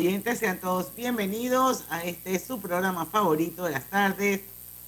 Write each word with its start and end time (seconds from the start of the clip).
oyentes, 0.00 0.38
sean 0.38 0.58
todos 0.58 0.94
bienvenidos 0.96 1.84
a 1.90 2.02
este 2.04 2.38
su 2.38 2.58
programa 2.58 3.04
favorito 3.04 3.64
de 3.64 3.72
las 3.72 3.84
tardes, 3.90 4.40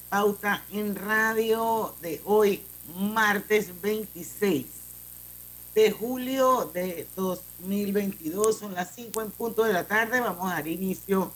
Pauta 0.08 0.64
en 0.72 0.96
Radio 0.96 1.94
de 2.00 2.22
hoy, 2.24 2.62
martes 2.96 3.78
26 3.82 4.64
de 5.74 5.90
julio 5.90 6.70
de 6.72 7.06
2022. 7.14 8.58
Son 8.58 8.72
las 8.72 8.94
5 8.94 9.20
en 9.20 9.30
punto 9.32 9.64
de 9.64 9.74
la 9.74 9.84
tarde. 9.84 10.18
Vamos 10.18 10.50
a 10.50 10.54
dar 10.54 10.66
inicio 10.66 11.30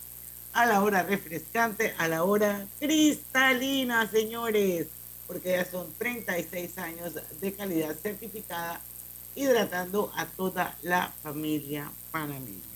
a 0.55 0.65
la 0.65 0.83
hora 0.83 1.03
refrescante, 1.03 1.95
a 1.99 2.09
la 2.09 2.25
hora 2.25 2.67
cristalina, 2.79 4.11
señores, 4.11 4.87
porque 5.27 5.51
ya 5.51 5.67
son 5.67 5.93
36 5.99 6.79
años 6.79 7.13
de 7.39 7.53
calidad 7.53 7.95
certificada, 7.95 8.81
hidratando 9.35 10.11
a 10.17 10.25
toda 10.25 10.75
la 10.81 11.13
familia 11.23 11.93
panameña. 12.11 12.76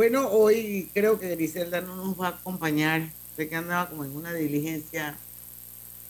Bueno, 0.00 0.30
hoy 0.30 0.88
creo 0.94 1.20
que 1.20 1.36
Griselda 1.36 1.82
no 1.82 1.94
nos 1.94 2.18
va 2.18 2.28
a 2.28 2.30
acompañar. 2.30 3.10
Sé 3.36 3.50
que 3.50 3.56
andaba 3.56 3.90
como 3.90 4.02
en 4.02 4.16
una 4.16 4.32
diligencia 4.32 5.14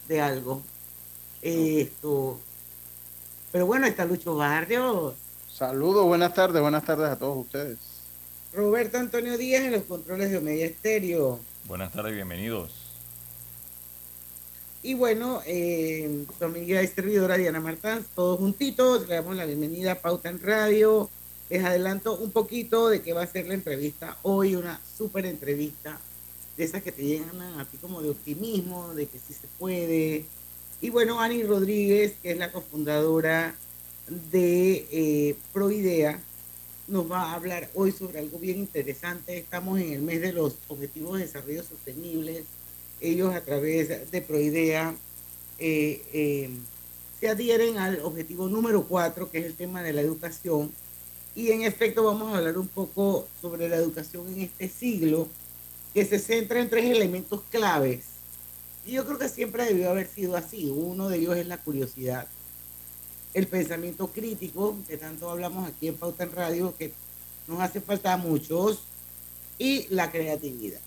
de 0.06 0.20
algo. 0.20 0.62
Esto. 1.42 2.38
Pero 3.50 3.66
bueno, 3.66 3.88
está 3.88 4.04
Lucho 4.04 4.36
Barrios. 4.36 5.14
Saludos, 5.52 6.06
buenas 6.06 6.32
tardes, 6.32 6.62
buenas 6.62 6.84
tardes 6.84 7.08
a 7.08 7.18
todos 7.18 7.38
ustedes. 7.38 7.78
Roberto 8.52 8.96
Antonio 8.96 9.36
Díaz 9.36 9.64
en 9.64 9.72
los 9.72 9.82
controles 9.82 10.30
de 10.30 10.38
Omedia 10.38 10.66
Estéreo. 10.66 11.40
Buenas 11.64 11.90
tardes, 11.90 12.14
bienvenidos. 12.14 12.70
Y 14.84 14.94
bueno, 14.94 15.42
eh, 15.46 16.26
su 16.38 16.44
amiga 16.44 16.80
y 16.80 16.86
servidora 16.86 17.36
Diana 17.36 17.58
Martán, 17.58 18.06
todos 18.14 18.38
juntitos, 18.38 19.08
le 19.08 19.16
damos 19.16 19.34
la 19.34 19.46
bienvenida 19.46 19.90
a 19.90 19.94
Pauta 19.96 20.28
en 20.28 20.40
Radio. 20.40 21.10
Les 21.50 21.64
adelanto 21.64 22.16
un 22.16 22.30
poquito 22.30 22.88
de 22.88 23.02
qué 23.02 23.12
va 23.12 23.24
a 23.24 23.26
ser 23.26 23.48
la 23.48 23.54
entrevista 23.54 24.16
hoy, 24.22 24.54
una 24.54 24.80
súper 24.96 25.26
entrevista 25.26 26.00
de 26.56 26.62
esas 26.62 26.80
que 26.80 26.92
te 26.92 27.02
llegan 27.02 27.42
a 27.58 27.64
ti 27.64 27.76
como 27.78 28.00
de 28.02 28.10
optimismo, 28.10 28.94
de 28.94 29.06
que 29.06 29.18
sí 29.18 29.34
se 29.34 29.48
puede. 29.58 30.26
Y 30.80 30.90
bueno, 30.90 31.20
Ani 31.20 31.42
Rodríguez, 31.42 32.14
que 32.22 32.30
es 32.30 32.38
la 32.38 32.52
cofundadora 32.52 33.56
de 34.30 34.86
eh, 34.92 35.36
Proidea, 35.52 36.20
nos 36.86 37.10
va 37.10 37.22
a 37.22 37.34
hablar 37.34 37.68
hoy 37.74 37.90
sobre 37.90 38.20
algo 38.20 38.38
bien 38.38 38.58
interesante. 38.58 39.36
Estamos 39.36 39.80
en 39.80 39.92
el 39.92 40.02
mes 40.02 40.20
de 40.20 40.32
los 40.32 40.54
Objetivos 40.68 41.18
de 41.18 41.26
Desarrollo 41.26 41.64
Sostenibles. 41.64 42.44
Ellos 43.00 43.34
a 43.34 43.40
través 43.40 44.10
de 44.10 44.22
Proidea 44.22 44.94
eh, 45.58 46.02
eh, 46.12 46.50
se 47.18 47.28
adhieren 47.28 47.78
al 47.78 48.00
objetivo 48.00 48.48
número 48.48 48.84
cuatro, 48.86 49.30
que 49.30 49.38
es 49.38 49.46
el 49.46 49.54
tema 49.54 49.82
de 49.82 49.92
la 49.92 50.00
educación 50.00 50.72
y 51.34 51.50
en 51.50 51.62
efecto 51.62 52.04
vamos 52.04 52.32
a 52.32 52.38
hablar 52.38 52.58
un 52.58 52.68
poco 52.68 53.28
sobre 53.40 53.68
la 53.68 53.76
educación 53.76 54.26
en 54.28 54.42
este 54.42 54.68
siglo, 54.68 55.28
que 55.94 56.04
se 56.04 56.18
centra 56.18 56.60
en 56.60 56.70
tres 56.70 56.84
elementos 56.84 57.42
claves. 57.50 58.04
Y 58.86 58.92
yo 58.92 59.04
creo 59.04 59.18
que 59.18 59.28
siempre 59.28 59.64
debió 59.64 59.90
haber 59.90 60.08
sido 60.08 60.36
así. 60.36 60.70
Uno 60.70 61.08
de 61.08 61.18
ellos 61.18 61.36
es 61.36 61.46
la 61.46 61.58
curiosidad, 61.58 62.26
el 63.34 63.46
pensamiento 63.46 64.08
crítico, 64.08 64.76
que 64.88 64.96
tanto 64.96 65.30
hablamos 65.30 65.68
aquí 65.68 65.88
en 65.88 65.96
Pauta 65.96 66.24
en 66.24 66.32
Radio, 66.32 66.74
que 66.76 66.92
nos 67.46 67.60
hace 67.60 67.80
falta 67.80 68.12
a 68.12 68.16
muchos, 68.16 68.80
y 69.58 69.86
la 69.88 70.10
creatividad. 70.10 70.80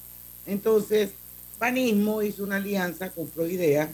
Entonces, 0.45 1.11
Panismo 1.59 2.21
hizo 2.21 2.43
una 2.43 2.57
alianza 2.57 3.11
con 3.11 3.27
Proidea, 3.27 3.93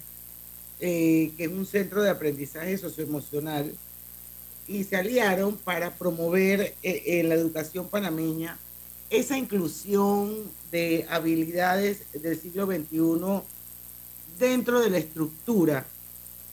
eh, 0.80 1.32
que 1.36 1.44
es 1.44 1.52
un 1.52 1.66
centro 1.66 2.02
de 2.02 2.10
aprendizaje 2.10 2.78
socioemocional 2.78 3.76
y 4.70 4.84
se 4.84 4.96
aliaron 4.96 5.58
para 5.58 5.96
promover 5.96 6.76
en 6.84 6.96
eh, 6.96 7.04
eh, 7.06 7.24
la 7.24 7.34
educación 7.34 7.90
panameña 7.90 8.58
esa 9.10 9.36
inclusión 9.36 10.36
de 10.72 11.08
habilidades 11.10 12.04
del 12.14 12.40
siglo 12.40 12.68
XXI 12.68 13.42
dentro 14.38 14.80
de 14.80 14.92
la 14.92 15.00
estructura 15.00 15.88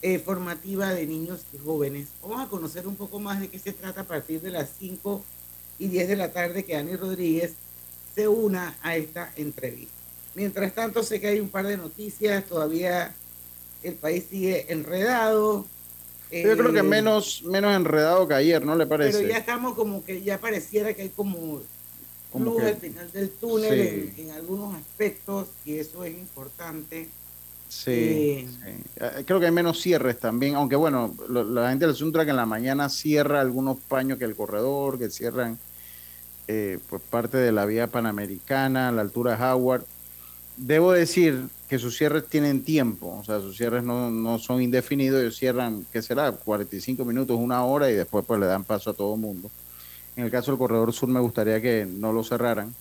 eh, 0.00 0.18
formativa 0.18 0.94
de 0.94 1.06
niños 1.06 1.42
y 1.52 1.58
jóvenes. 1.58 2.08
Vamos 2.22 2.40
a 2.40 2.48
conocer 2.48 2.86
un 2.86 2.96
poco 2.96 3.20
más 3.20 3.40
de 3.40 3.48
qué 3.48 3.58
se 3.58 3.74
trata 3.74 4.00
a 4.00 4.04
partir 4.04 4.40
de 4.40 4.50
las 4.50 4.70
5 4.78 5.22
y 5.78 5.88
10 5.88 6.08
de 6.08 6.16
la 6.16 6.32
tarde 6.32 6.64
que 6.64 6.76
Ani 6.76 6.96
Rodríguez 6.96 7.52
se 8.14 8.26
una 8.26 8.78
a 8.80 8.96
esta 8.96 9.30
entrevista. 9.36 9.92
Mientras 10.34 10.74
tanto, 10.74 11.02
sé 11.02 11.20
que 11.20 11.28
hay 11.28 11.40
un 11.40 11.50
par 11.50 11.66
de 11.66 11.76
noticias, 11.76 12.46
todavía 12.46 13.14
el 13.82 13.94
país 13.94 14.24
sigue 14.30 14.72
enredado, 14.72 15.66
yo 16.30 16.56
creo 16.56 16.72
que 16.72 16.80
eh, 16.80 16.82
menos, 16.82 17.42
menos 17.44 17.74
enredado 17.74 18.26
que 18.26 18.34
ayer, 18.34 18.64
¿no 18.64 18.74
le 18.74 18.86
parece? 18.86 19.18
Pero 19.18 19.28
ya 19.28 19.38
estamos 19.38 19.74
como 19.74 20.04
que 20.04 20.22
ya 20.22 20.38
pareciera 20.38 20.92
que 20.94 21.02
hay 21.02 21.08
como, 21.10 21.60
luz 22.38 22.62
al 22.62 22.76
final 22.76 23.10
del 23.12 23.30
túnel 23.30 24.12
en, 24.16 24.30
algunos 24.32 24.74
aspectos 24.74 25.48
y 25.64 25.76
eso 25.76 26.04
es 26.04 26.12
importante. 26.12 27.08
Sí, 27.68 27.90
eh, 27.90 28.48
eh, 28.96 29.24
creo 29.26 29.40
que 29.40 29.46
hay 29.46 29.52
menos 29.52 29.80
cierres 29.80 30.18
también, 30.18 30.54
aunque 30.54 30.76
bueno, 30.76 31.14
la 31.28 31.70
gente 31.70 31.86
del 31.86 31.96
Suntra 31.96 32.24
que 32.24 32.30
en 32.30 32.36
la 32.36 32.46
mañana 32.46 32.88
cierra 32.88 33.40
algunos 33.40 33.78
paños 33.78 34.18
que 34.18 34.24
el 34.24 34.36
corredor, 34.36 34.98
que 34.98 35.10
cierran 35.10 35.58
pues 36.46 37.02
parte 37.10 37.38
de 37.38 37.50
la 37.50 37.66
vía 37.66 37.88
panamericana 37.88 38.88
a 38.88 38.92
la 38.92 39.02
altura 39.02 39.36
de 39.36 39.44
Howard. 39.44 39.84
Debo 40.56 40.92
decir 40.92 41.48
que 41.68 41.78
sus 41.78 41.96
cierres 41.96 42.26
tienen 42.26 42.62
tiempo, 42.62 43.18
o 43.20 43.24
sea, 43.24 43.40
sus 43.40 43.56
cierres 43.56 43.82
no, 43.82 44.10
no 44.10 44.38
son 44.38 44.62
indefinidos, 44.62 45.20
ellos 45.20 45.36
cierran, 45.36 45.84
¿qué 45.92 46.00
será? 46.00 46.30
45 46.30 47.04
minutos, 47.04 47.36
una 47.38 47.64
hora 47.64 47.90
y 47.90 47.94
después 47.94 48.24
pues 48.24 48.38
le 48.38 48.46
dan 48.46 48.64
paso 48.64 48.90
a 48.90 48.94
todo 48.94 49.14
el 49.14 49.20
mundo. 49.20 49.50
En 50.14 50.24
el 50.24 50.30
caso 50.30 50.52
del 50.52 50.58
corredor 50.58 50.92
sur 50.92 51.08
me 51.08 51.20
gustaría 51.20 51.60
que 51.60 51.86
no 51.86 52.12
lo 52.12 52.22
cerraran, 52.22 52.72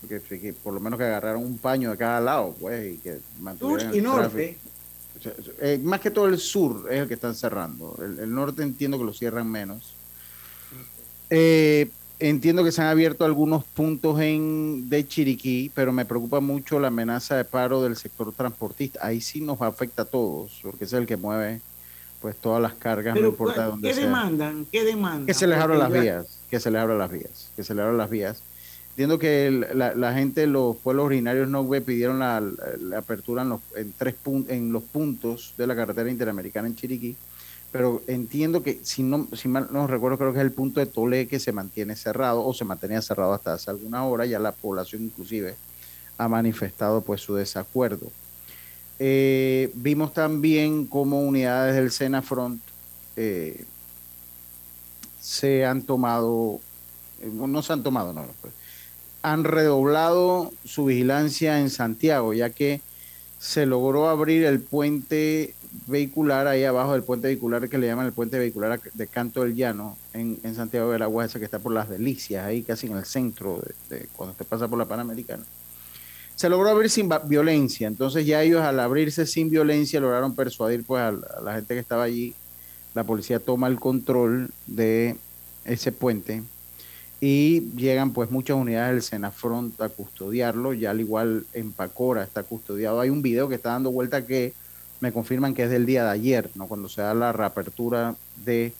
porque 0.00 0.54
por 0.62 0.74
lo 0.74 0.80
menos 0.80 0.98
que 0.98 1.06
agarraran 1.06 1.42
un 1.42 1.58
paño 1.58 1.90
de 1.90 1.96
cada 1.96 2.20
lado, 2.20 2.54
pues, 2.60 2.94
y 2.94 2.98
que 2.98 3.18
mantuvieran 3.40 3.88
sur 3.88 3.96
y 3.96 4.00
norte. 4.02 4.58
Eh, 5.60 5.80
más 5.82 6.00
que 6.00 6.12
todo 6.12 6.26
el 6.26 6.38
sur 6.38 6.86
es 6.90 7.00
el 7.00 7.08
que 7.08 7.14
están 7.14 7.34
cerrando. 7.34 7.98
El, 8.00 8.20
el 8.20 8.32
norte 8.32 8.62
entiendo 8.62 8.98
que 8.98 9.04
lo 9.04 9.12
cierran 9.12 9.50
menos. 9.50 9.94
Eh, 11.30 11.90
Entiendo 12.20 12.64
que 12.64 12.72
se 12.72 12.82
han 12.82 12.88
abierto 12.88 13.24
algunos 13.24 13.64
puntos 13.64 14.20
en 14.20 14.88
de 14.88 15.06
Chiriquí, 15.06 15.70
pero 15.72 15.92
me 15.92 16.04
preocupa 16.04 16.40
mucho 16.40 16.80
la 16.80 16.88
amenaza 16.88 17.36
de 17.36 17.44
paro 17.44 17.80
del 17.80 17.96
sector 17.96 18.32
transportista. 18.32 18.98
Ahí 19.06 19.20
sí 19.20 19.40
nos 19.40 19.62
afecta 19.62 20.02
a 20.02 20.04
todos, 20.04 20.58
porque 20.62 20.84
es 20.84 20.92
el 20.92 21.06
que 21.06 21.16
mueve 21.16 21.60
pues 22.20 22.34
todas 22.34 22.60
las 22.60 22.74
cargas, 22.74 23.14
no 23.14 23.28
importa 23.28 23.66
dónde 23.66 23.88
¿qué 23.88 24.00
demandan? 24.00 24.66
¿Qué 24.72 24.82
demandan? 24.82 25.26
Que 25.26 25.34
se 25.34 25.46
les 25.46 25.56
abran 25.56 25.78
las 25.78 25.92
vías, 25.92 26.40
que 26.50 26.58
se 26.58 26.68
les 26.72 26.80
abran 26.80 26.98
las 26.98 27.12
vías, 27.12 27.50
que 27.54 27.62
se 27.62 27.74
les 27.74 27.82
abran 27.82 27.96
las 27.96 28.10
vías. 28.10 28.42
Entiendo 28.90 29.20
que 29.20 29.52
la, 29.72 30.12
gente, 30.12 30.48
los 30.48 30.76
pueblos 30.78 31.06
originarios 31.06 31.48
no 31.48 31.70
pidieron 31.70 32.18
la, 32.18 32.42
apertura 32.96 33.42
en 33.42 33.50
los, 33.50 33.60
en, 33.76 33.92
tres 33.96 34.16
en 34.48 34.72
los 34.72 34.82
puntos 34.82 35.54
de 35.56 35.68
la 35.68 35.76
carretera 35.76 36.10
interamericana 36.10 36.66
en 36.66 36.74
Chiriquí 36.74 37.14
pero 37.70 38.02
entiendo 38.06 38.62
que, 38.62 38.80
si 38.82 39.02
no 39.02 39.28
si 39.34 39.48
mal 39.48 39.68
no 39.70 39.86
recuerdo, 39.86 40.18
creo 40.18 40.32
que 40.32 40.38
es 40.38 40.44
el 40.44 40.52
punto 40.52 40.80
de 40.80 40.86
Tolé 40.86 41.28
que 41.28 41.38
se 41.38 41.52
mantiene 41.52 41.96
cerrado 41.96 42.44
o 42.44 42.54
se 42.54 42.64
mantenía 42.64 43.02
cerrado 43.02 43.34
hasta 43.34 43.52
hace 43.52 43.70
alguna 43.70 44.04
hora, 44.04 44.24
ya 44.24 44.38
la 44.38 44.52
población 44.52 45.02
inclusive 45.02 45.56
ha 46.16 46.28
manifestado 46.28 47.02
pues 47.02 47.20
su 47.20 47.34
desacuerdo. 47.34 48.10
Eh, 48.98 49.70
vimos 49.74 50.12
también 50.12 50.86
cómo 50.86 51.20
unidades 51.20 51.76
del 51.76 51.92
Senafront 51.92 52.60
eh, 53.16 53.64
se 55.20 55.64
han 55.64 55.82
tomado, 55.82 56.60
eh, 57.20 57.30
no 57.32 57.62
se 57.62 57.72
han 57.72 57.82
tomado, 57.82 58.12
no, 58.12 58.26
pues, 58.40 58.54
han 59.22 59.44
redoblado 59.44 60.52
su 60.64 60.86
vigilancia 60.86 61.60
en 61.60 61.70
Santiago, 61.70 62.32
ya 62.32 62.50
que 62.50 62.80
se 63.38 63.66
logró 63.66 64.08
abrir 64.08 64.44
el 64.44 64.60
puente 64.60 65.54
vehicular 65.86 66.46
ahí 66.46 66.64
abajo 66.64 66.92
del 66.92 67.02
puente 67.02 67.28
vehicular 67.28 67.68
que 67.68 67.78
le 67.78 67.86
llaman 67.86 68.06
el 68.06 68.12
puente 68.12 68.38
vehicular 68.38 68.80
de 68.80 69.06
Canto 69.06 69.42
del 69.42 69.54
Llano 69.54 69.96
en, 70.12 70.54
Santiago 70.54 70.92
de 70.92 70.98
la 70.98 71.06
Guasa 71.06 71.38
que 71.38 71.44
está 71.44 71.58
por 71.58 71.72
las 71.72 71.88
Delicias, 71.88 72.44
ahí 72.44 72.62
casi 72.62 72.86
en 72.86 72.96
el 72.96 73.04
centro 73.04 73.62
de, 73.88 74.08
cuando 74.14 74.32
usted 74.32 74.46
pasa 74.46 74.68
por 74.68 74.78
la 74.78 74.86
Panamericana. 74.86 75.44
Se 76.36 76.48
logró 76.48 76.68
abrir 76.68 76.90
sin 76.90 77.10
violencia, 77.26 77.88
entonces 77.88 78.24
ya 78.24 78.42
ellos 78.42 78.62
al 78.62 78.78
abrirse 78.78 79.26
sin 79.26 79.50
violencia 79.50 80.00
lograron 80.00 80.34
persuadir 80.34 80.84
pues 80.84 81.02
a, 81.02 81.12
la 81.42 81.54
gente 81.54 81.74
que 81.74 81.80
estaba 81.80 82.04
allí, 82.04 82.34
la 82.94 83.04
policía 83.04 83.40
toma 83.40 83.66
el 83.66 83.80
control 83.80 84.50
de 84.66 85.16
ese 85.64 85.92
puente 85.92 86.42
y 87.20 87.72
llegan 87.74 88.12
pues 88.12 88.30
muchas 88.30 88.56
unidades 88.56 88.92
del 88.92 89.02
Senafront 89.02 89.80
a 89.80 89.88
custodiarlo, 89.88 90.72
ya 90.72 90.90
al 90.90 91.00
igual 91.00 91.46
en 91.52 91.72
Pacora 91.72 92.22
está 92.22 92.44
custodiado. 92.44 93.00
Hay 93.00 93.10
un 93.10 93.22
video 93.22 93.48
que 93.48 93.56
está 93.56 93.70
dando 93.70 93.90
vuelta 93.90 94.24
que 94.24 94.54
me 95.00 95.12
confirman 95.12 95.54
que 95.54 95.64
es 95.64 95.70
del 95.70 95.86
día 95.86 96.04
de 96.04 96.10
ayer, 96.10 96.50
¿no? 96.54 96.66
cuando 96.66 96.88
se 96.88 97.02
da 97.02 97.14
la 97.14 97.32
reapertura 97.32 98.16
del 98.44 98.72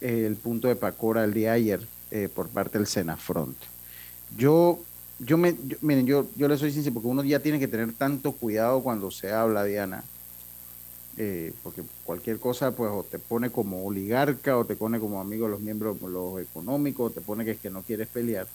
de, 0.00 0.26
el 0.26 0.36
punto 0.36 0.68
de 0.68 0.76
Pacora 0.76 1.24
el 1.24 1.34
día 1.34 1.50
de 1.50 1.56
ayer 1.56 1.80
eh, 2.10 2.28
por 2.34 2.48
parte 2.48 2.78
del 2.78 2.86
Senafront. 2.86 3.56
Yo, 4.36 4.80
yo 5.18 5.36
me, 5.36 5.54
miren, 5.82 6.06
yo, 6.06 6.26
yo 6.36 6.48
le 6.48 6.56
soy 6.56 6.72
sincero, 6.72 6.94
porque 6.94 7.08
uno 7.08 7.22
ya 7.22 7.40
tiene 7.40 7.58
que 7.58 7.68
tener 7.68 7.92
tanto 7.92 8.32
cuidado 8.32 8.82
cuando 8.82 9.10
se 9.10 9.32
habla, 9.32 9.64
Diana, 9.64 10.02
eh, 11.18 11.52
porque 11.62 11.82
cualquier 12.04 12.38
cosa, 12.38 12.70
pues, 12.72 12.90
o 12.90 13.02
te 13.02 13.18
pone 13.18 13.50
como 13.50 13.84
oligarca, 13.84 14.56
o 14.56 14.64
te 14.64 14.76
pone 14.76 14.98
como 14.98 15.20
amigo 15.20 15.46
de 15.46 15.52
los 15.52 15.60
miembros 15.60 16.00
los 16.00 16.40
económicos, 16.40 17.10
o 17.10 17.14
te 17.14 17.20
pone 17.20 17.44
que 17.44 17.52
es 17.52 17.60
que 17.60 17.70
no 17.70 17.82
quieres 17.82 18.08
pelear. 18.08 18.46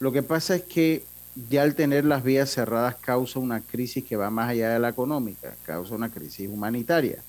Lo 0.00 0.10
que 0.10 0.22
pasa 0.22 0.56
es 0.56 0.62
que 0.62 1.04
ya 1.48 1.62
al 1.62 1.74
tener 1.74 2.04
las 2.04 2.22
vías 2.22 2.50
cerradas 2.50 2.96
causa 2.96 3.38
una 3.38 3.60
crisis 3.60 4.04
que 4.04 4.16
va 4.16 4.30
más 4.30 4.50
allá 4.50 4.70
de 4.70 4.78
la 4.78 4.90
económica, 4.90 5.54
causa 5.64 5.94
una 5.94 6.10
crisis 6.10 6.48
humanitaria. 6.48 7.22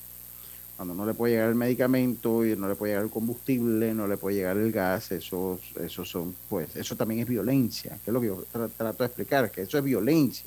Cuando 0.75 0.95
no 0.95 1.05
le 1.05 1.13
puede 1.13 1.33
llegar 1.33 1.49
el 1.49 1.55
medicamento 1.55 2.45
y 2.45 2.55
no 2.55 2.67
le 2.67 2.75
puede 2.75 2.93
llegar 2.93 3.05
el 3.05 3.11
combustible, 3.11 3.93
no 3.93 4.07
le 4.07 4.17
puede 4.17 4.37
llegar 4.37 4.57
el 4.57 4.71
gas, 4.71 5.11
eso, 5.11 5.59
son, 5.87 6.35
pues, 6.49 6.75
eso 6.75 6.95
también 6.95 7.21
es 7.21 7.27
violencia, 7.27 7.91
que 8.03 8.09
es 8.09 8.13
lo 8.13 8.19
que 8.19 8.27
yo 8.27 8.43
trato 8.51 9.03
de 9.03 9.05
explicar, 9.05 9.51
que 9.51 9.61
eso 9.61 9.77
es 9.77 9.83
violencia. 9.83 10.45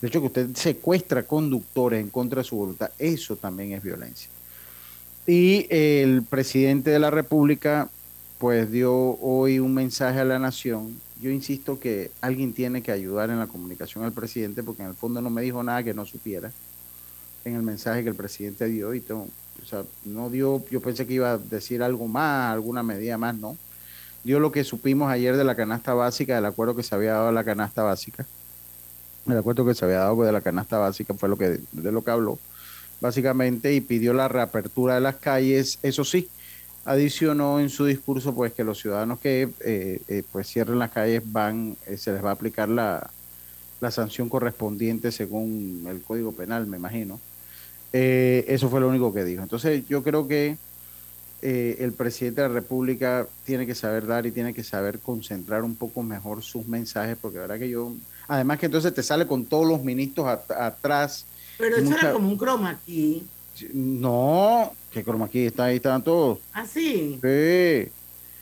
El 0.00 0.08
hecho 0.08 0.20
de 0.20 0.30
que 0.30 0.40
usted 0.40 0.56
secuestra 0.56 1.22
conductores 1.24 2.00
en 2.00 2.08
contra 2.08 2.40
de 2.40 2.44
su 2.44 2.56
voluntad, 2.56 2.90
eso 2.98 3.36
también 3.36 3.72
es 3.72 3.82
violencia. 3.82 4.30
Y 5.26 5.66
el 5.68 6.22
presidente 6.22 6.90
de 6.90 6.98
la 6.98 7.10
República, 7.10 7.90
pues 8.38 8.70
dio 8.70 8.92
hoy 9.20 9.58
un 9.58 9.74
mensaje 9.74 10.20
a 10.20 10.24
la 10.24 10.38
nación. 10.38 10.98
Yo 11.20 11.30
insisto 11.30 11.80
que 11.80 12.10
alguien 12.20 12.52
tiene 12.52 12.82
que 12.82 12.92
ayudar 12.92 13.30
en 13.30 13.38
la 13.38 13.46
comunicación 13.46 14.04
al 14.04 14.12
presidente, 14.12 14.62
porque 14.62 14.82
en 14.82 14.88
el 14.88 14.94
fondo 14.94 15.20
no 15.20 15.30
me 15.30 15.42
dijo 15.42 15.62
nada 15.62 15.82
que 15.82 15.94
no 15.94 16.04
supiera 16.04 16.52
en 17.44 17.56
el 17.56 17.62
mensaje 17.62 18.02
que 18.02 18.10
el 18.10 18.14
presidente 18.14 18.66
dio 18.66 18.94
y 18.94 19.00
tengo, 19.00 19.28
o 19.62 19.66
sea, 19.66 19.84
no 20.04 20.30
dio, 20.30 20.64
yo 20.70 20.80
pensé 20.80 21.06
que 21.06 21.14
iba 21.14 21.32
a 21.32 21.38
decir 21.38 21.82
algo 21.82 22.06
más, 22.06 22.52
alguna 22.52 22.82
medida 22.82 23.18
más, 23.18 23.36
no. 23.36 23.56
Dio 24.24 24.40
lo 24.40 24.52
que 24.52 24.64
supimos 24.64 25.10
ayer 25.10 25.36
de 25.36 25.44
la 25.44 25.54
canasta 25.54 25.94
básica, 25.94 26.34
del 26.34 26.44
acuerdo 26.44 26.74
que 26.76 26.82
se 26.82 26.94
había 26.94 27.12
dado 27.12 27.28
a 27.28 27.32
la 27.32 27.44
canasta 27.44 27.82
básica. 27.82 28.26
El 29.26 29.38
acuerdo 29.38 29.64
que 29.64 29.74
se 29.74 29.84
había 29.84 29.98
dado 29.98 30.22
de 30.22 30.32
la 30.32 30.40
canasta 30.40 30.78
básica 30.78 31.14
fue 31.14 31.28
lo 31.28 31.36
que, 31.36 31.60
de 31.72 31.92
lo 31.92 32.02
que 32.02 32.10
habló, 32.10 32.38
básicamente, 33.00 33.74
y 33.74 33.80
pidió 33.80 34.12
la 34.12 34.28
reapertura 34.28 34.94
de 34.94 35.00
las 35.00 35.16
calles. 35.16 35.78
Eso 35.82 36.04
sí, 36.04 36.28
adicionó 36.88 37.60
en 37.60 37.68
su 37.68 37.84
discurso 37.84 38.34
pues 38.34 38.54
que 38.54 38.64
los 38.64 38.80
ciudadanos 38.80 39.20
que 39.20 39.50
eh, 39.60 40.00
eh, 40.08 40.22
pues 40.32 40.48
cierren 40.48 40.78
las 40.78 40.90
calles 40.90 41.22
van, 41.24 41.76
eh, 41.86 41.98
se 41.98 42.12
les 42.12 42.24
va 42.24 42.30
a 42.30 42.32
aplicar 42.32 42.70
la, 42.70 43.10
la 43.80 43.90
sanción 43.90 44.30
correspondiente 44.30 45.12
según 45.12 45.84
el 45.86 46.02
Código 46.02 46.32
Penal, 46.32 46.66
me 46.66 46.78
imagino. 46.78 47.20
Eh, 47.92 48.46
eso 48.48 48.70
fue 48.70 48.80
lo 48.80 48.88
único 48.88 49.12
que 49.12 49.24
dijo. 49.24 49.42
Entonces 49.42 49.86
yo 49.86 50.02
creo 50.02 50.26
que 50.26 50.56
eh, 51.42 51.76
el 51.80 51.92
presidente 51.92 52.40
de 52.40 52.48
la 52.48 52.54
República 52.54 53.26
tiene 53.44 53.66
que 53.66 53.74
saber 53.74 54.06
dar 54.06 54.24
y 54.24 54.32
tiene 54.32 54.54
que 54.54 54.64
saber 54.64 54.98
concentrar 54.98 55.64
un 55.64 55.76
poco 55.76 56.02
mejor 56.02 56.42
sus 56.42 56.66
mensajes, 56.66 57.18
porque 57.20 57.36
la 57.36 57.42
verdad 57.42 57.58
que 57.58 57.68
yo, 57.68 57.92
además 58.28 58.58
que 58.58 58.66
entonces 58.66 58.94
te 58.94 59.02
sale 59.02 59.26
con 59.26 59.44
todos 59.44 59.68
los 59.68 59.82
ministros 59.82 60.26
atrás. 60.26 61.26
Pero 61.58 61.76
eso 61.76 61.92
era 61.92 62.12
como 62.12 62.28
un 62.28 62.38
croma 62.38 62.70
aquí. 62.70 63.26
No, 63.72 64.72
que 64.92 65.04
croma 65.04 65.28
está 65.32 65.64
ahí, 65.64 65.76
estaban 65.76 66.02
todos. 66.02 66.38
¿Ah, 66.52 66.66
sí? 66.66 67.18
Sí. 67.22 67.90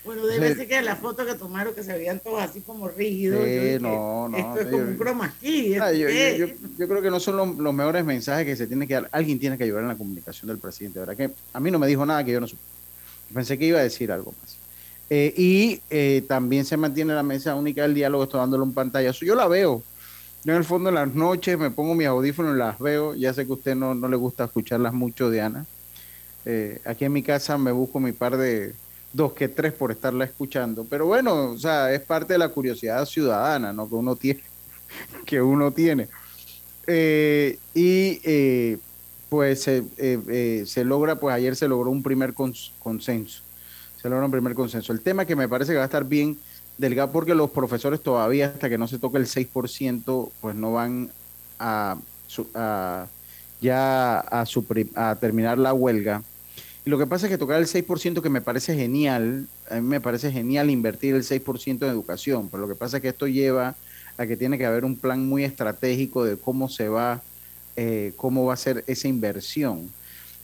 Bueno, 0.07 0.25
debe 0.25 0.55
ser 0.55 0.69
que 0.69 0.81
la 0.83 0.95
foto 0.95 1.27
que 1.27 1.35
tomaron 1.35 1.75
que 1.75 1.83
se 1.83 1.93
veían 1.93 2.21
todos 2.21 2.41
así 2.41 2.61
como 2.61 2.87
rígidos. 2.87 3.45
Sí, 3.45 3.79
no, 3.81 4.29
no. 4.29 4.37
Esto 4.39 4.61
es 4.61 4.67
como 4.67 4.85
un 4.85 4.97
croma. 4.97 5.35
Ah, 5.81 5.93
yo, 5.93 6.07
creo 6.07 7.03
que 7.03 7.11
no 7.11 7.19
son 7.19 7.59
los, 7.61 7.75
mejores 7.75 8.05
mensajes 8.05 8.47
que 8.47 8.55
se 8.55 8.69
tiene 8.69 8.87
que 8.87 8.95
dar. 8.95 9.09
Alguien 9.11 9.41
tiene 9.41 9.59
que 9.59 9.65
ayudar 9.65 9.83
en 9.83 9.89
la 9.89 9.97
comunicación 9.97 10.47
del 10.47 10.59
presidente. 10.59 11.01
¿verdad? 11.01 11.17
Que 11.17 11.31
a 11.53 11.59
mí 11.59 11.73
no 11.73 11.81
me 11.81 11.89
dijo 11.89 12.07
nada 12.07 12.23
que 12.23 12.31
yo 12.31 12.41
no 12.41 12.47
supe. 12.47 12.63
Pensé 13.35 13.59
que 13.59 13.67
iba 13.67 13.81
a 13.81 13.83
decir 13.83 14.13
algo 14.13 14.33
más. 14.41 14.57
Eh, 15.11 15.35
y 15.37 15.81
eh, 15.91 16.25
también 16.29 16.65
se 16.65 16.77
mantiene 16.77 17.13
la 17.13 17.25
mesa 17.25 17.57
única 17.57 17.83
del 17.83 17.95
diálogo, 17.95 18.25
estoy 18.25 18.39
dándole 18.39 18.63
un 18.63 18.75
pantallazo. 18.75 19.25
Yo 19.25 19.35
la 19.35 19.49
veo. 19.49 19.83
Yo 20.47 20.53
en 20.53 20.59
el 20.59 20.65
fondo 20.65 20.91
en 20.91 20.95
las 20.95 21.13
noches 21.13 21.59
me 21.59 21.73
pongo 21.73 21.97
mis 21.97 22.07
audífonos 22.07 22.55
y 22.55 22.59
las 22.61 22.79
veo. 22.79 23.17
Ya 23.17 23.35
sé 23.35 23.45
que 23.45 23.51
a 23.51 23.57
usted 23.57 23.75
no, 23.75 23.97
no 23.97 24.07
le 24.07 24.15
gusta 24.15 24.45
escucharlas 24.45 24.95
mucho, 24.95 25.29
Diana. 25.29 25.67
Eh, 26.45 26.81
aquí 26.85 27.05
en 27.05 27.13
mi 27.13 27.25
casa 27.25 27.59
me 27.59 27.73
busco 27.73 27.99
mi 27.99 28.13
par 28.13 28.37
de, 28.37 28.73
dos 29.13 29.33
que 29.33 29.49
tres 29.49 29.73
por 29.73 29.91
estarla 29.91 30.25
escuchando. 30.25 30.87
Pero 30.89 31.07
bueno, 31.07 31.51
o 31.51 31.59
sea, 31.59 31.93
es 31.93 32.01
parte 32.01 32.35
de 32.35 32.39
la 32.39 32.49
curiosidad 32.49 33.05
ciudadana, 33.07 33.73
¿no? 33.73 33.89
Que 33.89 33.97
uno 33.97 34.15
tiene. 34.15 34.41
que 35.27 35.43
uno 35.43 35.73
tiene. 35.73 36.07
Eh, 36.87 37.59
y 37.75 38.21
eh, 38.23 38.79
pues 39.29 39.63
se 39.63 40.85
logra, 40.85 41.17
pues 41.17 41.35
ayer 41.35 41.57
se 41.57 41.67
logró 41.67 41.91
un 41.91 42.05
primer 42.05 42.35
consenso. 42.35 43.43
Se 44.01 44.09
logra 44.09 44.25
un 44.25 44.31
primer 44.31 44.55
consenso. 44.55 44.93
El 44.93 45.01
tema 45.01 45.25
que 45.25 45.35
me 45.35 45.49
parece 45.49 45.73
que 45.73 45.79
va 45.79 45.83
a 45.83 45.87
estar 45.87 46.05
bien 46.05 46.39
delgado, 46.79 47.13
porque 47.13 47.35
los 47.35 47.51
profesores 47.51 48.03
todavía, 48.03 48.47
hasta 48.47 48.69
que 48.69 48.79
no 48.79 48.89
se 48.89 48.99
toque 48.99 49.19
el 49.19 49.27
6%, 49.27 50.31
pues 50.41 50.55
no 50.55 50.73
van 50.73 51.11
a, 51.59 51.97
a 52.55 53.07
ya 53.61 54.21
a, 54.21 54.45
a 54.95 55.17
terminar 55.17 55.59
la 55.59 55.73
huelga 55.73 56.23
y 56.87 56.91
lo 56.91 56.99
que 56.99 57.07
pasa 57.09 57.27
es 57.27 57.33
que 57.33 57.39
tocar 57.39 57.59
el 57.59 57.67
6%, 57.67 58.23
que 58.23 58.31
me 58.31 58.41
parece 58.41 58.77
genial, 58.77 59.49
a 59.69 59.75
mí 59.75 59.81
me 59.81 60.01
parece 60.01 60.31
genial 60.31 60.71
invertir 60.71 61.17
el 61.17 61.25
6% 61.25 61.83
en 61.83 61.91
educación, 61.91 62.49
pero 62.49 62.63
lo 62.63 62.69
que 62.69 62.77
pasa 62.77 62.99
es 62.99 63.03
que 63.03 63.09
esto 63.09 63.27
lleva 63.27 63.75
a 64.17 64.27
que 64.27 64.37
tiene 64.37 64.57
que 64.57 64.67
haber 64.67 64.85
un 64.85 64.97
plan 64.97 65.27
muy 65.27 65.43
estratégico 65.43 66.25
de 66.25 66.37
cómo 66.37 66.69
se 66.69 66.89
va, 66.89 67.23
eh, 67.75 68.13
cómo 68.15 68.45
va 68.45 68.55
a 68.55 68.57
ser 68.57 68.85
esa 68.87 69.09
inversión. 69.09 69.91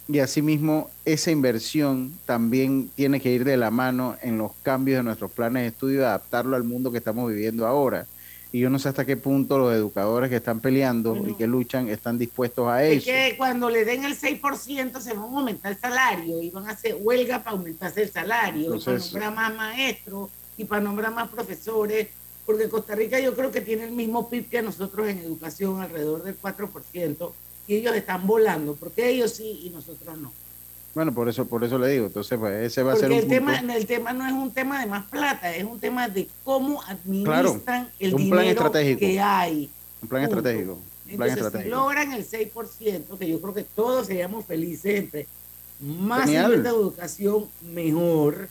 Y 0.09 0.19
asimismo, 0.19 0.91
esa 1.05 1.31
inversión 1.31 2.13
también 2.27 2.91
tiene 2.95 3.21
que 3.21 3.31
ir 3.31 3.45
de 3.45 3.57
la 3.57 3.71
mano 3.71 4.17
en 4.21 4.37
los 4.37 4.53
cambios 4.63 4.99
de 4.99 5.05
nuestros 5.05 5.31
planes 5.31 5.63
de 5.63 5.69
estudio 5.69 6.01
y 6.01 6.05
adaptarlo 6.05 6.57
al 6.57 6.65
mundo 6.65 6.91
que 6.91 6.99
estamos 6.99 7.29
viviendo 7.31 7.67
ahora. 7.67 8.07
Y 8.51 8.61
yo 8.61 8.69
no 8.69 8.79
sé 8.79 8.91
hasta 8.91 9.07
qué 9.07 9.17
punto 9.17 9.59
los 9.59 9.73
educadores 9.73 10.29
que 10.29 10.37
están 10.37 10.61
peleando 10.61 11.17
y 11.27 11.35
que 11.35 11.47
luchan 11.47 11.89
están 11.89 12.19
dispuestos 12.19 12.69
a 12.69 12.85
eso. 12.85 12.99
Es 12.99 13.05
que 13.05 13.37
cuando 13.39 13.71
le 13.71 13.87
den 13.87 14.05
el 14.05 14.15
6% 14.15 15.01
se 15.01 15.15
van 15.15 15.23
a 15.23 15.39
aumentar 15.39 15.73
el 15.73 15.79
salario 15.79 16.43
y 16.43 16.51
van 16.51 16.69
a 16.69 16.73
hacer 16.73 16.97
huelga 17.01 17.43
para 17.43 17.57
aumentarse 17.57 18.03
el 18.03 18.11
salario, 18.11 18.79
para 18.79 18.99
nombrar 18.99 19.35
más 19.35 19.55
maestros 19.55 20.31
y 20.59 20.65
para 20.65 20.83
nombrar 20.83 21.15
más 21.15 21.31
profesores, 21.31 22.09
porque 22.45 22.69
Costa 22.69 22.95
Rica 22.95 23.19
yo 23.21 23.35
creo 23.35 23.51
que 23.51 23.63
tiene 23.63 23.85
el 23.85 23.93
mismo 23.93 24.29
PIB 24.29 24.51
que 24.51 24.61
nosotros 24.61 25.09
en 25.09 25.19
educación, 25.19 25.81
alrededor 25.81 26.23
del 26.23 26.39
4%, 26.39 27.33
y 27.67 27.77
ellos 27.77 27.95
están 27.95 28.27
volando, 28.27 28.75
porque 28.75 29.09
ellos 29.09 29.33
sí 29.33 29.61
y 29.65 29.71
nosotros 29.71 30.19
no. 30.19 30.33
Bueno, 30.95 31.15
por 31.15 31.29
eso, 31.29 31.47
por 31.47 31.65
eso 31.65 31.79
le 31.79 31.89
digo. 31.89 32.07
Entonces, 32.07 32.39
pues 32.39 32.55
ese 32.67 32.83
va 32.83 32.93
a 32.93 32.97
ser 32.97 33.11
un 33.11 33.19
el 33.19 33.27
tema, 33.27 33.59
el 33.59 33.87
tema 33.87 34.13
no 34.13 34.27
es 34.27 34.33
un 34.33 34.53
tema 34.53 34.81
de 34.81 34.87
más 34.87 35.07
plata, 35.07 35.55
es 35.55 35.65
un 35.65 35.81
tema 35.81 36.09
de 36.09 36.29
cómo 36.45 36.83
administran 36.83 37.91
el 37.99 38.15
dinero 38.15 38.71
que 38.71 39.21
hay. 39.21 39.71
Un 40.03 40.09
plan 40.09 40.25
estratégico. 40.25 40.79
Un 41.11 41.17
plan 41.17 41.31
Entonces, 41.31 41.63
si 41.63 41.69
logran 41.69 42.13
el 42.13 42.27
6%, 42.27 43.19
que 43.19 43.29
yo 43.29 43.41
creo 43.41 43.55
que 43.55 43.63
todos 43.63 44.07
seríamos 44.07 44.45
felices 44.45 44.99
entre 44.99 45.27
más 45.81 46.27
nivel 46.27 46.63
de 46.63 46.69
educación, 46.69 47.49
mejor. 47.63 48.49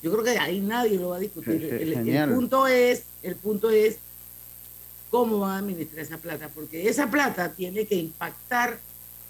Yo 0.00 0.12
creo 0.12 0.22
que 0.22 0.38
ahí 0.38 0.60
nadie 0.60 0.96
lo 0.96 1.08
va 1.08 1.16
a 1.16 1.20
discutir. 1.20 1.64
el, 1.64 2.34
punto 2.34 2.68
es, 2.68 3.02
el 3.24 3.34
punto 3.34 3.70
es 3.70 3.98
cómo 5.10 5.40
van 5.40 5.50
a 5.50 5.58
administrar 5.58 6.00
esa 6.00 6.18
plata, 6.18 6.50
porque 6.54 6.88
esa 6.88 7.10
plata 7.10 7.52
tiene 7.52 7.86
que 7.86 7.96
impactar 7.96 8.78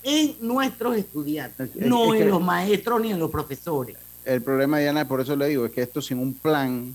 en 0.03 0.37
nuestros 0.41 0.97
estudiantes, 0.97 1.75
no 1.77 2.15
en 2.15 2.29
los 2.29 2.41
maestros 2.41 3.01
ni 3.01 3.11
en 3.11 3.19
los 3.19 3.31
profesores. 3.31 3.97
El 4.25 4.43
problema, 4.43 4.79
Diana, 4.79 5.09
por 5.09 5.21
eso 5.21 5.35
le 5.37 5.49
digo, 5.49 5.67
es 5.67 5.73
que 5.73 5.83
esto 5.83 6.03
sin 6.03 6.19
un 6.19 6.35
plan 6.35 6.95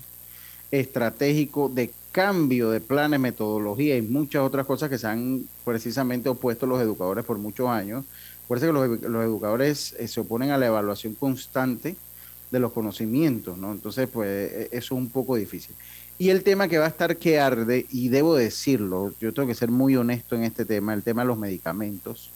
estratégico 0.70 1.68
de 1.68 1.90
cambio 2.12 2.70
de 2.70 2.80
planes, 2.80 3.18
metodología 3.18 3.96
y 3.96 4.02
muchas 4.02 4.42
otras 4.42 4.66
cosas 4.66 4.88
que 4.88 4.98
se 4.98 5.06
han 5.06 5.44
precisamente 5.64 6.28
opuesto 6.28 6.66
los 6.66 6.80
educadores 6.80 7.24
por 7.24 7.38
muchos 7.38 7.68
años. 7.68 8.04
Por 8.46 8.58
eso 8.58 8.66
que 8.66 8.72
los, 9.08 9.24
educadores 9.24 9.94
eh, 9.98 10.06
se 10.06 10.20
oponen 10.20 10.50
a 10.50 10.58
la 10.58 10.66
evaluación 10.66 11.14
constante 11.14 11.96
de 12.50 12.60
los 12.60 12.72
conocimientos, 12.72 13.58
¿no? 13.58 13.72
Entonces, 13.72 14.08
pues 14.08 14.28
e, 14.28 14.68
eso 14.70 14.94
es 14.94 15.00
un 15.00 15.08
poco 15.08 15.34
difícil. 15.34 15.74
Y 16.16 16.30
el 16.30 16.44
tema 16.44 16.68
que 16.68 16.78
va 16.78 16.86
a 16.86 16.88
estar 16.88 17.16
que 17.16 17.40
arde, 17.40 17.86
y 17.90 18.08
debo 18.08 18.36
decirlo, 18.36 19.12
yo 19.20 19.34
tengo 19.34 19.48
que 19.48 19.54
ser 19.54 19.70
muy 19.70 19.96
honesto 19.96 20.36
en 20.36 20.44
este 20.44 20.64
tema, 20.64 20.94
el 20.94 21.02
tema 21.02 21.22
de 21.22 21.28
los 21.28 21.38
medicamentos 21.38 22.30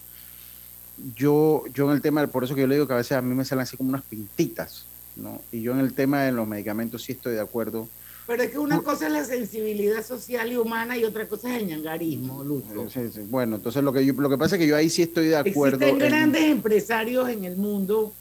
yo, 1.15 1.63
yo 1.73 1.89
en 1.89 1.95
el 1.95 2.01
tema, 2.01 2.25
por 2.27 2.43
eso 2.43 2.55
que 2.55 2.61
yo 2.61 2.67
le 2.67 2.75
digo 2.75 2.87
que 2.87 2.93
a 2.93 2.97
veces 2.97 3.13
a 3.13 3.21
mí 3.21 3.33
me 3.33 3.45
salen 3.45 3.63
así 3.63 3.77
como 3.77 3.89
unas 3.89 4.03
pintitas, 4.03 4.85
¿no? 5.15 5.41
Y 5.51 5.61
yo 5.61 5.71
en 5.73 5.79
el 5.79 5.93
tema 5.93 6.23
de 6.23 6.31
los 6.31 6.47
medicamentos 6.47 7.03
sí 7.03 7.13
estoy 7.13 7.33
de 7.33 7.41
acuerdo. 7.41 7.87
Pero 8.27 8.43
es 8.43 8.51
que 8.51 8.59
una 8.59 8.81
cosa 8.81 9.07
es 9.07 9.13
la 9.13 9.25
sensibilidad 9.25 10.05
social 10.05 10.51
y 10.51 10.57
humana 10.57 10.97
y 10.97 11.03
otra 11.03 11.27
cosa 11.27 11.55
es 11.55 11.63
el 11.63 11.67
ñangarismo, 11.67 12.43
Lucho. 12.43 12.87
Bueno, 13.27 13.55
entonces 13.55 13.83
lo 13.83 13.91
que, 13.91 14.05
yo, 14.05 14.13
lo 14.13 14.29
que 14.29 14.37
pasa 14.37 14.55
es 14.55 14.59
que 14.59 14.67
yo 14.67 14.75
ahí 14.75 14.89
sí 14.89 15.01
estoy 15.01 15.27
de 15.27 15.37
acuerdo. 15.37 15.83
Existen 15.83 16.09
grandes 16.09 16.43
empresarios 16.43 17.27
en 17.29 17.43
el 17.45 17.55
mundo 17.55 18.13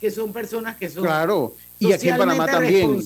que 0.00 0.10
son 0.10 0.32
personas 0.32 0.76
que 0.76 0.88
son 0.88 1.04
claro 1.04 1.54
y 1.80 1.92
aquí 1.92 2.08
en 2.08 2.16
Panamá 2.16 2.46
también. 2.46 3.00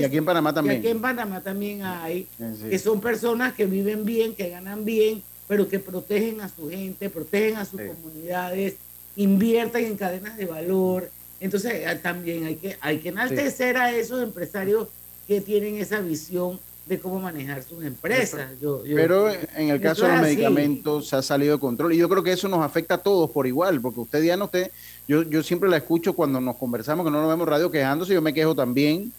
y 0.00 0.04
aquí 0.04 0.16
en 0.16 0.24
Panamá 0.24 0.52
también 0.52 0.76
y 0.76 0.78
aquí 0.78 0.88
en 0.88 1.00
Panamá 1.00 1.40
también 1.40 1.82
hay 1.84 2.26
que 2.68 2.78
son 2.80 3.00
personas 3.00 3.54
que 3.54 3.66
viven 3.66 4.04
bien 4.04 4.34
que 4.34 4.48
ganan 4.48 4.84
bien 4.84 5.22
pero 5.48 5.66
que 5.66 5.80
protegen 5.80 6.42
a 6.42 6.48
su 6.48 6.68
gente, 6.68 7.08
protegen 7.08 7.56
a 7.56 7.64
sus 7.64 7.80
comunidades, 7.80 8.74
invierten 9.16 9.86
en 9.86 9.96
cadenas 9.96 10.36
de 10.36 10.44
valor. 10.44 11.10
Entonces 11.40 11.72
eh, 11.74 12.00
también 12.00 12.44
hay 12.44 12.56
que, 12.56 12.76
hay 12.80 12.98
que 12.98 13.08
enaltecer 13.08 13.78
a 13.78 13.90
esos 13.90 14.22
empresarios 14.22 14.88
que 15.26 15.40
tienen 15.40 15.76
esa 15.76 16.00
visión 16.00 16.60
de 16.88 16.98
cómo 16.98 17.20
manejar 17.20 17.62
sus 17.62 17.84
empresas. 17.84 18.50
pero 18.94 19.30
en 19.30 19.68
el 19.68 19.80
caso 19.80 20.06
de 20.06 20.12
los 20.12 20.22
medicamentos 20.22 21.08
se 21.08 21.16
ha 21.16 21.22
salido 21.22 21.54
de 21.54 21.60
control 21.60 21.92
y 21.92 21.98
yo 21.98 22.08
creo 22.08 22.22
que 22.22 22.32
eso 22.32 22.48
nos 22.48 22.64
afecta 22.64 22.94
a 22.94 22.98
todos 22.98 23.30
por 23.30 23.46
igual, 23.46 23.80
porque 23.80 24.00
usted 24.00 24.22
ya 24.22 24.36
no 24.36 24.46
usted, 24.46 24.70
yo, 25.06 25.22
yo 25.22 25.42
siempre 25.42 25.68
la 25.68 25.76
escucho 25.76 26.14
cuando 26.14 26.40
nos 26.40 26.56
conversamos, 26.56 27.04
que 27.04 27.10
no 27.10 27.20
nos 27.20 27.28
vemos 27.28 27.46
radio 27.46 27.70
quejándose, 27.70 28.14
yo 28.14 28.22
me 28.22 28.32
quejo 28.32 28.54
también 28.54 29.12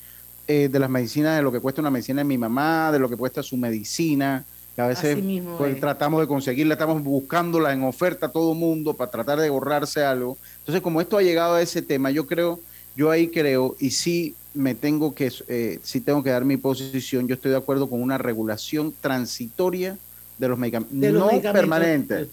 eh, 0.48 0.68
de 0.68 0.80
las 0.80 0.90
medicinas, 0.90 1.38
de 1.38 1.44
lo 1.44 1.52
que 1.52 1.60
cuesta 1.60 1.82
una 1.82 1.92
medicina 1.92 2.22
de 2.22 2.26
mi 2.26 2.38
mamá, 2.38 2.92
de 2.92 2.98
lo 2.98 3.08
que 3.08 3.16
cuesta 3.16 3.44
su 3.44 3.56
medicina, 3.56 4.44
que 4.76 4.82
a 4.82 4.88
veces 4.88 5.20
pues, 5.58 5.80
tratamos 5.80 6.22
de 6.22 6.28
conseguirla, 6.28 6.74
estamos 6.74 7.04
buscándola 7.04 7.72
en 7.72 7.84
oferta 7.84 8.26
a 8.26 8.32
todo 8.32 8.56
mundo 8.56 8.96
para 8.96 9.12
tratar 9.12 9.40
de 9.40 9.48
ahorrarse 9.48 10.04
algo. 10.04 10.38
Entonces, 10.60 10.82
como 10.82 11.02
esto 11.02 11.20
ha 11.20 11.22
llegado 11.22 11.54
a 11.54 11.62
ese 11.62 11.84
tema, 11.84 12.10
yo 12.10 12.26
creo, 12.26 12.60
yo 12.96 13.12
ahí 13.12 13.28
creo, 13.28 13.76
y 13.80 13.92
sí 13.92 14.36
me 14.54 14.76
tengo 14.76 15.14
que, 15.14 15.32
eh, 15.48 15.80
sí 15.84 16.02
tengo 16.02 16.24
que 16.24 16.32
dar 16.32 16.46
mi 16.46 16.58
posición, 16.58 17.28
yo 17.28 17.36
estoy 17.36 17.52
de 17.52 17.58
acuerdo 17.58 17.90
con 17.90 18.02
una 18.02 18.18
regulación 18.18 18.94
transitoria 19.00 19.98
de 20.38 20.48
los 20.48 20.58
medicamentos, 20.58 21.14
no 21.14 21.54
permanente, 21.54 22.30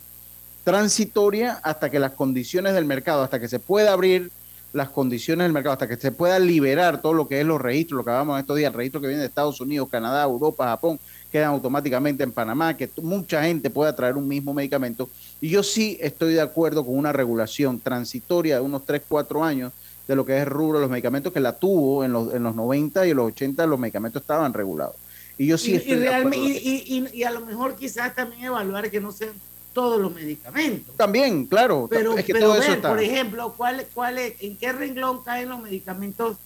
transitoria 0.64 1.60
hasta 1.62 1.90
que 1.90 1.98
las 1.98 2.12
condiciones 2.12 2.74
del 2.74 2.84
mercado, 2.84 3.22
hasta 3.22 3.38
que 3.38 3.48
se 3.48 3.58
pueda 3.58 3.92
abrir 3.92 4.30
las 4.72 4.88
condiciones 4.90 5.44
del 5.44 5.52
mercado, 5.52 5.74
hasta 5.74 5.88
que 5.88 5.96
se 5.96 6.12
pueda 6.12 6.38
liberar 6.38 7.00
todo 7.00 7.14
lo 7.14 7.28
que 7.28 7.40
es 7.40 7.46
los 7.46 7.60
registros, 7.60 7.98
lo 7.98 8.04
que 8.04 8.10
hablamos 8.10 8.38
estos 8.38 8.56
días, 8.56 8.68
el 8.68 8.76
registro 8.76 9.00
que 9.00 9.06
viene 9.06 9.20
de 9.20 9.28
Estados 9.28 9.60
Unidos, 9.60 9.88
Canadá, 9.90 10.22
Europa, 10.24 10.66
Japón, 10.66 10.98
quedan 11.32 11.50
automáticamente 11.50 12.24
en 12.24 12.32
Panamá, 12.32 12.76
que 12.76 12.90
mucha 13.02 13.42
gente 13.42 13.70
pueda 13.70 13.94
traer 13.94 14.16
un 14.16 14.28
mismo 14.28 14.52
medicamento. 14.52 15.08
Y 15.40 15.48
yo 15.48 15.62
sí 15.62 15.98
estoy 16.00 16.34
de 16.34 16.40
acuerdo 16.40 16.84
con 16.84 16.96
una 16.96 17.12
regulación 17.12 17.80
transitoria 17.80 18.56
de 18.56 18.60
unos 18.60 18.84
3, 18.84 19.02
4 19.08 19.44
años 19.44 19.72
de 20.06 20.16
lo 20.16 20.24
que 20.24 20.38
es 20.38 20.46
rubro 20.46 20.78
de 20.78 20.82
los 20.82 20.90
medicamentos, 20.90 21.32
que 21.32 21.40
la 21.40 21.58
tuvo 21.58 22.04
en 22.04 22.12
los, 22.12 22.32
en 22.32 22.42
los 22.42 22.54
90 22.54 23.06
y 23.06 23.10
en 23.10 23.16
los 23.16 23.26
80 23.28 23.66
los 23.66 23.78
medicamentos 23.78 24.22
estaban 24.22 24.52
regulados. 24.54 24.96
Y 25.38 25.46
yo 25.46 25.58
sí 25.58 25.74
estoy 25.74 26.06
y, 26.34 27.08
y, 27.12 27.22
a 27.24 27.30
lo 27.30 27.40
mejor 27.40 27.76
quizás 27.76 28.14
también 28.14 28.44
evaluar 28.44 28.90
que 28.90 29.00
no 29.00 29.12
sean 29.12 29.32
todos 29.74 30.00
los 30.00 30.14
medicamentos. 30.14 30.96
También, 30.96 31.44
claro. 31.44 31.86
Pero, 31.90 32.16
es 32.16 32.24
que 32.24 32.32
todo 32.32 32.56
eso 32.56 32.72
está. 32.72 32.88
por 32.88 33.00
ejemplo, 33.00 33.52
¿cuál, 33.54 33.86
cuál 33.92 34.16
es, 34.16 34.40
¿en 34.40 34.56
qué 34.56 34.72
renglón 34.72 35.22
caen 35.22 35.50
los 35.50 35.60
medicamentos 35.60 36.38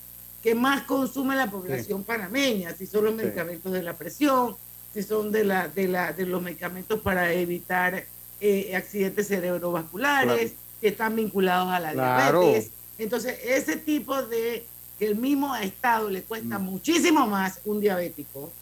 que 0.42 0.56
más 0.56 0.82
consume 0.82 1.36
la 1.36 1.48
población 1.48 2.02
panameña? 2.02 2.74
Si 2.74 2.86
son 2.86 3.04
los 3.04 3.14
medicamentos 3.14 3.70
de 3.70 3.84
la 3.84 3.94
presión, 3.94 4.56
si 4.92 5.04
son 5.04 5.30
de, 5.30 5.44
la, 5.44 5.68
de, 5.68 5.86
la, 5.86 6.12
de 6.12 6.26
los 6.26 6.42
medicamentos 6.42 6.98
para 6.98 7.32
evitar 7.32 8.04
eh, 8.40 8.74
accidentes 8.74 9.28
cerebrovasculares, 9.28 10.54
que 10.80 10.88
están 10.88 11.14
vinculados 11.14 11.68
a 11.72 11.78
la 11.78 11.92
diabetes. 11.92 12.72
Entonces, 13.00 13.38
ese 13.44 13.76
tipo 13.76 14.22
de 14.22 14.66
que 14.98 15.06
el 15.06 15.16
mismo 15.16 15.56
Estado 15.56 16.10
le 16.10 16.22
cuesta 16.22 16.58
mm. 16.58 16.62
muchísimo 16.62 17.26
más 17.26 17.60
un 17.64 17.80
diabético. 17.80 18.52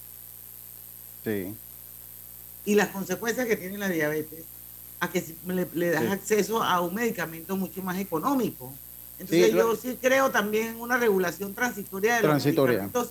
Sí. 1.25 1.53
Y 2.65 2.75
las 2.77 2.89
consecuencias 2.89 3.49
que 3.49 3.57
tiene 3.57 3.77
la 3.77 3.89
diabetes 3.89 4.45
a 5.01 5.11
que 5.11 5.25
le, 5.47 5.91
das 5.91 6.11
acceso 6.13 6.63
a 6.63 6.81
un 6.81 6.95
medicamento 6.95 7.57
mucho 7.57 7.83
más 7.83 7.99
económico. 7.99 8.73
Entonces 9.19 9.53
yo 9.53 9.75
sí 9.75 9.99
creo 10.01 10.31
también 10.31 10.69
en 10.69 10.81
una 10.81 10.97
regulación 10.97 11.55
transitoria 11.55 12.17
de 12.17 12.29
los 12.29 12.45
medicamentos 12.45 13.11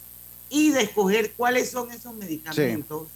y 0.49 0.71
de 0.71 0.83
escoger 0.83 1.33
cuáles 1.33 1.69
son 1.69 1.91
esos 1.91 2.13
medicamentos 2.15 3.07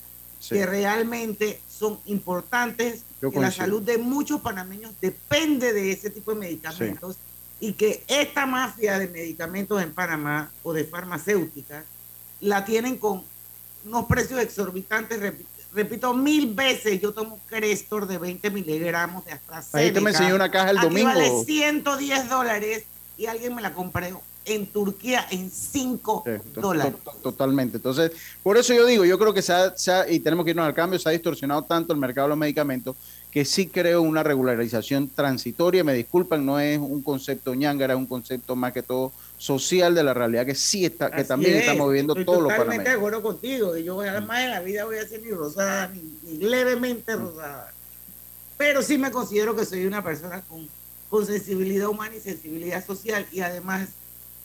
que 0.50 0.66
realmente 0.66 1.62
son 1.70 2.00
importantes, 2.06 3.04
que 3.22 3.40
la 3.40 3.52
salud 3.52 3.82
de 3.82 3.98
muchos 3.98 4.42
panameños 4.42 4.92
depende 5.00 5.72
de 5.72 5.94
ese 5.94 6.10
tipo 6.10 6.34
de 6.34 6.40
medicamentos 6.40 7.16
y 7.62 7.74
que 7.74 8.04
esta 8.08 8.46
mafia 8.48 8.98
de 8.98 9.08
medicamentos 9.08 9.82
en 9.82 9.94
Panamá 9.94 10.52
o 10.64 10.74
de 10.74 10.84
farmacéuticas 10.84 11.86
la 12.42 12.66
tienen 12.66 12.98
con 12.98 13.24
unos 13.86 14.06
precios 14.08 14.40
exorbitantes, 14.42 15.36
repito 15.72 16.14
mil 16.16 16.54
veces, 16.56 17.00
yo 17.00 17.14
tomo 17.14 17.40
Crestor 17.46 18.08
de 18.08 18.18
20 18.18 18.50
miligramos 18.50 19.24
de 19.26 19.34
AstraZeneca. 19.34 19.78
Ahí 19.78 19.94
te 19.94 20.02
me 20.02 20.10
enseñó 20.10 20.36
una 20.36 20.50
caja 20.50 20.72
el 20.72 20.78
domingo. 20.78 21.10
vale 21.10 21.32
110 21.46 22.30
dólares 22.30 22.86
y 23.16 23.28
alguien 23.28 23.54
me 23.54 23.62
la 23.62 23.74
compró 23.74 24.22
en 24.44 24.66
Turquía 24.66 25.28
en 25.30 25.52
5 25.52 26.24
dólares. 26.56 26.94
Totalmente. 27.22 27.78
Entonces, 27.78 28.12
por 28.42 28.58
eso 28.58 28.74
yo 28.74 28.88
digo, 28.88 29.06
yo 29.06 29.20
creo 29.20 29.36
que 29.36 29.44
se 29.44 29.54
ha, 29.54 30.10
y 30.10 30.20
tenemos 30.20 30.46
que 30.46 30.50
irnos 30.50 30.66
al 30.66 30.74
cambio, 30.74 30.98
se 30.98 31.08
ha 31.08 31.12
distorsionado 31.12 31.62
tanto 31.62 31.94
el 31.94 32.00
mercado 32.00 32.26
de 32.26 32.30
los 32.30 32.40
medicamentos 32.40 32.96
que 33.32 33.46
sí 33.46 33.68
creo 33.68 34.02
una 34.02 34.24
regularización 34.24 35.08
transitoria. 35.08 35.84
Me 35.84 35.94
disculpan, 35.94 36.46
no 36.46 36.60
es 36.60 36.78
un 36.78 37.02
concepto 37.02 37.56
ñangara, 37.56 37.94
es 37.94 37.98
un 38.00 38.06
concepto 38.06 38.56
más 38.58 38.74
que 38.74 38.84
todo 38.84 39.14
social 39.38 39.96
de 39.96 40.04
la 40.04 40.14
realidad 40.14 40.46
que 40.46 40.54
sí 40.54 40.86
está, 40.86 41.10
que 41.10 41.24
también 41.24 41.58
estamos 41.58 41.88
viviendo 41.88 42.14
todos 42.14 42.44
los 42.44 42.52
Totalmente 42.52 42.90
de 42.90 42.96
acuerdo 42.96 43.24
contigo. 43.24 43.78
Y 43.78 43.86
yo 43.86 44.02
además 44.02 44.42
en 44.42 44.52
la 44.52 44.60
vida 44.60 44.84
voy 44.84 44.98
a 44.98 45.08
ser 45.08 45.22
ni 45.24 45.32
rosada, 45.32 45.88
ni, 45.88 46.38
levemente 46.38 47.16
rosada. 47.16 47.72
Pero 48.58 48.82
sí 48.82 48.98
me 48.98 49.10
considero 49.10 49.56
que 49.56 49.66
soy 49.66 49.86
una 49.86 50.04
persona 50.04 50.42
con, 50.42 50.68
con 51.10 51.26
sensibilidad 51.26 51.88
humana 51.88 52.16
y 52.16 52.20
sensibilidad 52.20 52.86
social. 52.86 53.26
Y 53.32 53.40
además 53.40 53.90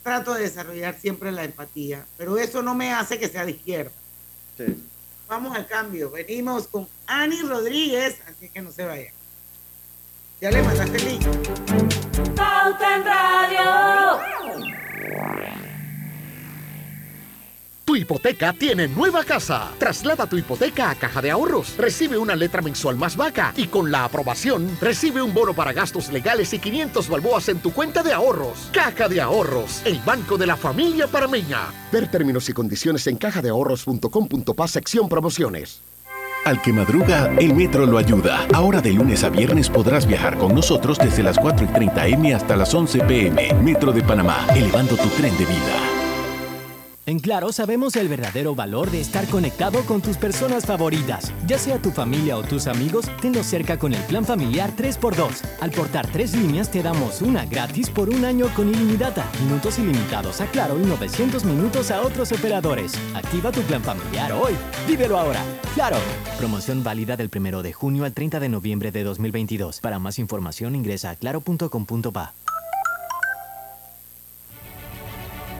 trato 0.01 0.33
de 0.33 0.43
desarrollar 0.43 0.97
siempre 0.97 1.29
la 1.33 1.43
empatía. 1.43 2.05
Pero 2.17 2.37
eso 2.37 2.63
no 2.63 2.73
me 2.73 2.93
hace 2.93 3.19
que 3.19 3.27
sea 3.27 3.45
de 3.45 3.51
izquierda. 3.51 3.91
Vamos 5.27 5.55
al 5.55 5.67
cambio. 5.67 6.09
Venimos 6.09 6.67
con 6.67 6.87
Ani 7.05 7.41
Rodríguez, 7.41 8.21
así 8.27 8.49
que 8.49 8.61
no 8.61 8.71
se 8.71 8.85
vayan. 8.85 9.13
Ya 10.39 10.51
le 10.51 10.61
mandaste 10.61 10.97
el 10.97 11.05
link. 11.05 11.25
Pauta 12.35 12.95
en 12.95 13.05
Radio. 13.05 14.76
Tu 17.87 17.95
hipoteca 17.95 18.51
tiene 18.51 18.89
nueva 18.89 19.23
casa. 19.23 19.71
Traslada 19.79 20.27
tu 20.27 20.37
hipoteca 20.37 20.89
a 20.89 20.95
Caja 20.95 21.21
de 21.21 21.31
Ahorros. 21.31 21.77
Recibe 21.77 22.17
una 22.17 22.35
letra 22.35 22.61
mensual 22.61 22.97
más 22.97 23.15
vaca 23.15 23.53
y 23.55 23.67
con 23.67 23.89
la 23.89 24.03
aprobación 24.03 24.77
recibe 24.81 25.21
un 25.21 25.33
bono 25.33 25.53
para 25.53 25.71
gastos 25.71 26.11
legales 26.11 26.51
y 26.51 26.59
500 26.59 27.07
balboas 27.07 27.47
en 27.47 27.59
tu 27.59 27.71
cuenta 27.71 28.03
de 28.03 28.11
ahorros. 28.11 28.69
Caja 28.73 29.07
de 29.07 29.21
Ahorros, 29.21 29.83
el 29.85 29.99
banco 29.99 30.37
de 30.37 30.47
la 30.47 30.57
familia 30.57 31.07
parameña. 31.07 31.61
Ver 31.89 32.11
términos 32.11 32.49
y 32.49 32.51
condiciones 32.51 33.07
en 33.07 33.15
cajadeahorros.com.pa 33.15 34.67
sección 34.67 35.07
promociones. 35.07 35.81
Al 36.43 36.61
que 36.61 36.73
madruga, 36.73 37.33
el 37.39 37.55
metro 37.55 37.85
lo 37.85 37.97
ayuda. 37.97 38.45
Ahora 38.53 38.81
de 38.81 38.91
lunes 38.91 39.23
a 39.23 39.29
viernes 39.29 39.69
podrás 39.69 40.05
viajar 40.05 40.37
con 40.37 40.53
nosotros 40.53 40.97
desde 40.97 41.23
las 41.23 41.39
4 41.39 41.65
y 41.65 41.69
30 41.69 42.07
M 42.07 42.33
hasta 42.35 42.57
las 42.57 42.73
11 42.73 42.99
PM. 43.05 43.53
Metro 43.63 43.93
de 43.93 44.01
Panamá, 44.01 44.45
elevando 44.53 44.97
tu 44.97 45.07
tren 45.07 45.31
de 45.37 45.45
vida. 45.45 45.96
En 47.07 47.19
Claro 47.19 47.53
sabemos 47.53 47.95
el 47.95 48.09
verdadero 48.09 48.53
valor 48.53 48.91
de 48.91 48.99
estar 48.99 49.25
conectado 49.29 49.81
con 49.85 50.01
tus 50.01 50.17
personas 50.17 50.65
favoritas. 50.65 51.31
Ya 51.47 51.57
sea 51.57 51.81
tu 51.81 51.89
familia 51.89 52.35
o 52.35 52.43
tus 52.43 52.67
amigos, 52.67 53.05
tenlos 53.21 53.45
cerca 53.45 53.79
con 53.79 53.93
el 53.93 54.03
plan 54.03 54.25
familiar 54.25 54.75
3x2. 54.75 55.41
Al 55.61 55.71
portar 55.71 56.05
tres 56.07 56.35
líneas 56.35 56.69
te 56.69 56.83
damos 56.83 57.21
una 57.21 57.45
gratis 57.45 57.89
por 57.89 58.09
un 58.09 58.25
año 58.25 58.53
con 58.53 58.67
ilimitada, 58.67 59.25
minutos 59.41 59.79
ilimitados 59.79 60.41
a 60.41 60.47
Claro 60.47 60.77
y 60.77 60.85
900 60.85 61.45
minutos 61.45 61.91
a 61.91 62.01
otros 62.01 62.33
operadores. 62.33 62.91
Activa 63.15 63.53
tu 63.53 63.61
plan 63.61 63.81
familiar 63.81 64.33
hoy. 64.33 64.51
Vívelo 64.85 65.17
ahora. 65.17 65.41
Claro. 65.75 65.95
Promoción 66.37 66.83
válida 66.83 67.15
del 67.15 67.31
1 67.33 67.63
de 67.63 67.71
junio 67.71 68.03
al 68.03 68.13
30 68.13 68.41
de 68.41 68.49
noviembre 68.49 68.91
de 68.91 69.05
2022. 69.05 69.79
Para 69.79 69.97
más 69.97 70.19
información 70.19 70.75
ingresa 70.75 71.11
a 71.11 71.15
claro.com.pa. 71.15 72.33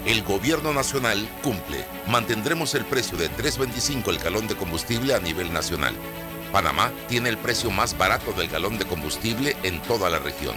El 0.07 0.23
gobierno 0.23 0.71
nacional 0.71 1.27
cumple. 1.43 1.83
Mantendremos 2.07 2.73
el 2.75 2.85
precio 2.85 3.17
de 3.17 3.29
3.25 3.29 4.07
el 4.07 4.19
galón 4.19 4.47
de 4.47 4.55
combustible 4.55 5.13
a 5.13 5.19
nivel 5.19 5.51
nacional. 5.51 5.93
Panamá 6.53 6.93
tiene 7.09 7.27
el 7.27 7.37
precio 7.37 7.71
más 7.71 7.97
barato 7.97 8.31
del 8.31 8.47
galón 8.47 8.77
de 8.77 8.85
combustible 8.85 9.57
en 9.63 9.81
toda 9.81 10.09
la 10.09 10.19
región. 10.19 10.55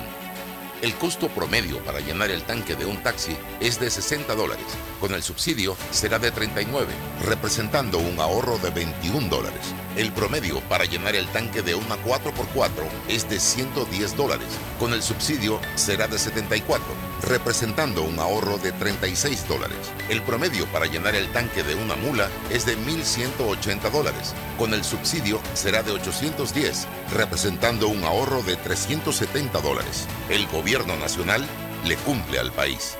El 0.82 0.94
costo 0.94 1.26
promedio 1.28 1.84
para 1.84 1.98
llenar 1.98 2.30
el 2.30 2.44
tanque 2.44 2.76
de 2.76 2.86
un 2.86 3.02
taxi 3.02 3.36
es 3.58 3.80
de 3.80 3.90
60 3.90 4.36
dólares. 4.36 4.66
Con 5.00 5.14
el 5.14 5.22
subsidio 5.24 5.76
será 5.90 6.20
de 6.20 6.30
39, 6.30 6.86
representando 7.26 7.98
un 7.98 8.20
ahorro 8.20 8.56
de 8.58 8.70
21 8.70 9.28
dólares. 9.28 9.74
El 9.96 10.12
promedio 10.12 10.60
para 10.68 10.84
llenar 10.84 11.16
el 11.16 11.26
tanque 11.28 11.62
de 11.62 11.74
una 11.74 11.96
4x4 11.96 12.70
es 13.08 13.28
de 13.28 13.40
110 13.40 14.16
dólares. 14.16 14.46
Con 14.78 14.92
el 14.92 15.02
subsidio 15.02 15.60
será 15.74 16.06
de 16.06 16.16
74, 16.16 16.86
representando 17.22 18.02
un 18.02 18.18
ahorro 18.20 18.56
de 18.58 18.70
36 18.70 19.48
dólares. 19.48 19.78
El 20.08 20.22
promedio 20.22 20.66
para 20.66 20.86
llenar 20.86 21.16
el 21.16 21.30
tanque 21.32 21.64
de 21.64 21.74
una 21.74 21.96
mula 21.96 22.28
es 22.50 22.66
de 22.66 22.78
1.180 22.78 23.90
dólares. 23.90 24.32
Con 24.58 24.74
el 24.74 24.84
subsidio 24.84 25.40
será 25.54 25.82
de 25.82 25.90
810, 25.90 26.86
representando 27.12 27.88
un 27.88 28.04
ahorro 28.04 28.42
de 28.44 28.56
370 28.56 29.60
dólares. 29.60 30.06
El 30.28 30.46
Gobierno 30.46 30.96
Nacional 30.96 31.44
le 31.84 31.96
cumple 31.96 32.38
al 32.38 32.52
país. 32.52 32.96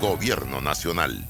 Gobierno 0.00 0.62
Nacional. 0.62 1.29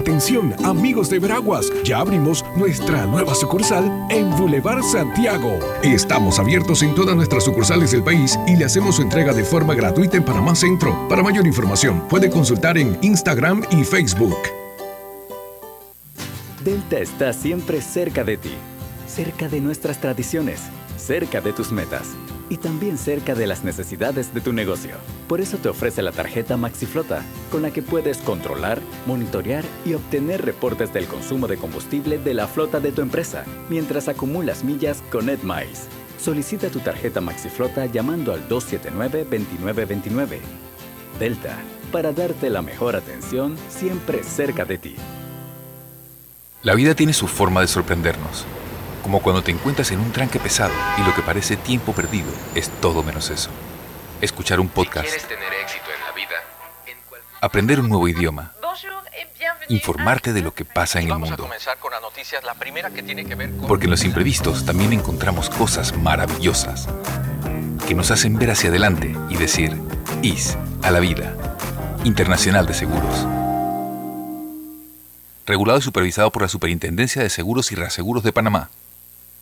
Atención, 0.00 0.54
amigos 0.64 1.10
de 1.10 1.18
Veraguas, 1.18 1.70
ya 1.84 1.98
abrimos 1.98 2.42
nuestra 2.56 3.04
nueva 3.04 3.34
sucursal 3.34 4.06
en 4.08 4.30
Boulevard 4.30 4.82
Santiago. 4.82 5.58
Estamos 5.82 6.38
abiertos 6.38 6.82
en 6.82 6.94
todas 6.94 7.14
nuestras 7.14 7.44
sucursales 7.44 7.90
del 7.90 8.02
país 8.02 8.38
y 8.46 8.56
le 8.56 8.64
hacemos 8.64 8.96
su 8.96 9.02
entrega 9.02 9.34
de 9.34 9.44
forma 9.44 9.74
gratuita 9.74 10.16
en 10.16 10.24
Panamá 10.24 10.54
Centro. 10.54 11.06
Para 11.06 11.22
mayor 11.22 11.46
información, 11.46 12.00
puede 12.08 12.30
consultar 12.30 12.78
en 12.78 12.96
Instagram 13.02 13.62
y 13.72 13.84
Facebook. 13.84 14.38
Delta 16.64 16.98
está 16.98 17.34
siempre 17.34 17.82
cerca 17.82 18.24
de 18.24 18.38
ti, 18.38 18.54
cerca 19.06 19.50
de 19.50 19.60
nuestras 19.60 20.00
tradiciones, 20.00 20.62
cerca 20.96 21.42
de 21.42 21.52
tus 21.52 21.72
metas 21.72 22.06
y 22.50 22.58
también 22.58 22.98
cerca 22.98 23.34
de 23.34 23.46
las 23.46 23.64
necesidades 23.64 24.34
de 24.34 24.42
tu 24.42 24.52
negocio. 24.52 24.96
Por 25.28 25.40
eso 25.40 25.56
te 25.56 25.70
ofrece 25.70 26.02
la 26.02 26.12
tarjeta 26.12 26.58
MaxiFlota, 26.58 27.22
con 27.50 27.62
la 27.62 27.70
que 27.70 27.80
puedes 27.80 28.18
controlar, 28.18 28.82
monitorear 29.06 29.64
y 29.86 29.94
obtener 29.94 30.44
reportes 30.44 30.92
del 30.92 31.06
consumo 31.06 31.46
de 31.46 31.56
combustible 31.56 32.18
de 32.18 32.34
la 32.34 32.46
flota 32.48 32.80
de 32.80 32.92
tu 32.92 33.00
empresa, 33.00 33.44
mientras 33.70 34.08
acumulas 34.08 34.64
millas 34.64 35.02
con 35.10 35.30
EdMiles. 35.30 35.86
Solicita 36.20 36.68
tu 36.68 36.80
tarjeta 36.80 37.22
MaxiFlota 37.22 37.86
llamando 37.86 38.34
al 38.34 38.46
279-2929. 38.48 40.40
Delta, 41.18 41.56
para 41.92 42.12
darte 42.12 42.50
la 42.50 42.62
mejor 42.62 42.96
atención 42.96 43.56
siempre 43.68 44.22
cerca 44.24 44.64
de 44.64 44.76
ti. 44.76 44.96
La 46.62 46.74
vida 46.74 46.94
tiene 46.94 47.12
su 47.14 47.26
forma 47.26 47.62
de 47.62 47.68
sorprendernos 47.68 48.44
como 49.02 49.20
cuando 49.20 49.42
te 49.42 49.50
encuentras 49.50 49.90
en 49.90 50.00
un 50.00 50.12
tranque 50.12 50.38
pesado 50.38 50.72
y 50.98 51.02
lo 51.02 51.14
que 51.14 51.22
parece 51.22 51.56
tiempo 51.56 51.92
perdido 51.92 52.30
es 52.54 52.70
todo 52.80 53.02
menos 53.02 53.30
eso. 53.30 53.50
Escuchar 54.20 54.60
un 54.60 54.68
podcast. 54.68 55.08
Aprender 57.40 57.80
un 57.80 57.88
nuevo 57.88 58.06
idioma. 58.08 58.52
Informarte 59.68 60.32
de 60.32 60.42
lo 60.42 60.52
que 60.52 60.64
pasa 60.64 61.00
en 61.00 61.10
el 61.10 61.18
mundo. 61.18 61.48
Porque 63.66 63.84
en 63.84 63.90
los 63.90 64.04
imprevistos 64.04 64.66
también 64.66 64.92
encontramos 64.92 65.48
cosas 65.48 65.96
maravillosas 65.96 66.88
que 67.86 67.94
nos 67.94 68.10
hacen 68.10 68.38
ver 68.38 68.50
hacia 68.50 68.70
adelante 68.70 69.16
y 69.28 69.36
decir, 69.36 69.76
IS 70.22 70.56
a 70.82 70.90
la 70.90 71.00
vida. 71.00 71.34
Internacional 72.04 72.66
de 72.66 72.74
Seguros. 72.74 73.26
Regulado 75.46 75.78
y 75.78 75.82
supervisado 75.82 76.30
por 76.30 76.42
la 76.42 76.48
Superintendencia 76.48 77.22
de 77.22 77.30
Seguros 77.30 77.72
y 77.72 77.74
Reaseguros 77.74 78.22
de 78.22 78.32
Panamá. 78.32 78.70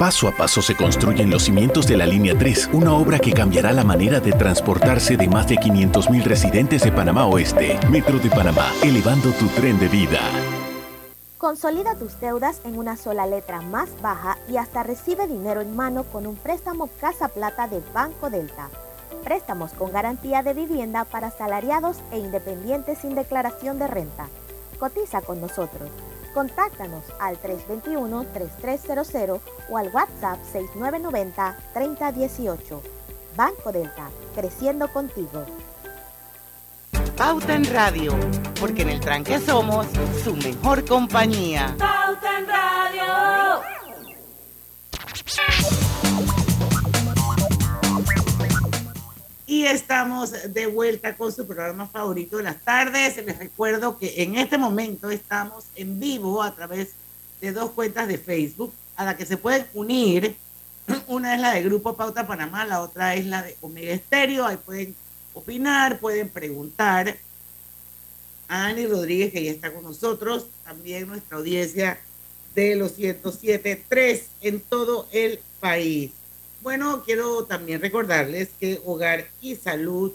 Paso 0.00 0.28
a 0.28 0.32
paso 0.32 0.62
se 0.62 0.74
construyen 0.74 1.28
los 1.28 1.42
cimientos 1.42 1.86
de 1.86 1.98
la 1.98 2.06
Línea 2.06 2.34
3, 2.34 2.70
una 2.72 2.94
obra 2.94 3.18
que 3.18 3.34
cambiará 3.34 3.70
la 3.70 3.84
manera 3.84 4.18
de 4.18 4.32
transportarse 4.32 5.18
de 5.18 5.28
más 5.28 5.46
de 5.46 5.56
500.000 5.56 6.24
residentes 6.24 6.82
de 6.84 6.90
Panamá 6.90 7.26
Oeste. 7.26 7.78
Metro 7.90 8.18
de 8.18 8.30
Panamá, 8.30 8.72
elevando 8.82 9.30
tu 9.32 9.46
tren 9.48 9.78
de 9.78 9.88
vida. 9.88 10.20
Consolida 11.36 11.96
tus 11.96 12.18
deudas 12.18 12.62
en 12.64 12.78
una 12.78 12.96
sola 12.96 13.26
letra 13.26 13.60
más 13.60 13.90
baja 14.00 14.38
y 14.48 14.56
hasta 14.56 14.82
recibe 14.82 15.26
dinero 15.26 15.60
en 15.60 15.76
mano 15.76 16.04
con 16.04 16.26
un 16.26 16.36
préstamo 16.36 16.88
Casa 16.98 17.28
Plata 17.28 17.68
de 17.68 17.82
Banco 17.92 18.30
Delta. 18.30 18.70
Préstamos 19.22 19.72
con 19.72 19.92
garantía 19.92 20.42
de 20.42 20.54
vivienda 20.54 21.04
para 21.04 21.26
asalariados 21.26 21.98
e 22.10 22.18
independientes 22.20 23.00
sin 23.00 23.14
declaración 23.14 23.78
de 23.78 23.86
renta. 23.86 24.30
Cotiza 24.78 25.20
con 25.20 25.42
nosotros 25.42 25.90
Contáctanos 26.34 27.04
al 27.18 27.40
321-3300 27.40 29.40
o 29.68 29.76
al 29.76 29.90
WhatsApp 29.92 30.38
6990-3018. 30.52 32.80
Banco 33.36 33.72
Delta, 33.72 34.08
creciendo 34.34 34.92
contigo. 34.92 35.44
Pauta 37.16 37.54
en 37.54 37.64
Radio, 37.66 38.12
porque 38.58 38.82
en 38.82 38.88
el 38.90 38.98
tranque 39.00 39.38
somos 39.38 39.86
su 40.24 40.34
mejor 40.36 40.84
compañía. 40.86 41.76
Y 49.50 49.66
estamos 49.66 50.30
de 50.54 50.66
vuelta 50.68 51.16
con 51.16 51.32
su 51.32 51.44
programa 51.44 51.88
favorito 51.88 52.36
de 52.36 52.44
las 52.44 52.60
tardes. 52.60 53.16
Les 53.16 53.36
recuerdo 53.36 53.98
que 53.98 54.22
en 54.22 54.36
este 54.36 54.56
momento 54.58 55.10
estamos 55.10 55.64
en 55.74 55.98
vivo 55.98 56.40
a 56.40 56.54
través 56.54 56.90
de 57.40 57.50
dos 57.50 57.72
cuentas 57.72 58.06
de 58.06 58.16
Facebook 58.16 58.72
a 58.94 59.04
las 59.04 59.16
que 59.16 59.26
se 59.26 59.36
pueden 59.36 59.66
unir. 59.74 60.36
Una 61.08 61.34
es 61.34 61.40
la 61.40 61.52
de 61.52 61.64
Grupo 61.64 61.96
Pauta 61.96 62.28
Panamá, 62.28 62.64
la 62.64 62.80
otra 62.80 63.16
es 63.16 63.26
la 63.26 63.42
de 63.42 63.56
Omega 63.60 63.90
Estéreo. 63.92 64.46
Ahí 64.46 64.56
pueden 64.56 64.94
opinar, 65.34 65.98
pueden 65.98 66.28
preguntar. 66.28 67.16
A 68.46 68.66
Ani 68.66 68.86
Rodríguez, 68.86 69.32
que 69.32 69.42
ya 69.42 69.50
está 69.50 69.74
con 69.74 69.82
nosotros, 69.82 70.46
también 70.62 71.08
nuestra 71.08 71.38
audiencia 71.38 71.98
de 72.54 72.76
los 72.76 72.96
107.3 72.96 74.22
en 74.42 74.60
todo 74.60 75.08
el 75.10 75.40
país. 75.58 76.12
Bueno, 76.62 77.02
quiero 77.04 77.44
también 77.46 77.80
recordarles 77.80 78.50
que 78.60 78.82
Hogar 78.84 79.26
y 79.40 79.56
Salud 79.56 80.12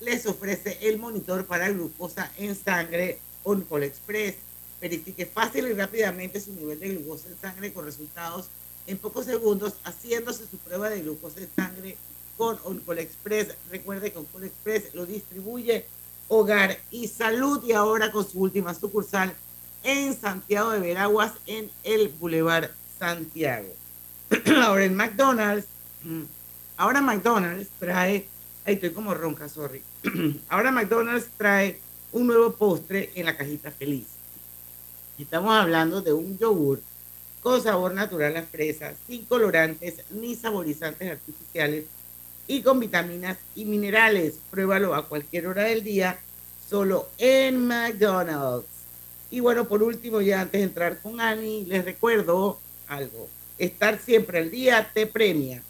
les 0.00 0.26
ofrece 0.26 0.78
el 0.80 0.98
monitor 0.98 1.46
para 1.46 1.68
glucosa 1.68 2.32
en 2.38 2.56
sangre 2.56 3.20
Oncol 3.44 3.84
Express. 3.84 4.34
Verifique 4.80 5.26
fácil 5.26 5.68
y 5.68 5.74
rápidamente 5.74 6.40
su 6.40 6.52
nivel 6.54 6.80
de 6.80 6.88
glucosa 6.88 7.28
en 7.28 7.38
sangre 7.40 7.72
con 7.72 7.84
resultados 7.84 8.46
en 8.88 8.98
pocos 8.98 9.26
segundos 9.26 9.74
haciéndose 9.84 10.46
su 10.50 10.58
prueba 10.58 10.90
de 10.90 11.02
glucosa 11.02 11.38
en 11.38 11.50
sangre 11.54 11.96
con 12.36 12.58
Oncol 12.64 12.98
Express. 12.98 13.54
Recuerde 13.70 14.10
que 14.10 14.18
Oncol 14.18 14.42
Express 14.42 14.92
lo 14.92 15.06
distribuye 15.06 15.86
Hogar 16.26 16.78
y 16.90 17.06
Salud 17.06 17.62
y 17.62 17.72
ahora 17.72 18.10
con 18.10 18.28
su 18.28 18.40
última 18.40 18.74
sucursal 18.74 19.32
en 19.84 20.20
Santiago 20.20 20.72
de 20.72 20.80
Veraguas 20.80 21.34
en 21.46 21.70
el 21.84 22.08
Boulevard 22.08 22.70
Santiago. 22.98 23.68
ahora 24.64 24.84
en 24.84 24.96
McDonald's. 24.96 25.75
Ahora 26.76 27.00
McDonald's 27.00 27.68
trae, 27.78 28.26
ahí 28.64 28.74
estoy 28.74 28.90
como 28.90 29.14
ronca, 29.14 29.48
sorry. 29.48 29.82
Ahora 30.48 30.70
McDonald's 30.70 31.28
trae 31.36 31.80
un 32.12 32.26
nuevo 32.26 32.52
postre 32.52 33.10
en 33.14 33.26
la 33.26 33.36
cajita 33.36 33.70
feliz. 33.70 34.06
Estamos 35.18 35.54
hablando 35.54 36.02
de 36.02 36.12
un 36.12 36.38
yogur 36.38 36.80
con 37.42 37.62
sabor 37.62 37.94
natural 37.94 38.36
a 38.36 38.42
fresa, 38.42 38.94
sin 39.06 39.24
colorantes 39.24 40.02
ni 40.10 40.34
saborizantes 40.34 41.10
artificiales 41.10 41.84
y 42.46 42.60
con 42.60 42.80
vitaminas 42.80 43.38
y 43.54 43.64
minerales. 43.64 44.34
Pruébalo 44.50 44.94
a 44.94 45.08
cualquier 45.08 45.46
hora 45.46 45.64
del 45.64 45.82
día, 45.82 46.18
solo 46.68 47.08
en 47.18 47.66
McDonald's. 47.66 48.66
Y 49.30 49.40
bueno, 49.40 49.66
por 49.66 49.82
último, 49.82 50.20
ya 50.20 50.42
antes 50.42 50.60
de 50.60 50.66
entrar 50.66 51.00
con 51.00 51.20
Annie, 51.20 51.64
les 51.66 51.84
recuerdo 51.84 52.60
algo. 52.88 53.28
Estar 53.58 53.98
siempre 53.98 54.38
al 54.38 54.50
día 54.50 54.90
te 54.92 55.06
premia. 55.06 55.62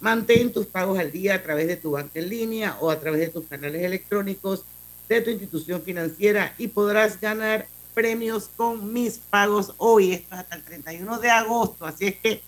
Mantén 0.00 0.52
tus 0.52 0.66
pagos 0.66 0.98
al 0.98 1.10
día 1.10 1.34
a 1.34 1.42
través 1.42 1.66
de 1.66 1.76
tu 1.76 1.92
banca 1.92 2.20
en 2.20 2.28
línea 2.28 2.76
o 2.80 2.90
a 2.90 3.00
través 3.00 3.20
de 3.20 3.28
tus 3.28 3.46
canales 3.46 3.82
electrónicos 3.82 4.64
de 5.08 5.20
tu 5.20 5.30
institución 5.30 5.82
financiera 5.82 6.54
y 6.58 6.68
podrás 6.68 7.20
ganar 7.20 7.66
premios 7.94 8.48
con 8.56 8.92
mis 8.92 9.18
pagos 9.18 9.72
hoy. 9.76 10.12
Esto 10.12 10.34
es 10.34 10.40
hasta 10.40 10.56
el 10.56 10.62
31 10.62 11.18
de 11.18 11.30
agosto. 11.30 11.84
Así 11.84 12.06
es 12.06 12.16
que 12.16 12.42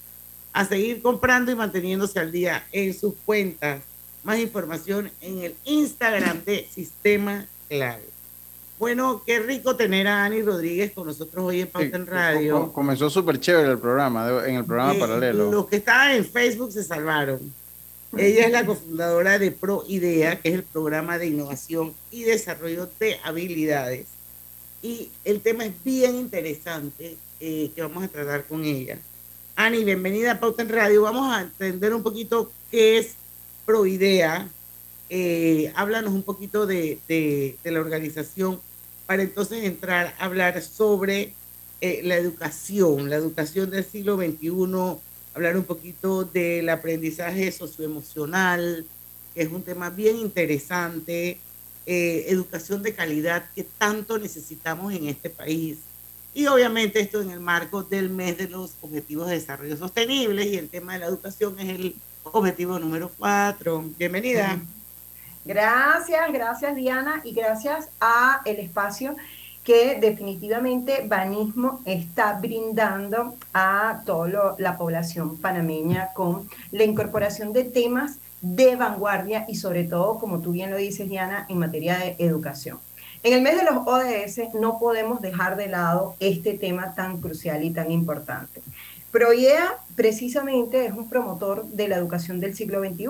a 0.53 0.65
seguir 0.65 1.03
comprando 1.03 1.51
y 1.51 1.57
manteniéndose 1.57 2.19
al 2.19 2.31
día 2.31 2.67
en 2.71 2.95
sus 2.99 3.15
cuentas. 3.25 3.83
Más 4.23 4.39
información 4.39 5.11
en 5.21 5.39
el 5.39 5.55
Instagram 5.65 6.45
de 6.45 6.69
Sistema 6.71 7.47
Clave. 7.69 8.10
Bueno, 8.81 9.23
qué 9.27 9.41
rico 9.41 9.77
tener 9.77 10.09
a 10.09 10.25
Ani 10.25 10.41
Rodríguez 10.41 10.93
con 10.93 11.07
nosotros 11.07 11.45
hoy 11.45 11.61
en 11.61 11.69
Pauta 11.69 11.99
en 11.99 12.07
Radio. 12.07 12.73
Comenzó 12.73 13.11
súper 13.11 13.39
chévere 13.39 13.73
el 13.73 13.79
programa, 13.79 14.43
en 14.47 14.55
el 14.55 14.65
programa 14.65 14.99
paralelo. 14.99 15.53
Los 15.53 15.67
que 15.67 15.77
estaban 15.77 16.13
en 16.13 16.25
Facebook 16.25 16.73
se 16.73 16.83
salvaron. 16.83 17.53
Ella 18.17 18.47
es 18.47 18.53
la 18.53 18.65
cofundadora 18.65 19.39
de 19.39 19.51
Pro 19.51 19.85
Idea, 19.87 20.41
que 20.41 20.49
es 20.49 20.55
el 20.55 20.63
programa 20.63 21.19
de 21.19 21.27
innovación 21.27 21.93
y 22.11 22.23
desarrollo 22.23 22.89
de 22.99 23.19
habilidades. 23.23 24.07
Y 24.81 25.11
el 25.27 25.43
tema 25.43 25.67
es 25.67 25.75
bien 25.85 26.17
interesante 26.17 27.19
eh, 27.39 27.71
que 27.75 27.83
vamos 27.83 28.03
a 28.03 28.09
tratar 28.09 28.47
con 28.47 28.65
ella. 28.65 28.97
Ani, 29.57 29.85
bienvenida 29.85 30.33
a 30.33 30.41
Pauta 30.41 30.63
en 30.63 30.71
Radio. 30.71 31.03
Vamos 31.03 31.31
a 31.31 31.43
entender 31.43 31.93
un 31.93 32.03
poquito 32.03 32.51
qué 32.71 32.97
es 32.97 33.13
Pro 33.67 33.85
Idea. 33.85 34.49
Eh, 35.11 35.71
háblanos 35.77 36.15
un 36.15 36.23
poquito 36.23 36.65
de, 36.65 36.99
de 37.07 37.71
la 37.71 37.81
organización 37.81 38.59
para 39.11 39.25
entonces 39.25 39.65
entrar 39.65 40.15
a 40.21 40.25
hablar 40.25 40.63
sobre 40.63 41.35
eh, 41.81 42.01
la 42.05 42.15
educación, 42.15 43.11
la 43.11 43.17
educación 43.17 43.69
del 43.69 43.85
siglo 43.85 44.17
XXI 44.17 45.01
hablar 45.35 45.57
un 45.57 45.65
poquito 45.65 46.23
del 46.23 46.69
aprendizaje 46.69 47.51
socioemocional, 47.51 48.87
que 49.35 49.43
es 49.43 49.51
un 49.51 49.65
tema 49.65 49.91
bien 49.91 50.17
interesante, 50.17 51.41
eh, 51.87 52.27
educación 52.29 52.85
de 52.85 52.95
calidad 52.95 53.47
que 53.53 53.65
tanto 53.65 54.17
necesitamos 54.17 54.95
en 54.95 55.09
este 55.09 55.29
país. 55.29 55.79
Y 56.33 56.47
obviamente 56.47 57.01
esto 57.01 57.21
en 57.21 57.33
el 57.33 57.41
marco 57.41 57.83
del 57.83 58.11
mes 58.11 58.39
de 58.39 58.47
los 58.47 58.75
Objetivos 58.81 59.27
de 59.27 59.35
Desarrollo 59.35 59.77
Sostenible 59.77 60.47
y 60.47 60.55
el 60.55 60.69
tema 60.69 60.93
de 60.93 61.01
la 61.01 61.07
educación 61.07 61.59
es 61.59 61.69
el 61.69 61.97
objetivo 62.23 62.79
número 62.79 63.11
cuatro. 63.19 63.85
Bienvenida. 63.99 64.61
Gracias, 65.45 66.33
gracias 66.33 66.77
Diana 66.77 67.23
y 67.25 67.33
gracias 67.33 67.89
a 68.01 68.43
el 68.45 68.59
espacio 68.59 69.17
que 69.65 69.99
definitivamente 70.01 71.05
Banismo 71.07 71.81
está 71.85 72.39
brindando 72.41 73.37
a 73.53 74.03
toda 74.05 74.55
la 74.59 74.77
población 74.77 75.39
panameña 75.39 76.09
con 76.15 76.49
la 76.73 76.85
incorporación 76.85 77.53
de 77.53 77.65
temas 77.65 78.19
de 78.41 78.77
vanguardia 78.77 79.45
y 79.49 79.57
sobre 79.57 79.85
todo, 79.85 80.19
como 80.19 80.41
tú 80.41 80.53
bien 80.53 80.71
lo 80.71 80.77
dices, 80.77 81.09
Diana, 81.09 81.47
en 81.49 81.59
materia 81.59 81.99
de 81.99 82.17
educación. 82.19 82.79
En 83.23 83.35
el 83.35 83.43
mes 83.43 83.57
de 83.57 83.65
los 83.65 83.87
ODS 83.87 84.55
no 84.55 84.79
podemos 84.79 85.21
dejar 85.21 85.57
de 85.57 85.69
lado 85.69 86.17
este 86.21 86.55
tema 86.55 86.95
tan 86.95 87.21
crucial 87.21 87.63
y 87.63 87.71
tan 87.71 87.91
importante. 87.91 88.63
ProIEA 89.11 89.75
precisamente 89.97 90.87
es 90.87 90.93
un 90.93 91.09
promotor 91.09 91.67
de 91.67 91.89
la 91.89 91.97
educación 91.97 92.39
del 92.39 92.55
siglo 92.55 92.81
XXI. 92.81 93.07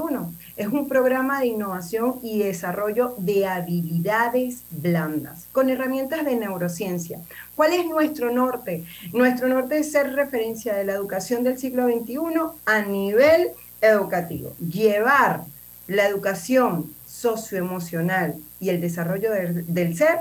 Es 0.57 0.69
un 0.69 0.89
programa 0.89 1.41
de 1.41 1.49
innovación 1.49 2.19
y 2.23 2.39
desarrollo 2.39 3.15
de 3.19 3.47
habilidades 3.47 4.63
blandas 4.71 5.47
con 5.53 5.69
herramientas 5.69 6.25
de 6.25 6.37
neurociencia. 6.37 7.21
¿Cuál 7.55 7.75
es 7.75 7.87
nuestro 7.87 8.33
norte? 8.33 8.85
Nuestro 9.13 9.49
norte 9.49 9.79
es 9.79 9.93
ser 9.93 10.15
referencia 10.15 10.75
de 10.75 10.85
la 10.85 10.95
educación 10.95 11.45
del 11.45 11.59
siglo 11.59 11.87
XXI 11.87 12.17
a 12.65 12.83
nivel 12.83 13.49
educativo. 13.83 14.55
Llevar 14.59 15.45
la 15.87 16.07
educación 16.07 16.93
socioemocional 17.07 18.37
y 18.59 18.71
el 18.71 18.81
desarrollo 18.81 19.33
del, 19.33 19.73
del 19.73 19.97
ser 19.97 20.19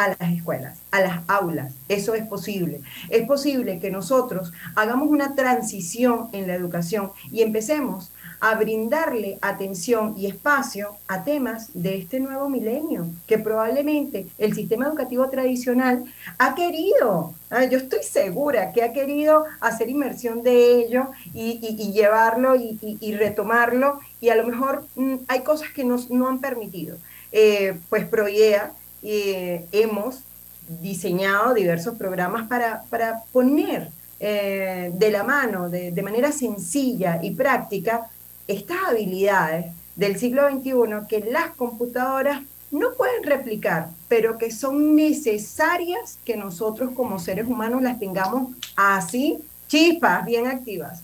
a 0.00 0.16
las 0.18 0.32
escuelas, 0.32 0.78
a 0.92 1.00
las 1.02 1.20
aulas. 1.28 1.74
Eso 1.86 2.14
es 2.14 2.26
posible. 2.26 2.80
Es 3.10 3.26
posible 3.26 3.78
que 3.80 3.90
nosotros 3.90 4.50
hagamos 4.74 5.10
una 5.10 5.34
transición 5.34 6.30
en 6.32 6.46
la 6.46 6.54
educación 6.54 7.12
y 7.30 7.42
empecemos 7.42 8.10
a 8.40 8.54
brindarle 8.54 9.38
atención 9.42 10.14
y 10.16 10.26
espacio 10.26 10.96
a 11.06 11.22
temas 11.22 11.68
de 11.74 11.98
este 11.98 12.18
nuevo 12.18 12.48
milenio, 12.48 13.08
que 13.26 13.38
probablemente 13.38 14.26
el 14.38 14.54
sistema 14.54 14.86
educativo 14.86 15.28
tradicional 15.28 16.04
ha 16.38 16.54
querido, 16.54 17.34
ah, 17.50 17.64
yo 17.64 17.76
estoy 17.76 18.02
segura 18.02 18.72
que 18.72 18.82
ha 18.82 18.94
querido 18.94 19.44
hacer 19.60 19.90
inmersión 19.90 20.42
de 20.42 20.80
ello 20.80 21.10
y, 21.34 21.58
llevarlo 21.92 22.56
y, 22.56 23.12
retomarlo, 23.16 24.00
y 24.18 24.30
a 24.30 24.36
lo 24.36 24.46
mejor 24.46 24.86
mm, 24.94 25.16
hay 25.28 25.40
cosas 25.40 25.68
que 25.74 25.84
nos, 25.84 26.10
no 26.10 26.26
han 26.26 26.40
permitido. 26.40 26.96
Eh, 27.32 27.78
pues 27.90 28.06
ProIEA 28.06 28.72
eh, 29.02 29.66
hemos 29.72 30.20
diseñado 30.68 31.54
diversos 31.54 31.96
programas 31.96 32.46
para, 32.48 32.82
para 32.90 33.22
poner 33.32 33.88
eh, 34.20 34.90
de 34.94 35.10
la 35.10 35.24
mano, 35.24 35.68
de, 35.68 35.90
de, 35.90 36.02
manera 36.02 36.30
sencilla 36.30 37.18
y 37.22 37.32
práctica, 37.32 38.08
estas 38.46 38.78
habilidades 38.88 39.66
del 39.96 40.18
siglo 40.18 40.48
XXI 40.48 41.06
que 41.08 41.20
las 41.30 41.50
computadoras 41.56 42.42
no 42.70 42.92
pueden 42.92 43.24
replicar, 43.24 43.88
pero 44.08 44.38
que 44.38 44.50
son 44.50 44.94
necesarias 44.94 46.18
que 46.24 46.36
nosotros 46.36 46.90
como 46.94 47.18
seres 47.18 47.46
humanos 47.46 47.82
las 47.82 47.98
tengamos 47.98 48.54
así, 48.76 49.38
chispas, 49.66 50.24
bien 50.24 50.46
activas. 50.46 51.02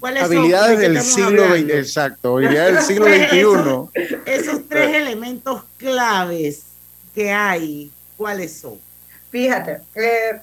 Habilidades 0.00 0.78
del 0.78 1.00
siglo 1.02 1.48
XX, 1.48 1.70
exacto, 1.70 2.36
habilidades 2.36 2.74
del 2.74 2.84
siglo 2.84 3.06
XXI. 3.06 4.16
esos 4.26 4.68
tres 4.68 4.94
elementos 4.94 5.64
claves 5.76 6.67
que 7.14 7.30
hay, 7.32 7.90
¿cuáles 8.16 8.58
son? 8.58 8.78
Fíjate, 9.30 9.80
eh, 9.94 10.40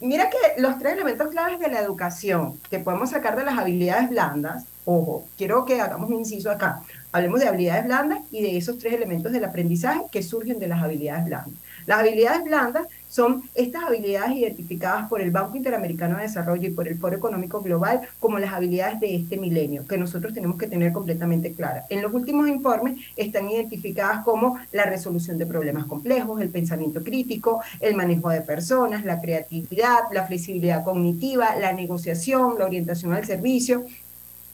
mira 0.00 0.28
que 0.30 0.60
los 0.60 0.78
tres 0.78 0.94
elementos 0.94 1.28
claves 1.28 1.58
de 1.58 1.68
la 1.68 1.80
educación 1.80 2.58
que 2.70 2.78
podemos 2.78 3.10
sacar 3.10 3.36
de 3.36 3.44
las 3.44 3.58
habilidades 3.58 4.10
blandas, 4.10 4.64
ojo, 4.84 5.26
quiero 5.36 5.64
que 5.64 5.80
hagamos 5.80 6.10
un 6.10 6.20
inciso 6.20 6.50
acá, 6.50 6.82
hablemos 7.12 7.40
de 7.40 7.48
habilidades 7.48 7.84
blandas 7.84 8.20
y 8.30 8.42
de 8.42 8.56
esos 8.56 8.78
tres 8.78 8.94
elementos 8.94 9.32
del 9.32 9.44
aprendizaje 9.44 10.02
que 10.10 10.22
surgen 10.22 10.58
de 10.58 10.68
las 10.68 10.82
habilidades 10.82 11.24
blandas. 11.26 11.54
Las 11.86 12.00
habilidades 12.00 12.44
blandas 12.44 12.86
son 13.08 13.42
estas 13.54 13.84
habilidades 13.84 14.36
identificadas 14.36 15.08
por 15.08 15.20
el 15.20 15.30
Banco 15.30 15.56
Interamericano 15.56 16.16
de 16.16 16.22
Desarrollo 16.22 16.68
y 16.68 16.72
por 16.72 16.88
el 16.88 16.98
Foro 16.98 17.16
Económico 17.16 17.60
Global 17.60 18.02
como 18.18 18.38
las 18.38 18.52
habilidades 18.52 19.00
de 19.00 19.14
este 19.14 19.36
milenio, 19.36 19.86
que 19.86 19.98
nosotros 19.98 20.34
tenemos 20.34 20.58
que 20.58 20.66
tener 20.66 20.92
completamente 20.92 21.52
claras. 21.52 21.86
En 21.88 22.02
los 22.02 22.12
últimos 22.12 22.48
informes 22.48 22.98
están 23.16 23.50
identificadas 23.50 24.24
como 24.24 24.58
la 24.72 24.84
resolución 24.84 25.38
de 25.38 25.46
problemas 25.46 25.86
complejos, 25.86 26.40
el 26.40 26.50
pensamiento 26.50 27.02
crítico, 27.02 27.62
el 27.80 27.94
manejo 27.94 28.30
de 28.30 28.42
personas, 28.42 29.04
la 29.04 29.20
creatividad, 29.20 30.00
la 30.12 30.26
flexibilidad 30.26 30.84
cognitiva, 30.84 31.56
la 31.56 31.72
negociación, 31.72 32.54
la 32.58 32.66
orientación 32.66 33.12
al 33.12 33.24
servicio, 33.24 33.84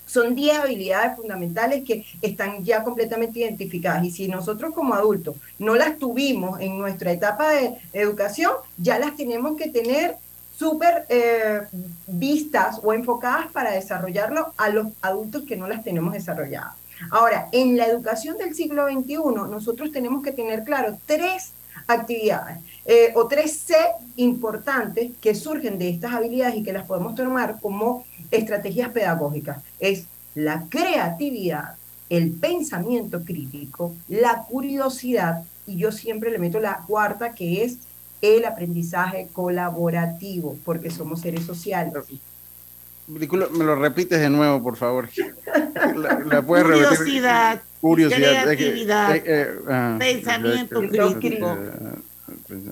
son 0.06 0.34
10 0.34 0.58
habilidades 0.58 1.16
fundamentales 1.16 1.84
que 1.84 2.04
están 2.22 2.64
ya 2.64 2.82
completamente 2.82 3.40
identificadas 3.40 4.04
y 4.04 4.10
si 4.10 4.28
nosotros 4.28 4.72
como 4.74 4.94
adultos 4.94 5.36
no 5.58 5.74
las 5.74 5.98
tuvimos 5.98 6.60
en 6.60 6.78
nuestra 6.78 7.12
etapa 7.12 7.50
de 7.50 7.74
educación, 7.92 8.52
ya 8.76 8.98
las 8.98 9.16
tenemos 9.16 9.56
que 9.56 9.68
tener 9.68 10.16
súper 10.56 11.06
eh, 11.08 11.62
vistas 12.06 12.78
o 12.82 12.92
enfocadas 12.92 13.50
para 13.52 13.72
desarrollarlo 13.72 14.52
a 14.56 14.68
los 14.68 14.88
adultos 15.02 15.42
que 15.42 15.56
no 15.56 15.66
las 15.66 15.82
tenemos 15.82 16.12
desarrolladas. 16.12 16.74
Ahora, 17.10 17.48
en 17.52 17.76
la 17.76 17.86
educación 17.86 18.38
del 18.38 18.54
siglo 18.54 18.86
XXI, 18.88 19.16
nosotros 19.50 19.90
tenemos 19.90 20.22
que 20.22 20.32
tener 20.32 20.62
claro 20.62 20.96
tres 21.06 21.52
actividades 21.86 22.58
eh, 22.84 23.12
o 23.14 23.26
tres 23.26 23.52
C 23.58 23.74
importantes 24.16 25.12
que 25.20 25.34
surgen 25.34 25.78
de 25.78 25.88
estas 25.88 26.12
habilidades 26.12 26.56
y 26.56 26.62
que 26.62 26.72
las 26.72 26.86
podemos 26.86 27.14
tomar 27.14 27.58
como 27.60 28.04
estrategias 28.30 28.90
pedagógicas. 28.90 29.58
Es 29.78 30.06
la 30.34 30.64
creatividad, 30.68 31.76
el 32.10 32.32
pensamiento 32.32 33.24
crítico, 33.24 33.94
la 34.08 34.44
curiosidad 34.48 35.44
y 35.66 35.76
yo 35.76 35.92
siempre 35.92 36.30
le 36.30 36.38
meto 36.38 36.60
la 36.60 36.82
cuarta 36.86 37.34
que 37.34 37.64
es 37.64 37.78
el 38.20 38.44
aprendizaje 38.44 39.28
colaborativo, 39.32 40.56
porque 40.64 40.90
somos 40.90 41.20
seres 41.20 41.44
sociales. 41.44 41.92
Me 43.06 43.64
lo 43.64 43.76
repites 43.76 44.18
de 44.18 44.30
nuevo, 44.30 44.62
por 44.62 44.76
favor. 44.76 45.08
La, 45.96 46.42
puedes 46.42 46.64
curiosidad, 46.64 47.60
Curiosidad, 47.80 48.44
creatividad, 48.44 49.16
eh, 49.16 49.22
eh, 49.26 49.58
ah, 49.68 49.96
pensamiento 49.98 50.80
crítico. 50.80 51.58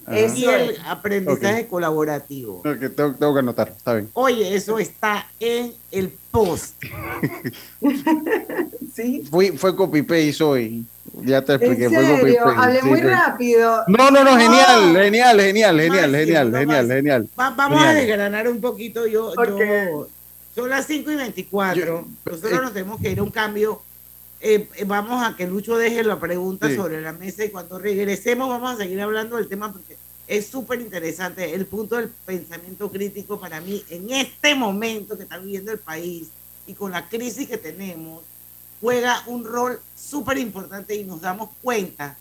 Ah. 0.07 0.16
y 0.35 0.45
el 0.47 0.77
aprendizaje 0.87 1.66
colaborativo. 1.66 2.62
tengo, 2.97 3.35
que 3.35 3.38
anotar, 3.40 3.75
está 3.77 3.92
bien. 3.92 4.09
Oye, 4.14 4.57
eso 4.57 4.79
está 4.79 5.27
en 5.38 5.75
el 5.90 6.14
post. 6.31 6.83
¿Sí? 8.95 9.23
Fue, 9.31 9.53
fue 9.53 9.77
copy-paste 9.77 10.42
hoy. 10.42 10.87
Ya 11.25 11.42
te 11.42 11.55
expliqué, 11.57 11.90
fue 11.90 12.09
copy-paste. 12.09 12.59
Hablé 12.59 12.83
muy 12.83 13.01
rápido. 13.03 13.85
No, 13.88 14.11
no, 14.11 14.25
no, 14.25 14.38
genial, 14.38 14.97
genial, 14.97 15.40
genial, 15.40 15.79
genial, 15.79 16.11
genial, 16.11 16.53
genial, 16.53 16.88
genial. 16.88 17.29
vamos 17.37 17.83
a 17.83 17.92
desgranar 17.92 18.49
un 18.49 18.62
poquito. 18.62 19.07
Yo, 19.07 19.35
yo, 19.35 20.09
son 20.55 20.69
las 20.69 20.87
5 20.87 21.11
y 21.11 21.17
24. 21.17 22.07
Nosotros 22.25 22.53
eh, 22.53 22.57
nos 22.57 22.73
tenemos 22.73 23.01
que 23.01 23.11
ir 23.11 23.19
a 23.19 23.23
un 23.23 23.31
cambio 23.31 23.83
eh, 24.45 24.69
eh, 24.75 24.85
vamos 24.85 25.23
a 25.25 25.37
que 25.37 25.47
Lucho 25.47 25.77
deje 25.77 26.03
la 26.03 26.19
pregunta 26.19 26.69
sobre 26.75 27.01
la 27.01 27.12
mesa 27.12 27.45
y 27.45 27.51
cuando 27.51 27.79
regresemos 27.79 28.49
vamos 28.49 28.73
a 28.73 28.77
seguir 28.77 29.01
hablando 29.01 29.37
del 29.37 29.47
tema 29.49 29.73
porque 29.73 29.97
es 30.27 30.49
súper 30.49 30.81
interesante. 30.81 31.55
El 31.55 31.65
punto 31.67 31.95
del 31.95 32.09
pensamiento 32.09 32.91
crítico 32.91 33.38
para 33.38 33.61
mí 33.61 33.85
en 33.88 34.11
este 34.11 34.57
momento 34.57 35.17
que 35.17 35.23
está 35.23 35.38
viviendo 35.38 35.71
el 35.71 35.79
país 35.79 36.31
y 36.67 36.75
con 36.75 36.91
la 36.91 37.09
crisis 37.09 37.49
que 37.49 37.57
tenemos 37.57 38.25
juega 38.81 39.23
un 39.29 39.45
rol 39.45 39.81
súper 39.97 40.38
importante 40.38 40.97
y 40.97 41.05
nos 41.05 41.21
damos 41.21 41.51
cuenta 41.62 42.19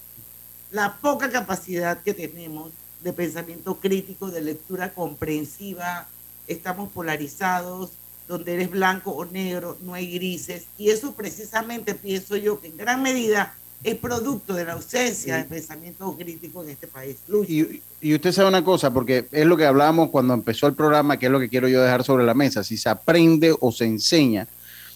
la 0.69 0.97
poca 0.97 1.31
capacidad 1.31 2.03
que 2.03 2.13
tenemos 2.13 2.71
de 3.03 3.13
pensamiento 3.13 3.79
crítico, 3.79 4.29
de 4.29 4.41
lectura 4.41 4.93
comprensiva, 4.93 6.07
estamos 6.45 6.91
polarizados, 6.91 7.93
donde 8.31 8.53
eres 8.53 8.71
blanco 8.71 9.11
o 9.11 9.25
negro, 9.25 9.77
no 9.81 9.93
hay 9.93 10.09
grises. 10.09 10.63
Y 10.77 10.89
eso 10.89 11.13
precisamente 11.13 11.95
pienso 11.95 12.37
yo 12.37 12.61
que 12.61 12.67
en 12.67 12.77
gran 12.77 13.03
medida 13.03 13.53
es 13.83 13.95
producto 13.95 14.53
de 14.53 14.63
la 14.63 14.73
ausencia 14.73 15.35
de 15.35 15.43
pensamiento 15.43 16.15
crítico 16.17 16.63
en 16.63 16.69
este 16.69 16.87
país. 16.87 17.17
Y, 17.47 17.81
y, 17.99 18.15
usted 18.15 18.31
sabe 18.31 18.47
una 18.47 18.63
cosa, 18.63 18.93
porque 18.93 19.25
es 19.31 19.45
lo 19.45 19.57
que 19.57 19.65
hablábamos 19.65 20.11
cuando 20.11 20.33
empezó 20.33 20.67
el 20.67 20.75
programa, 20.75 21.17
que 21.17 21.25
es 21.25 21.31
lo 21.31 21.41
que 21.41 21.49
quiero 21.49 21.67
yo 21.67 21.81
dejar 21.81 22.05
sobre 22.05 22.23
la 22.23 22.33
mesa, 22.33 22.63
si 22.63 22.77
se 22.77 22.87
aprende 22.87 23.53
o 23.59 23.71
se 23.71 23.85
enseña, 23.85 24.47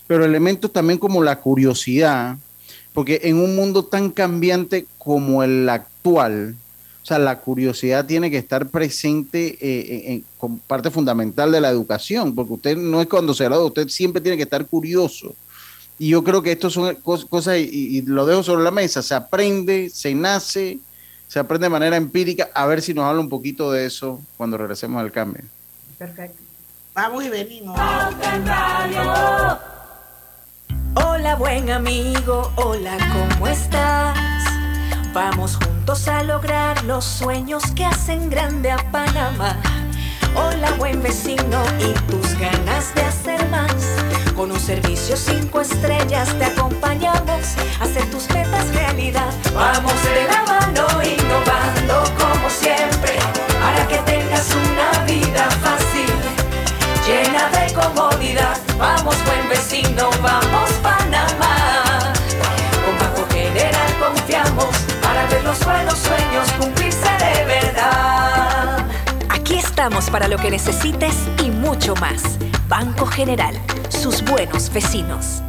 pero 0.07 0.23
elementos 0.23 0.71
también 0.71 0.97
como 0.97 1.21
la 1.21 1.41
curiosidad, 1.41 2.37
porque 2.93 3.19
en 3.23 3.37
un 3.37 3.55
mundo 3.55 3.83
tan 3.83 4.11
cambiante 4.11 4.85
como 4.97 5.43
el 5.43 5.67
actual, 5.67 6.55
O 7.05 7.07
sea, 7.07 7.19
la 7.19 7.37
curiosidad 7.37 8.03
tiene 8.07 8.31
que 8.31 8.39
estar 8.39 8.67
presente 8.69 9.59
eh, 9.61 10.11
en, 10.11 10.25
como 10.39 10.57
parte 10.57 10.89
fundamental 10.89 11.51
de 11.51 11.61
la 11.61 11.69
educación, 11.69 12.33
porque 12.33 12.53
usted 12.53 12.77
no 12.77 12.99
es 12.99 13.05
cuando 13.05 13.31
se 13.35 13.43
gradúa, 13.43 13.67
usted 13.67 13.89
siempre 13.89 14.23
tiene 14.23 14.37
que 14.37 14.41
estar 14.41 14.65
curioso. 14.65 15.35
Y 15.99 16.09
yo 16.09 16.23
creo 16.23 16.41
que 16.41 16.53
esto 16.53 16.71
son 16.71 16.95
cosas, 16.95 17.59
y, 17.59 18.01
lo 18.01 18.25
dejo 18.25 18.41
sobre 18.41 18.63
la 18.63 18.71
mesa, 18.71 19.03
se 19.03 19.13
aprende, 19.13 19.91
se 19.91 20.15
nace, 20.15 20.79
se 21.27 21.37
aprende 21.37 21.65
de 21.65 21.69
manera 21.69 21.95
empírica, 21.95 22.49
a 22.55 22.65
ver 22.65 22.81
si 22.81 22.95
nos 22.95 23.05
habla 23.05 23.21
un 23.21 23.29
poquito 23.29 23.71
de 23.71 23.85
eso 23.85 24.19
cuando 24.35 24.57
regresemos 24.57 24.99
al 24.99 25.11
cambio. 25.11 25.43
Perfecto. 25.99 26.41
Vamos 26.95 27.23
y 27.23 27.29
venimos. 27.29 27.79
Hola 30.95 31.35
buen 31.35 31.69
amigo, 31.69 32.51
hola, 32.55 32.97
¿cómo 33.13 33.47
estás? 33.47 34.34
Vamos 35.15 35.55
juntos 35.55 36.09
a 36.09 36.23
lograr 36.23 36.83
los 36.83 37.05
sueños 37.05 37.63
que 37.73 37.85
hacen 37.85 38.29
grande 38.29 38.69
a 38.69 38.75
Panamá. 38.91 39.55
Hola 40.35 40.71
buen 40.71 41.01
vecino 41.01 41.63
y 41.79 41.93
tus 42.11 42.37
ganas 42.37 42.93
de 42.95 43.01
hacer 43.01 43.49
más. 43.49 43.71
Con 44.35 44.51
un 44.51 44.59
servicio 44.59 45.15
cinco 45.15 45.61
estrellas 45.61 46.37
te 46.37 46.43
acompañamos 46.43 47.55
a 47.79 47.85
hacer 47.85 48.11
tus 48.11 48.29
metas 48.31 48.67
realidad. 48.75 49.31
Vamos 49.53 49.93
de 50.03 50.27
la 50.27 50.43
mano 50.43 50.85
innovando 51.01 52.03
como 52.19 52.49
siempre 52.49 53.13
para 53.61 53.87
que 53.87 53.99
tengas 53.99 54.49
una 54.53 55.05
vida 55.05 55.49
fácil, 55.63 56.13
llena 57.07 57.47
de 57.51 57.73
comodidad. 57.73 58.57
Vamos 58.77 59.15
buen 59.23 59.47
vecino, 59.47 60.09
vamos 60.21 60.71
Panamá. 60.83 61.64
Los 65.55 65.65
buenos 65.65 65.97
sueños 65.97 66.51
cumplirse 66.59 67.09
de 67.19 67.45
verdad. 67.45 68.85
Aquí 69.29 69.55
estamos 69.55 70.09
para 70.09 70.27
lo 70.27 70.37
que 70.37 70.51
necesites 70.51 71.15
y 71.43 71.49
mucho 71.49 71.95
más. 71.95 72.37
Banco 72.67 73.05
General, 73.05 73.55
sus 73.89 74.23
buenos 74.23 74.71
vecinos. 74.73 75.41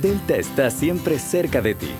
Delta 0.00 0.36
está 0.36 0.70
siempre 0.70 1.18
cerca 1.18 1.60
de 1.60 1.74
ti, 1.74 1.90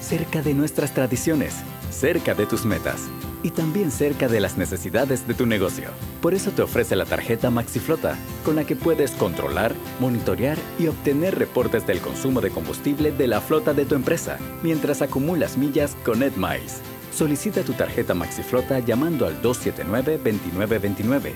cerca 0.00 0.42
de 0.42 0.54
nuestras 0.54 0.92
tradiciones, 0.92 1.54
cerca 1.90 2.34
de 2.34 2.46
tus 2.46 2.64
metas 2.64 3.02
y 3.46 3.50
también 3.52 3.92
cerca 3.92 4.26
de 4.26 4.40
las 4.40 4.58
necesidades 4.58 5.28
de 5.28 5.34
tu 5.34 5.46
negocio. 5.46 5.90
Por 6.20 6.34
eso 6.34 6.50
te 6.50 6.62
ofrece 6.62 6.96
la 6.96 7.04
tarjeta 7.04 7.48
MaxiFlota, 7.48 8.18
con 8.44 8.56
la 8.56 8.64
que 8.64 8.74
puedes 8.74 9.12
controlar, 9.12 9.72
monitorear 10.00 10.58
y 10.80 10.88
obtener 10.88 11.38
reportes 11.38 11.86
del 11.86 12.00
consumo 12.00 12.40
de 12.40 12.50
combustible 12.50 13.12
de 13.12 13.28
la 13.28 13.40
flota 13.40 13.72
de 13.72 13.84
tu 13.84 13.94
empresa, 13.94 14.38
mientras 14.64 15.00
acumulas 15.00 15.56
millas 15.56 15.96
con 16.04 16.24
EdMiles. 16.24 16.80
Solicita 17.14 17.62
tu 17.62 17.74
tarjeta 17.74 18.14
MaxiFlota 18.14 18.80
llamando 18.80 19.26
al 19.26 19.40
279-2929. 19.42 21.32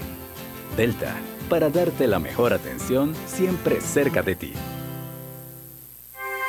Delta, 0.76 1.14
para 1.48 1.70
darte 1.70 2.08
la 2.08 2.18
mejor 2.18 2.52
atención 2.52 3.14
siempre 3.28 3.80
cerca 3.80 4.24
de 4.24 4.34
ti. 4.34 4.52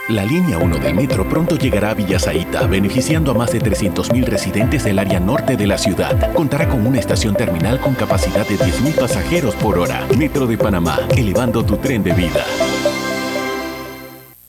La 0.10 0.26
línea 0.26 0.58
1 0.58 0.80
del 0.80 0.96
metro 0.96 1.30
pronto 1.30 1.56
llegará 1.56 1.92
a 1.92 1.94
Villasaita, 1.94 2.66
beneficiando 2.66 3.32
a 3.32 3.34
más 3.36 3.52
de 3.52 3.62
300.000 3.62 4.26
residentes 4.26 4.84
del 4.84 5.00
área 5.00 5.20
norte 5.20 5.56
de 5.56 5.68
la 5.68 5.78
ciudad. 5.78 6.34
Contará 6.34 6.68
con 6.68 6.86
una 6.86 7.00
estación 7.00 7.36
terminal 7.36 7.80
con 7.80 7.94
capacidad 7.94 8.46
de 8.48 8.58
10.000 8.58 9.00
pasajeros 9.00 9.56
por 9.56 9.78
hora. 9.78 10.06
Metro 10.18 10.48
de 10.48 10.58
Panamá, 10.58 11.00
elevando 11.16 11.64
tu 11.64 11.78
tren 11.78 12.04
de 12.04 12.14
vida. 12.14 12.44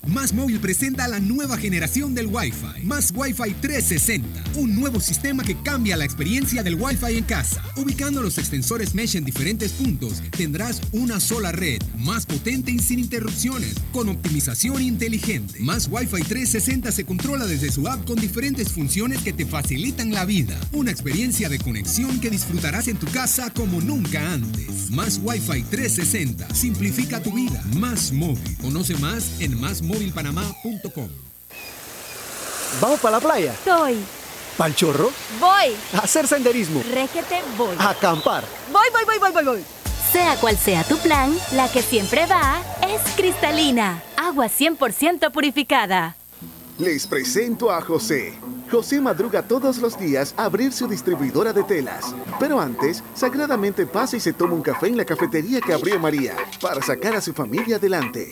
Más 0.06 0.32
Móvil 0.32 0.58
presenta 0.58 1.06
la 1.06 1.20
nueva 1.20 1.56
generación 1.56 2.12
del 2.12 2.26
Wi-Fi. 2.26 2.84
Más 2.84 3.12
Wi-Fi 3.14 3.54
360. 3.60 4.42
Un 4.56 4.74
nuevo 4.74 4.98
sistema 4.98 5.44
que 5.44 5.56
cambia 5.62 5.96
la 5.96 6.04
experiencia 6.04 6.64
del 6.64 6.74
Wi-Fi 6.74 7.18
en 7.18 7.24
casa. 7.24 7.62
Ubicando 7.76 8.20
los 8.20 8.36
extensores 8.36 8.96
Mesh 8.96 9.14
en 9.14 9.24
diferentes 9.24 9.70
puntos, 9.72 10.20
tendrás 10.36 10.80
una 10.90 11.20
sola 11.20 11.52
red, 11.52 11.80
más 11.98 12.26
potente 12.26 12.72
y 12.72 12.80
sin 12.80 12.98
interrupciones, 12.98 13.76
con 13.92 14.08
optimización 14.08 14.82
inteligente. 14.82 15.60
Más 15.60 15.88
Wi-Fi 15.88 16.22
360 16.22 16.90
se 16.90 17.04
controla 17.04 17.46
desde 17.46 17.70
su 17.70 17.86
app 17.86 18.04
con 18.04 18.16
diferentes 18.16 18.72
funciones 18.72 19.22
que 19.22 19.32
te 19.32 19.46
facilitan 19.46 20.10
la 20.10 20.24
vida. 20.24 20.58
Una 20.72 20.90
experiencia 20.90 21.48
de 21.48 21.60
conexión 21.60 22.20
que 22.20 22.30
disfrutarás 22.30 22.88
en 22.88 22.96
tu 22.96 23.06
casa 23.06 23.50
como 23.50 23.80
nunca 23.80 24.32
antes. 24.32 24.90
Más 24.90 25.20
Wi-Fi 25.22 25.62
360. 25.62 26.52
Simplifica 26.54 27.22
tu 27.22 27.32
vida. 27.32 27.62
Más 27.76 28.12
móvil. 28.12 28.56
Conoce 28.60 28.96
más 28.96 29.40
en 29.40 29.60
¿Vamos 32.80 33.00
para 33.00 33.18
la 33.18 33.20
playa? 33.20 33.54
Soy. 33.64 33.98
¿Pal 34.56 34.74
chorro? 34.74 35.10
Voy. 35.40 35.76
A 35.94 35.98
hacer 35.98 36.26
senderismo. 36.26 36.82
Réquete, 36.92 37.42
voy. 37.56 37.76
A 37.78 37.90
acampar. 37.90 38.44
Voy, 38.70 38.88
voy, 38.92 39.04
voy, 39.04 39.18
voy, 39.18 39.32
voy, 39.32 39.44
voy. 39.44 39.64
Sea 40.12 40.36
cual 40.36 40.56
sea 40.56 40.84
tu 40.84 40.98
plan, 40.98 41.34
la 41.52 41.70
que 41.70 41.82
siempre 41.82 42.26
va 42.26 42.62
es 42.86 43.00
cristalina. 43.16 44.02
Agua 44.16 44.46
100% 44.46 45.30
purificada. 45.32 46.16
Les 46.78 47.06
presento 47.06 47.70
a 47.70 47.80
José. 47.80 48.34
José 48.70 49.00
madruga 49.00 49.42
todos 49.42 49.78
los 49.78 49.98
días 49.98 50.34
a 50.36 50.44
abrir 50.44 50.72
su 50.72 50.88
distribuidora 50.88 51.52
de 51.52 51.62
telas. 51.62 52.14
Pero 52.40 52.60
antes, 52.60 53.02
sagradamente 53.14 53.86
pasa 53.86 54.16
y 54.16 54.20
se 54.20 54.32
toma 54.32 54.54
un 54.54 54.62
café 54.62 54.88
en 54.88 54.96
la 54.96 55.04
cafetería 55.04 55.60
que 55.60 55.72
abrió 55.72 55.98
María 55.98 56.34
para 56.60 56.82
sacar 56.82 57.14
a 57.14 57.20
su 57.20 57.32
familia 57.32 57.76
adelante. 57.76 58.28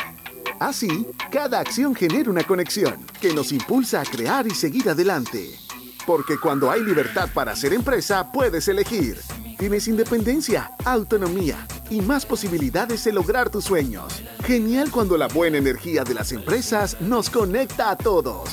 Así, 0.58 1.06
cada 1.30 1.60
acción 1.60 1.94
genera 1.94 2.30
una 2.30 2.44
conexión 2.44 3.06
que 3.20 3.32
nos 3.32 3.52
impulsa 3.52 4.00
a 4.00 4.04
crear 4.04 4.46
y 4.46 4.50
seguir 4.50 4.88
adelante. 4.88 5.58
Porque 6.06 6.38
cuando 6.38 6.70
hay 6.70 6.82
libertad 6.82 7.28
para 7.32 7.52
hacer 7.52 7.72
empresa, 7.72 8.32
puedes 8.32 8.66
elegir. 8.68 9.18
Tienes 9.58 9.86
independencia, 9.88 10.72
autonomía 10.84 11.66
y 11.90 12.00
más 12.00 12.24
posibilidades 12.24 13.04
de 13.04 13.12
lograr 13.12 13.50
tus 13.50 13.64
sueños. 13.64 14.22
Genial 14.44 14.90
cuando 14.90 15.16
la 15.16 15.28
buena 15.28 15.58
energía 15.58 16.02
de 16.02 16.14
las 16.14 16.32
empresas 16.32 17.00
nos 17.00 17.28
conecta 17.28 17.90
a 17.90 17.96
todos. 17.96 18.50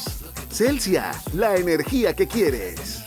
Celsia, 0.52 1.12
la 1.34 1.56
energía 1.56 2.14
que 2.16 2.28
quieres. 2.28 3.07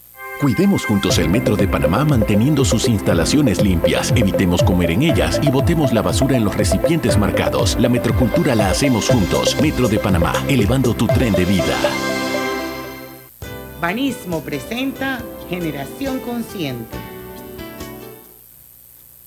Cuidemos 0.41 0.87
juntos 0.87 1.19
el 1.19 1.29
Metro 1.29 1.55
de 1.55 1.67
Panamá 1.67 2.03
manteniendo 2.03 2.65
sus 2.65 2.89
instalaciones 2.89 3.61
limpias, 3.61 4.11
evitemos 4.15 4.63
comer 4.63 4.89
en 4.89 5.03
ellas 5.03 5.39
y 5.43 5.51
botemos 5.51 5.93
la 5.93 6.01
basura 6.01 6.35
en 6.35 6.43
los 6.43 6.57
recipientes 6.57 7.15
marcados. 7.15 7.77
La 7.79 7.89
metrocultura 7.89 8.55
la 8.55 8.71
hacemos 8.71 9.07
juntos. 9.07 9.55
Metro 9.61 9.87
de 9.87 9.99
Panamá, 9.99 10.33
elevando 10.49 10.95
tu 10.95 11.05
tren 11.05 11.33
de 11.33 11.45
vida. 11.45 11.77
Banismo 13.79 14.41
presenta 14.41 15.21
Generación 15.47 16.19
Consciente. 16.21 16.97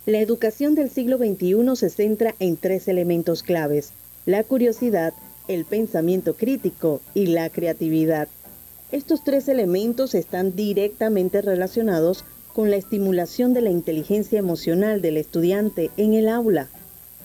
La 0.07 0.18
educación 0.18 0.74
del 0.74 0.90
siglo 0.90 1.18
XXI 1.18 1.77
se 1.77 1.90
centra 1.90 2.35
en 2.40 2.57
tres 2.57 2.88
elementos 2.88 3.44
claves, 3.44 3.92
la 4.27 4.42
curiosidad, 4.42 5.14
el 5.46 5.64
pensamiento 5.64 6.35
crítico 6.35 7.00
y 7.14 7.27
la 7.27 7.50
creatividad. 7.50 8.27
Estos 8.94 9.24
tres 9.24 9.48
elementos 9.48 10.14
están 10.14 10.54
directamente 10.54 11.42
relacionados 11.42 12.24
con 12.52 12.70
la 12.70 12.76
estimulación 12.76 13.52
de 13.52 13.61
la 13.61 13.70
inteligencia 13.70 14.38
emocional 14.38 15.02
del 15.02 15.16
estudiante 15.16 15.90
en 15.96 16.14
el 16.14 16.28
aula, 16.28 16.68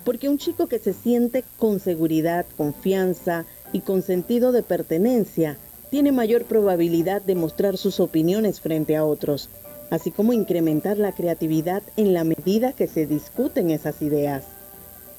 porque 0.03 0.29
un 0.29 0.39
chico 0.39 0.65
que 0.65 0.79
se 0.79 0.93
siente 0.93 1.43
con 1.60 1.79
seguridad, 1.79 2.47
confianza 2.58 3.45
y 3.71 3.82
con 3.82 4.01
sentido 4.01 4.51
de 4.51 4.63
pertenencia 4.63 5.58
tiene 5.91 6.12
mayor 6.12 6.45
probabilidad 6.45 7.21
de 7.21 7.36
mostrar 7.36 7.77
sus 7.77 7.99
opiniones 7.99 8.62
frente 8.62 8.95
a 8.95 9.05
otros, 9.05 9.49
así 9.91 10.10
como 10.10 10.34
incrementar 10.34 10.97
la 10.97 11.12
creatividad 11.12 11.84
en 11.97 12.15
la 12.15 12.23
medida 12.23 12.73
que 12.73 12.88
se 12.88 13.05
discuten 13.05 13.69
esas 13.69 14.01
ideas. 14.01 14.43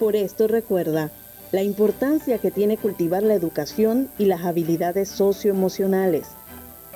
Por 0.00 0.16
esto 0.16 0.48
recuerda, 0.48 1.12
la 1.52 1.62
importancia 1.62 2.38
que 2.38 2.50
tiene 2.50 2.76
cultivar 2.76 3.22
la 3.22 3.34
educación 3.34 4.08
y 4.18 4.24
las 4.26 4.44
habilidades 4.44 5.08
socioemocionales. 5.08 6.26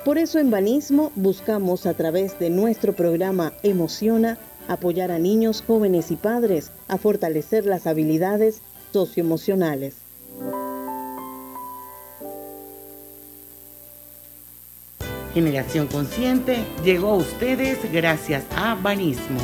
Por 0.05 0.19
eso 0.19 0.37
en 0.37 0.51
Banismo 0.51 1.11
buscamos 1.15 1.87
a 1.87 1.95
través 1.95 2.37
de 2.37 2.51
nuestro 2.51 2.93
programa 2.93 3.53
Emociona 3.63 4.37
apoyar 4.67 5.11
a 5.11 5.17
niños, 5.17 5.63
jóvenes 5.65 6.11
y 6.11 6.15
padres 6.15 6.71
a 6.87 6.99
fortalecer 6.99 7.65
las 7.65 7.87
habilidades 7.87 8.61
socioemocionales. 8.93 9.95
Generación 15.33 15.87
Consciente 15.87 16.63
llegó 16.83 17.09
a 17.09 17.15
ustedes 17.15 17.91
gracias 17.91 18.43
a 18.55 18.75
Banismo. 18.75 19.39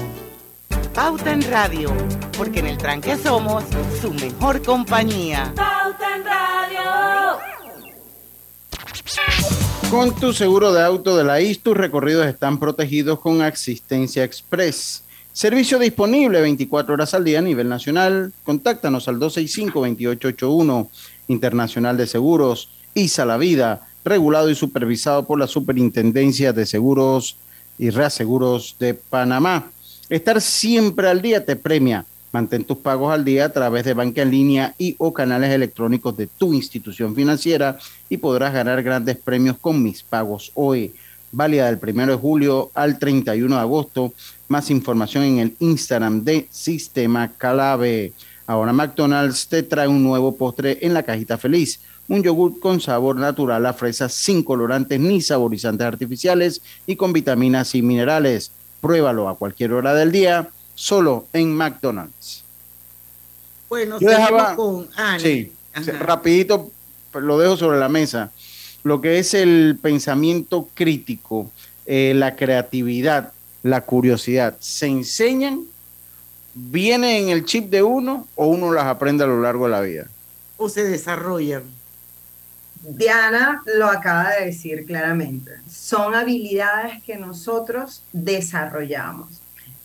Pauta 0.93 1.33
en 1.33 1.41
Radio, 1.49 1.91
porque 2.37 2.59
en 2.59 2.67
el 2.67 2.77
tranque 2.77 3.17
somos 3.17 3.63
su 3.99 4.13
mejor 4.13 4.61
compañía. 4.61 5.51
Pauta 5.55 6.15
en 6.15 6.23
Radio. 6.23 6.51
Con 9.91 10.15
tu 10.15 10.31
seguro 10.31 10.71
de 10.71 10.81
auto 10.81 11.17
de 11.17 11.25
la 11.25 11.41
IS, 11.41 11.59
tus 11.59 11.75
recorridos 11.75 12.25
están 12.25 12.59
protegidos 12.59 13.19
con 13.19 13.41
Asistencia 13.41 14.23
Express. 14.23 15.03
Servicio 15.33 15.77
disponible 15.79 16.39
24 16.39 16.93
horas 16.93 17.13
al 17.13 17.25
día 17.25 17.39
a 17.39 17.41
nivel 17.41 17.67
nacional. 17.67 18.31
Contáctanos 18.45 19.09
al 19.09 19.19
265-2881 19.19 20.87
Internacional 21.27 21.97
de 21.97 22.07
Seguros, 22.07 22.69
ISA 22.93 23.25
La 23.25 23.35
Vida, 23.35 23.85
regulado 24.05 24.49
y 24.49 24.55
supervisado 24.55 25.25
por 25.25 25.37
la 25.37 25.47
Superintendencia 25.47 26.53
de 26.53 26.65
Seguros 26.65 27.35
y 27.77 27.89
Reaseguros 27.89 28.77
de 28.79 28.93
Panamá. 28.93 29.73
Estar 30.07 30.39
siempre 30.39 31.09
al 31.09 31.21
día 31.21 31.43
te 31.43 31.57
premia. 31.57 32.05
Mantén 32.31 32.63
tus 32.63 32.77
pagos 32.77 33.11
al 33.11 33.25
día 33.25 33.45
a 33.45 33.51
través 33.51 33.83
de 33.83 33.93
banca 33.93 34.21
en 34.21 34.31
línea 34.31 34.73
y 34.77 34.95
o 34.99 35.13
canales 35.13 35.51
electrónicos 35.51 36.15
de 36.15 36.27
tu 36.27 36.53
institución 36.53 37.13
financiera 37.13 37.77
y 38.07 38.17
podrás 38.17 38.53
ganar 38.53 38.81
grandes 38.83 39.17
premios 39.17 39.57
con 39.59 39.83
mis 39.83 40.01
pagos 40.01 40.51
hoy. 40.55 40.93
Válida 41.33 41.65
del 41.65 41.79
1 41.81 42.07
de 42.07 42.15
julio 42.15 42.71
al 42.73 42.99
31 42.99 43.55
de 43.55 43.61
agosto. 43.61 44.13
Más 44.47 44.69
información 44.69 45.23
en 45.23 45.39
el 45.39 45.55
Instagram 45.59 46.23
de 46.23 46.47
Sistema 46.49 47.31
Calave. 47.37 48.13
Ahora 48.47 48.73
McDonald's 48.73 49.47
te 49.47 49.63
trae 49.63 49.87
un 49.87 50.03
nuevo 50.03 50.35
postre 50.35 50.77
en 50.81 50.93
la 50.93 51.03
cajita 51.03 51.37
feliz. 51.37 51.81
Un 52.07 52.23
yogur 52.23 52.59
con 52.59 52.79
sabor 52.79 53.17
natural 53.17 53.65
a 53.65 53.73
fresas 53.73 54.13
sin 54.13 54.43
colorantes 54.43 54.99
ni 54.99 55.21
saborizantes 55.21 55.87
artificiales 55.87 56.61
y 56.85 56.95
con 56.95 57.13
vitaminas 57.13 57.75
y 57.75 57.81
minerales. 57.81 58.51
Pruébalo 58.81 59.29
a 59.29 59.37
cualquier 59.37 59.73
hora 59.73 59.93
del 59.93 60.11
día, 60.11 60.49
solo 60.85 61.27
en 61.31 61.53
McDonald's. 61.55 62.43
Bueno, 63.69 63.99
Yo 63.99 64.09
dejaba- 64.09 64.55
con 64.55 64.89
Ana. 64.95 65.19
Sí, 65.19 65.53
Ajá. 65.73 65.91
rapidito 65.99 66.71
lo 67.13 67.37
dejo 67.37 67.55
sobre 67.55 67.77
la 67.79 67.87
mesa. 67.87 68.31
Lo 68.83 68.99
que 68.99 69.19
es 69.19 69.35
el 69.35 69.77
pensamiento 69.79 70.67
crítico, 70.73 71.51
eh, 71.85 72.13
la 72.15 72.35
creatividad, 72.35 73.31
la 73.61 73.81
curiosidad, 73.81 74.57
¿se 74.59 74.87
enseñan? 74.87 75.65
¿Viene 76.55 77.19
en 77.19 77.29
el 77.29 77.45
chip 77.45 77.69
de 77.69 77.83
uno 77.83 78.27
o 78.35 78.47
uno 78.47 78.71
las 78.73 78.85
aprende 78.85 79.23
a 79.23 79.27
lo 79.27 79.39
largo 79.39 79.65
de 79.65 79.71
la 79.71 79.81
vida? 79.81 80.07
O 80.57 80.67
se 80.67 80.83
desarrollan. 80.83 81.63
Diana 82.81 83.61
lo 83.77 83.85
acaba 83.87 84.31
de 84.31 84.45
decir 84.47 84.83
claramente. 84.87 85.51
Son 85.71 86.15
habilidades 86.15 87.03
que 87.03 87.17
nosotros 87.17 88.01
desarrollamos. 88.11 89.40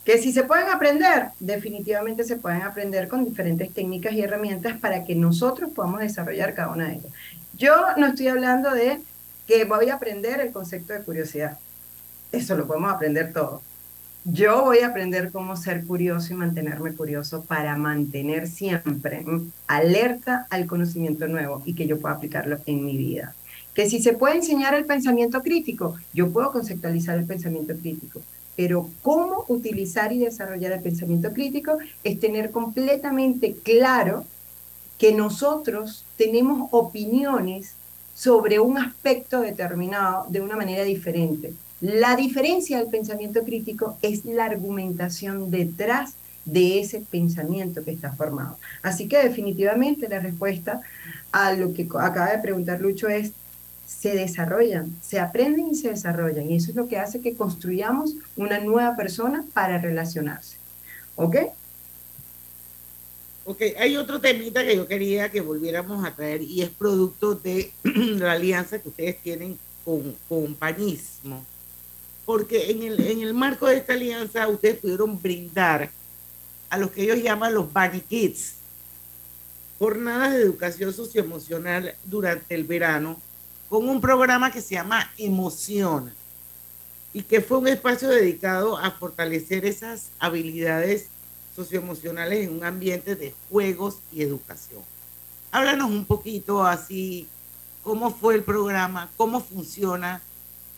Que 0.07 0.19
si 0.19 0.33
se 0.33 0.45
pueden 0.45 0.69
aprender, 0.69 1.31
definitivamente 1.41 2.23
se 2.23 2.37
pueden 2.37 2.63
aprender 2.63 3.09
con 3.09 3.25
diferentes 3.25 3.75
técnicas 3.75 4.13
y 4.13 4.23
herramientas 4.23 4.79
para 4.79 5.03
que 5.05 5.17
nosotros 5.17 5.73
podamos 5.75 5.99
desarrollar 5.99 6.55
cada 6.55 6.69
una 6.69 6.87
de 6.87 6.93
ellas. 6.95 7.13
Yo 7.59 7.75
no 7.97 8.07
estoy 8.07 8.29
hablando 8.29 8.71
de 8.71 9.01
que 9.49 9.65
voy 9.65 9.89
a 9.91 9.95
aprender 9.95 10.39
el 10.41 10.53
concepto 10.53 10.93
de 10.93 11.03
curiosidad. 11.03 11.59
Eso 12.31 12.57
lo 12.57 12.69
podemos 12.69 12.93
aprender 12.93 13.33
todo. 13.33 13.63
Yo 14.25 14.63
voy 14.63 14.79
a 14.79 14.89
aprender 14.89 15.33
cómo 15.33 15.57
ser 15.57 15.85
curioso 15.85 16.33
y 16.33 16.37
mantenerme 16.37 16.95
curioso 16.95 17.43
para 17.43 17.77
mantener 17.77 18.47
siempre 18.47 19.25
alerta 19.67 20.47
al 20.51 20.67
conocimiento 20.67 21.27
nuevo 21.27 21.63
y 21.65 21.75
que 21.75 21.89
yo 21.89 21.99
pueda 21.99 22.15
aplicarlo 22.15 22.59
en 22.67 22.85
mi 22.85 22.97
vida. 22.97 23.35
Que 23.75 23.91
si 23.91 24.01
se 24.01 24.13
puede 24.13 24.37
enseñar 24.37 24.73
el 24.75 24.85
pensamiento 24.85 25.43
crítico, 25.43 25.97
yo 26.15 26.31
puedo 26.31 26.53
conceptualizar 26.53 27.19
el 27.19 27.27
pensamiento 27.27 27.75
crítico. 27.77 28.21
Pero 28.57 28.89
cómo 29.03 29.45
utilizar 29.49 30.13
y 30.13 30.19
desarrollar 30.19 30.73
el 30.73 30.83
pensamiento 30.83 31.33
crítico 31.33 31.79
es 32.03 32.19
tener 32.19 32.51
completamente 32.51 33.55
claro 33.55 34.25
que 34.99 35.13
nosotros 35.13 36.05
tenemos 36.17 36.69
opiniones 36.73 37.75
sobre 38.15 38.59
un 38.59 38.79
aspecto 38.79 39.41
determinado 39.41 40.25
de 40.31 40.41
una 40.41 40.57
manera 40.57 40.85
diferente. 40.85 41.53
La 41.83 42.17
diferencia 42.17 42.79
del 42.79 42.89
pensamiento 42.89 43.45
crítico 43.45 43.99
es 44.01 44.25
la 44.25 44.47
argumentación 44.47 45.51
detrás 45.51 46.15
de 46.47 46.81
ese 46.81 47.01
pensamiento 47.01 47.85
que 47.85 47.91
está 47.91 48.13
formado. 48.13 48.57
Así 48.83 49.09
que 49.09 49.19
definitivamente 49.19 50.09
la 50.09 50.21
respuesta 50.21 50.81
a 51.33 51.53
lo 51.53 51.75
que 51.75 51.83
acaba 51.83 52.31
de 52.31 52.39
preguntar 52.39 52.81
Lucho 52.81 53.09
es, 53.09 53.33
se 53.87 54.15
desarrollan, 54.15 54.95
se 55.01 55.21
aprenden 55.21 55.69
y 55.69 55.75
se 55.75 55.91
desarrollan. 55.91 56.51
Y 56.51 56.57
eso 56.57 56.71
es 56.71 56.77
lo 56.77 56.89
que 56.89 56.99
hace 56.99 57.21
que 57.21 57.35
construyamos 57.35 58.15
una 58.37 58.59
nueva 58.61 58.97
persona 58.97 59.45
para 59.55 59.79
relacionarse. 59.79 60.57
¿Ok? 61.15 61.37
Ok, 63.45 63.63
hay 63.79 63.97
otro 63.97 64.21
temita 64.21 64.65
que 64.65 64.75
yo 64.75 64.89
quería 64.89 65.31
que 65.31 65.41
volviéramos 65.41 66.05
a 66.05 66.15
traer 66.15 66.43
y 66.43 66.63
es 66.63 66.69
producto 66.69 67.37
de 67.37 67.73
la 67.85 68.33
alianza 68.33 68.81
que 68.81 68.89
ustedes 68.89 69.23
tienen 69.23 69.57
con, 69.85 70.17
con 70.29 70.55
Panismo. 70.57 71.45
Porque 72.25 72.73
en 72.73 72.83
el, 72.83 73.01
en 73.07 73.21
el 73.21 73.35
marco 73.35 73.69
de 73.69 73.77
esta 73.77 73.93
alianza 73.93 74.49
ustedes 74.49 74.79
pudieron 74.79 75.23
brindar 75.23 75.91
a 76.69 76.77
los 76.79 76.91
que 76.91 77.05
ellos 77.05 77.23
llaman 77.23 77.55
los 77.55 77.73
Bunny 77.73 78.01
Kids 78.01 78.57
jornadas 79.79 80.33
de 80.33 80.43
educación 80.43 80.93
socioemocional 80.93 81.95
durante 82.05 82.55
el 82.55 82.65
verano 82.65 83.21
con 83.69 83.89
un 83.89 84.01
programa 84.01 84.51
que 84.51 84.61
se 84.61 84.75
llama 84.75 85.11
Emociona 85.19 86.15
y 87.13 87.23
que 87.23 87.41
fue 87.41 87.59
un 87.59 87.69
espacio 87.69 88.09
dedicado 88.09 88.77
a 88.77 88.91
fortalecer 88.91 89.65
esas 89.65 90.11
habilidades 90.19 91.09
socioemocionales 91.55 92.47
en 92.47 92.57
un 92.57 92.65
ambiente 92.65 93.17
de 93.17 93.35
juegos 93.49 93.97
y 94.13 94.23
educación. 94.23 94.83
Háblanos 95.51 95.91
un 95.91 96.05
poquito 96.05 96.65
así, 96.65 97.27
cómo 97.83 98.15
fue 98.15 98.35
el 98.35 98.43
programa, 98.43 99.09
cómo 99.17 99.41
funciona 99.41 100.21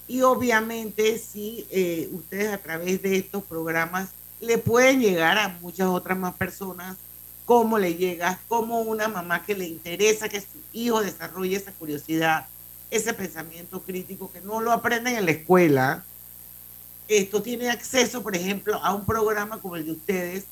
y 0.06 0.22
obviamente 0.22 1.18
si 1.18 1.66
eh, 1.70 2.08
ustedes 2.12 2.52
a 2.52 2.58
través 2.58 3.02
de 3.02 3.16
estos 3.16 3.42
programas 3.42 4.10
le 4.40 4.58
pueden 4.58 5.00
llegar 5.00 5.36
a 5.38 5.48
muchas 5.60 5.88
otras 5.88 6.16
más 6.16 6.34
personas, 6.34 6.96
cómo 7.44 7.78
le 7.78 7.94
llega, 7.94 8.38
cómo 8.46 8.80
una 8.80 9.08
mamá 9.08 9.44
que 9.44 9.54
le 9.54 9.66
interesa 9.66 10.28
que 10.28 10.40
su 10.40 10.58
hijo 10.72 11.02
desarrolle 11.02 11.56
esa 11.56 11.72
curiosidad, 11.72 12.46
ese 12.90 13.12
pensamiento 13.14 13.82
crítico 13.82 14.30
que 14.32 14.40
no 14.40 14.60
lo 14.60 14.72
aprenden 14.72 15.16
en 15.16 15.24
la 15.26 15.32
escuela, 15.32 16.04
esto 17.08 17.42
tiene 17.42 17.70
acceso, 17.70 18.22
por 18.22 18.36
ejemplo, 18.36 18.82
a 18.82 18.94
un 18.94 19.04
programa 19.04 19.60
como 19.60 19.76
el 19.76 19.84
de 19.84 19.92
ustedes 19.92 20.44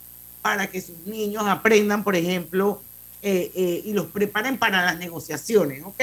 para 0.42 0.68
que 0.68 0.80
sus 0.80 0.98
niños 1.06 1.44
aprendan, 1.46 2.04
por 2.04 2.16
ejemplo, 2.16 2.80
eh, 3.22 3.50
eh, 3.54 3.82
y 3.84 3.92
los 3.92 4.06
preparen 4.06 4.58
para 4.58 4.84
las 4.84 4.98
negociaciones, 4.98 5.82
¿ok? 5.84 6.02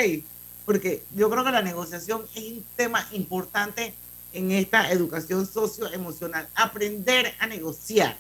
Porque 0.66 1.04
yo 1.16 1.30
creo 1.30 1.44
que 1.44 1.52
la 1.52 1.62
negociación 1.62 2.24
es 2.36 2.44
un 2.44 2.66
tema 2.76 3.08
importante 3.12 3.94
en 4.34 4.52
esta 4.52 4.92
educación 4.92 5.48
socioemocional, 5.48 6.50
aprender 6.56 7.34
a 7.40 7.48
negociar. 7.48 8.18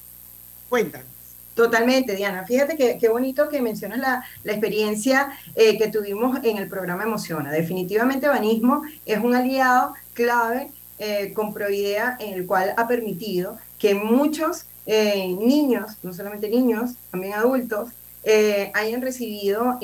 Cuéntanos. 0.69 1.12
Totalmente, 1.55 2.15
Diana. 2.15 2.45
Fíjate 2.45 2.75
que 2.75 2.97
qué 2.97 3.09
bonito 3.09 3.47
que 3.49 3.61
mencionas 3.61 3.99
la, 3.99 4.25
la 4.43 4.51
experiencia 4.53 5.31
eh, 5.55 5.77
que 5.77 5.87
tuvimos 5.87 6.43
en 6.43 6.57
el 6.57 6.67
programa 6.67 7.03
Emociona. 7.03 7.51
Definitivamente 7.51 8.27
Banismo 8.27 8.81
es 9.05 9.19
un 9.19 9.35
aliado 9.35 9.93
clave 10.13 10.71
eh, 10.97 11.31
con 11.33 11.53
Proidea 11.53 12.17
en 12.19 12.33
el 12.33 12.47
cual 12.47 12.73
ha 12.75 12.87
permitido 12.87 13.57
que 13.77 13.93
muchos 13.93 14.65
eh, 14.85 15.27
niños, 15.39 15.97
no 16.01 16.11
solamente 16.13 16.49
niños, 16.49 16.91
también 17.11 17.33
adultos, 17.33 17.89
hayan 18.73 19.01
recibido 19.01 19.79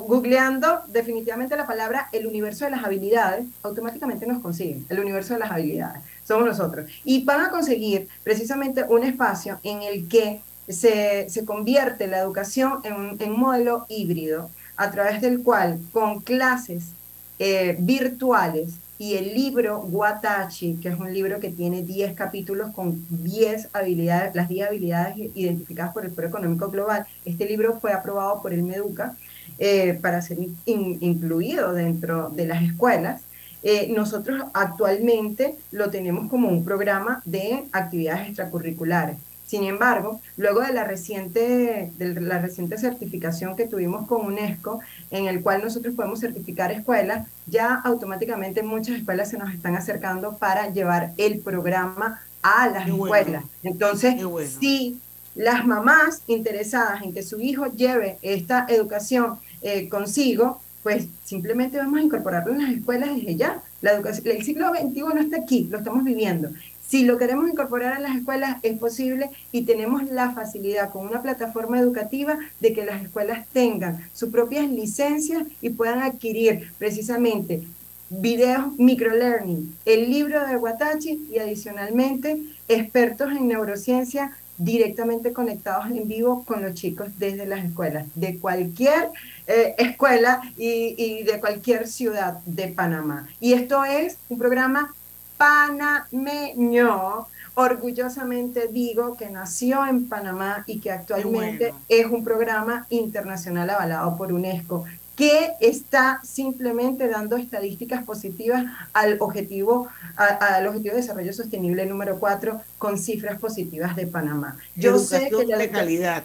googleando 0.08 0.84
definitivamente 0.88 1.58
la 1.58 1.68
palabra 1.68 2.08
el 2.14 2.26
universo 2.26 2.64
de 2.64 2.72
las 2.72 2.86
habilidades, 2.86 3.46
automáticamente 3.64 4.26
nos 4.26 4.42
consiguen 4.42 4.86
el 4.88 5.00
universo 5.00 5.34
de 5.34 5.42
las 5.42 5.52
habilidades. 5.52 6.02
Somos 6.24 6.46
nosotros. 6.46 6.90
Y 7.04 7.26
van 7.26 7.42
a 7.42 7.50
conseguir 7.50 8.08
precisamente 8.24 8.86
un 8.88 9.04
espacio 9.04 9.60
en 9.64 9.82
el 9.82 10.08
que 10.08 10.42
se, 10.70 11.30
se 11.30 11.44
convierte 11.44 12.08
la 12.08 12.20
educación 12.20 12.80
en 12.84 13.22
en 13.22 13.32
un 13.34 13.40
modelo 13.40 13.86
híbrido, 13.90 14.50
a 14.78 14.90
través 14.92 15.22
del 15.22 15.44
cual 15.44 15.80
con 15.92 16.22
clases 16.22 16.92
eh, 17.38 17.76
virtuales 17.80 18.76
y 18.98 19.16
el 19.16 19.34
libro 19.34 19.80
Watachi, 19.80 20.76
que 20.76 20.88
es 20.90 20.98
un 20.98 21.14
libro 21.14 21.40
que 21.40 21.50
tiene 21.50 21.82
10 21.82 22.14
capítulos 22.14 22.72
con 22.74 23.06
10 23.10 23.70
habilidades, 23.74 24.34
las 24.36 24.48
10 24.48 24.70
habilidades 24.70 25.18
identificadas 25.36 25.94
por 25.94 26.06
el 26.06 26.12
Foro 26.12 26.28
Económico 26.30 26.70
Global. 26.70 27.06
Este 27.26 27.46
libro 27.46 27.78
fue 27.82 27.92
aprobado 27.92 28.42
por 28.42 28.54
el 28.54 28.64
MEDUCA 28.64 29.18
eh, 29.60 29.98
para 30.02 30.22
ser 30.22 30.38
incluido 30.66 31.74
dentro 31.74 32.30
de 32.30 32.48
las 32.48 32.64
escuelas. 32.64 33.22
Eh, 33.64 33.92
nosotros 33.96 34.44
actualmente 34.54 35.56
lo 35.72 35.90
tenemos 35.90 36.30
como 36.30 36.50
un 36.50 36.64
programa 36.64 37.22
de 37.26 37.64
actividades 37.72 38.28
extracurriculares. 38.28 39.18
Sin 39.46 39.64
embargo, 39.64 40.22
luego 40.38 40.62
de 40.62 40.74
la 40.74 40.84
reciente, 40.84 41.92
de 41.98 42.22
la 42.22 42.40
reciente 42.40 42.78
certificación 42.78 43.56
que 43.56 43.68
tuvimos 43.68 44.08
con 44.08 44.26
UNESCO, 44.26 44.80
en 45.12 45.28
el 45.28 45.42
cual 45.42 45.64
nosotros 45.64 45.96
podemos 45.96 46.20
certificar 46.20 46.72
escuelas, 46.72 47.28
ya 47.46 47.76
automáticamente 47.76 48.64
muchas 48.64 48.98
escuelas 48.98 49.30
se 49.30 49.38
nos 49.38 49.54
están 49.54 49.76
acercando 49.76 50.38
para 50.38 50.70
llevar 50.72 51.14
el 51.18 51.40
programa 51.40 52.22
a 52.42 52.68
las 52.68 52.88
escuelas. 52.88 53.44
Entonces, 53.64 54.16
si 54.60 55.00
las 55.36 55.66
mamás 55.66 56.24
interesadas 56.28 57.04
en 57.04 57.14
que 57.14 57.22
su 57.22 57.40
hijo 57.40 57.68
lleve 57.68 58.18
esta 58.22 58.66
educación 58.70 59.38
eh, 59.62 59.90
consigo, 59.90 60.62
pues 60.84 61.08
simplemente 61.24 61.78
vamos 61.78 62.00
a 62.00 62.04
incorporarlo 62.04 62.54
en 62.54 62.62
las 62.62 62.72
escuelas 62.72 63.16
desde 63.16 63.36
ya. 63.36 63.64
La 63.82 63.94
educación, 63.94 64.36
el 64.36 64.44
siglo 64.44 64.70
XXI 64.70 65.04
está 65.20 65.38
aquí, 65.38 65.68
lo 65.70 65.80
estamos 65.80 66.04
viviendo. 66.04 66.50
Si 66.88 67.04
lo 67.04 67.18
queremos 67.18 67.50
incorporar 67.50 67.98
en 67.98 68.04
las 68.04 68.16
escuelas, 68.16 68.58
es 68.62 68.78
posible 68.78 69.32
y 69.52 69.64
tenemos 69.64 70.04
la 70.04 70.32
facilidad 70.32 70.92
con 70.92 71.08
una 71.08 71.22
plataforma 71.22 71.80
educativa 71.80 72.38
de 72.60 72.74
que 72.74 72.86
las 72.86 73.04
escuelas 73.04 73.48
tengan 73.52 74.08
sus 74.14 74.30
propias 74.30 74.70
licencias 74.70 75.44
y 75.62 75.72
puedan 75.72 76.04
adquirir 76.04 76.72
precisamente 76.78 77.64
videos 78.10 78.78
microlearning, 78.78 79.76
el 79.86 80.12
libro 80.12 80.46
de 80.46 80.58
Watachi 80.58 81.28
y 81.32 81.40
adicionalmente 81.40 82.40
expertos 82.68 83.32
en 83.32 83.48
neurociencia 83.48 84.38
directamente 84.58 85.34
conectados 85.34 85.88
en 85.88 86.08
vivo 86.08 86.44
con 86.46 86.62
los 86.62 86.74
chicos 86.74 87.08
desde 87.18 87.46
las 87.46 87.66
escuelas, 87.66 88.08
de 88.16 88.40
cualquier 88.40 89.10
eh, 89.48 89.76
escuela 89.78 90.42
y, 90.58 90.96
y 90.98 91.24
de 91.24 91.40
cualquier 91.40 91.88
ciudad 91.88 92.40
de 92.46 92.70
Panamá. 92.70 93.28
Y 93.40 93.54
esto 93.54 93.84
es 93.86 94.18
un 94.30 94.38
programa 94.38 94.94
panameño. 95.38 97.28
Orgullosamente 97.58 98.68
digo 98.68 99.16
que 99.16 99.30
nació 99.30 99.86
en 99.86 100.10
Panamá 100.10 100.66
y 100.68 100.80
que 100.80 100.92
actualmente 100.92 101.74
es 101.88 102.06
un 102.06 102.24
programa 102.24 102.86
internacional 102.90 103.70
avalado 103.70 104.18
por 104.18 104.34
UNESCO 104.34 104.84
que 105.16 105.54
está 105.62 106.20
simplemente 106.24 107.08
dando 107.08 107.38
estadísticas 107.38 108.04
positivas 108.04 108.66
al 108.94 109.18
objetivo, 109.22 109.88
al 110.16 110.68
objetivo 110.68 110.96
de 110.96 111.02
desarrollo 111.02 111.34
sostenible 111.34 111.86
número 111.86 112.20
4 112.20 112.62
con 112.78 112.98
cifras 112.98 113.40
positivas 113.40 113.96
de 113.96 114.08
Panamá. 114.08 114.58
Yo 114.76 115.00
sé 115.00 115.30
que 115.30 115.46
la 115.46 115.58
de 115.58 115.70
calidad 115.70 116.24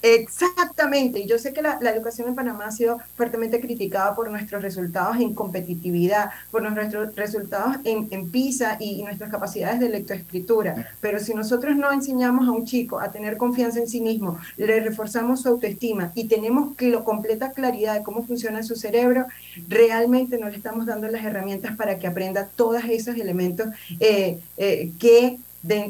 Exactamente, 0.00 1.18
y 1.18 1.26
yo 1.26 1.38
sé 1.38 1.52
que 1.52 1.60
la, 1.60 1.78
educación 1.90 2.28
en 2.28 2.36
Panamá 2.36 2.66
ha 2.66 2.70
sido 2.70 2.98
fuertemente 3.16 3.60
criticada 3.60 4.14
por 4.14 4.30
nuestros 4.30 4.62
resultados 4.62 5.16
en 5.16 5.34
competitividad, 5.34 6.30
por 6.52 6.62
nuestros 6.62 7.16
resultados 7.16 7.76
en, 7.84 8.06
en 8.10 8.30
PISA 8.30 8.76
y, 8.78 9.02
nuestras 9.02 9.30
capacidades 9.30 9.80
de 9.80 9.88
lectoescritura, 9.88 10.92
pero 11.00 11.18
si 11.18 11.34
nosotros 11.34 11.76
no 11.76 11.90
enseñamos 11.90 12.46
a 12.46 12.52
un 12.52 12.64
chico 12.64 13.00
a 13.00 13.10
tener 13.10 13.36
confianza 13.36 13.78
en 13.80 13.88
sí 13.88 14.00
mismo, 14.00 14.38
le 14.56 14.80
reforzamos 14.80 15.42
su 15.42 15.48
autoestima 15.48 16.12
y 16.14 16.28
tenemos 16.28 16.74
completa 17.04 17.52
claridad 17.52 17.94
de 17.94 18.02
cómo 18.02 18.22
funciona 18.22 18.62
su 18.62 18.76
cerebro, 18.76 19.26
realmente 19.66 20.38
no 20.38 20.48
le 20.48 20.56
estamos 20.56 20.86
dando 20.86 21.08
las 21.08 21.24
herramientas 21.24 21.76
para 21.76 21.98
que 21.98 22.06
aprenda 22.06 22.48
todos 22.54 22.84
esos 22.84 23.16
elementos 23.16 23.68
eh, 23.98 24.38
eh, 24.56 24.92
que, 25.00 25.38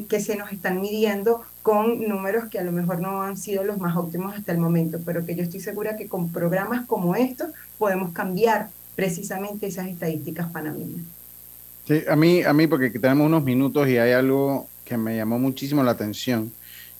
que 0.07 0.19
se 0.19 0.35
nos 0.35 0.51
están 0.51 0.81
midiendo 0.81 1.43
con 1.61 2.07
números 2.07 2.45
que 2.49 2.59
a 2.59 2.63
lo 2.63 2.71
mejor 2.71 2.99
no 2.99 3.21
han 3.21 3.37
sido 3.37 3.63
los 3.63 3.77
más 3.77 3.95
óptimos 3.95 4.35
hasta 4.35 4.51
el 4.51 4.57
momento, 4.57 4.99
pero 5.05 5.25
que 5.25 5.35
yo 5.35 5.43
estoy 5.43 5.59
segura 5.59 5.97
que 5.97 6.07
con 6.07 6.31
programas 6.31 6.85
como 6.85 7.15
estos 7.15 7.49
podemos 7.77 8.11
cambiar 8.11 8.69
precisamente 8.95 9.67
esas 9.67 9.87
estadísticas 9.87 10.49
panameñas. 10.51 11.05
Sí, 11.87 12.03
a 12.07 12.15
mí, 12.15 12.43
a 12.43 12.53
mí 12.53 12.67
porque 12.67 12.89
tenemos 12.91 13.25
unos 13.25 13.43
minutos 13.43 13.87
y 13.87 13.97
hay 13.97 14.11
algo 14.11 14.67
que 14.85 14.97
me 14.97 15.15
llamó 15.15 15.39
muchísimo 15.39 15.83
la 15.83 15.91
atención, 15.91 16.51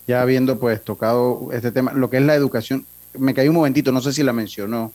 ya 0.08 0.22
habiendo 0.22 0.60
pues 0.60 0.84
tocado 0.84 1.50
este 1.52 1.72
tema, 1.72 1.94
lo 1.94 2.10
que 2.10 2.18
es 2.18 2.24
la 2.24 2.36
educación, 2.36 2.86
me 3.18 3.34
caí 3.34 3.48
un 3.50 3.56
momentito, 3.56 3.92
no 3.92 4.02
sé 4.02 4.14
si 4.14 4.24
la 4.24 4.34
mencionó, 4.34 4.92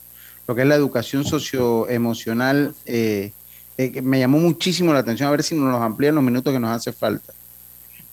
lo 0.47 0.55
que 0.55 0.63
es 0.63 0.69
la 0.69 0.75
educación 0.75 1.25
socioemocional, 1.25 2.75
eh, 2.87 3.33
eh, 3.77 4.03
me 4.03 4.21
llamó 4.21 4.39
muchísimo 4.39 4.93
la 4.93 5.01
atención, 5.01 5.29
a 5.29 5.33
ver 5.33 5.43
si 5.43 5.55
nos 5.55 5.81
amplían 5.81 6.15
los 6.15 6.25
minutos 6.25 6.53
que 6.53 6.61
nos 6.61 6.71
hace 6.71 6.93
falta. 6.93 7.33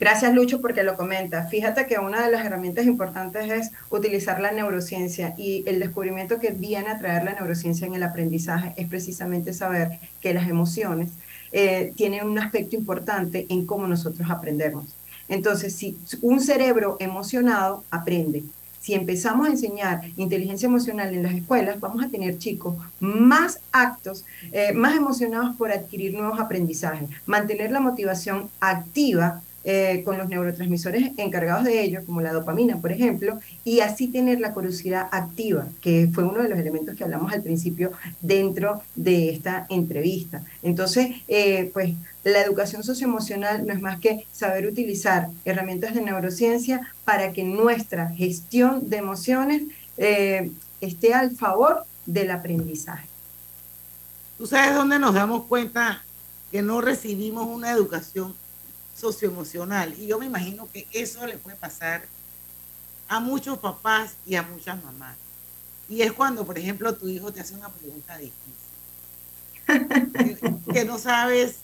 Gracias, 0.01 0.33
Lucho, 0.33 0.61
porque 0.61 0.81
lo 0.81 0.97
comenta. 0.97 1.43
Fíjate 1.43 1.85
que 1.85 1.99
una 1.99 2.25
de 2.25 2.31
las 2.31 2.43
herramientas 2.43 2.87
importantes 2.87 3.51
es 3.51 3.71
utilizar 3.91 4.41
la 4.41 4.51
neurociencia 4.51 5.35
y 5.37 5.63
el 5.67 5.79
descubrimiento 5.79 6.39
que 6.39 6.49
viene 6.49 6.89
a 6.89 6.97
traer 6.97 7.23
la 7.23 7.33
neurociencia 7.33 7.85
en 7.85 7.93
el 7.93 8.01
aprendizaje 8.01 8.73
es 8.77 8.87
precisamente 8.87 9.53
saber 9.53 9.99
que 10.19 10.33
las 10.33 10.49
emociones 10.49 11.11
eh, 11.51 11.93
tienen 11.95 12.25
un 12.25 12.39
aspecto 12.39 12.75
importante 12.75 13.45
en 13.49 13.67
cómo 13.67 13.85
nosotros 13.85 14.27
aprendemos. 14.31 14.87
Entonces, 15.29 15.75
si 15.75 15.99
un 16.23 16.41
cerebro 16.41 16.97
emocionado 16.99 17.83
aprende, 17.91 18.41
si 18.79 18.95
empezamos 18.95 19.47
a 19.47 19.51
enseñar 19.51 20.01
inteligencia 20.17 20.65
emocional 20.65 21.13
en 21.13 21.21
las 21.21 21.35
escuelas, 21.35 21.79
vamos 21.79 22.03
a 22.03 22.09
tener 22.09 22.39
chicos 22.39 22.75
más 22.99 23.59
actos, 23.71 24.25
eh, 24.51 24.73
más 24.73 24.95
emocionados 24.95 25.55
por 25.57 25.71
adquirir 25.71 26.15
nuevos 26.15 26.39
aprendizajes. 26.39 27.07
Mantener 27.27 27.69
la 27.69 27.79
motivación 27.79 28.49
activa 28.59 29.43
eh, 29.63 30.01
con 30.03 30.17
los 30.17 30.27
neurotransmisores 30.27 31.11
encargados 31.17 31.65
de 31.65 31.83
ello, 31.83 32.03
como 32.05 32.21
la 32.21 32.33
dopamina, 32.33 32.77
por 32.77 32.91
ejemplo, 32.91 33.39
y 33.63 33.81
así 33.81 34.07
tener 34.07 34.39
la 34.39 34.53
curiosidad 34.53 35.07
activa, 35.11 35.67
que 35.81 36.09
fue 36.11 36.23
uno 36.23 36.41
de 36.41 36.49
los 36.49 36.57
elementos 36.57 36.95
que 36.95 37.03
hablamos 37.03 37.31
al 37.31 37.43
principio 37.43 37.91
dentro 38.21 38.81
de 38.95 39.29
esta 39.29 39.67
entrevista. 39.69 40.43
Entonces, 40.63 41.09
eh, 41.27 41.69
pues 41.73 41.93
la 42.23 42.41
educación 42.41 42.83
socioemocional 42.83 43.65
no 43.65 43.73
es 43.73 43.81
más 43.81 43.99
que 43.99 44.25
saber 44.31 44.65
utilizar 44.65 45.29
herramientas 45.45 45.93
de 45.93 46.01
neurociencia 46.01 46.81
para 47.05 47.31
que 47.31 47.43
nuestra 47.43 48.09
gestión 48.09 48.89
de 48.89 48.97
emociones 48.97 49.63
eh, 49.97 50.51
esté 50.81 51.13
al 51.13 51.31
favor 51.31 51.83
del 52.05 52.31
aprendizaje. 52.31 53.07
¿Tú 54.37 54.47
sabes 54.47 54.73
dónde 54.73 54.97
nos 54.97 55.13
damos 55.13 55.45
cuenta 55.45 56.03
que 56.51 56.61
no 56.61 56.81
recibimos 56.81 57.47
una 57.47 57.71
educación 57.71 58.35
socioemocional. 58.95 59.93
Y 59.99 60.07
yo 60.07 60.19
me 60.19 60.25
imagino 60.25 60.69
que 60.71 60.87
eso 60.91 61.25
le 61.25 61.37
puede 61.37 61.55
pasar 61.55 62.03
a 63.07 63.19
muchos 63.19 63.57
papás 63.59 64.15
y 64.25 64.35
a 64.35 64.43
muchas 64.43 64.81
mamás. 64.83 65.17
Y 65.89 66.01
es 66.01 66.13
cuando, 66.13 66.45
por 66.45 66.57
ejemplo, 66.57 66.95
tu 66.95 67.09
hijo 67.09 67.33
te 67.33 67.41
hace 67.41 67.53
una 67.53 67.69
pregunta 67.69 68.17
difícil, 68.17 68.53
que, 70.73 70.85
no 70.85 70.97
sabes 70.97 71.57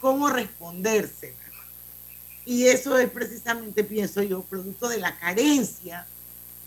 cómo 0.00 0.28
responderse. 0.28 1.36
Y 2.44 2.66
eso 2.66 2.98
es 2.98 3.08
precisamente, 3.10 3.84
pienso 3.84 4.22
yo, 4.22 4.42
producto 4.42 4.88
de 4.88 4.98
la 4.98 5.16
carencia 5.18 6.06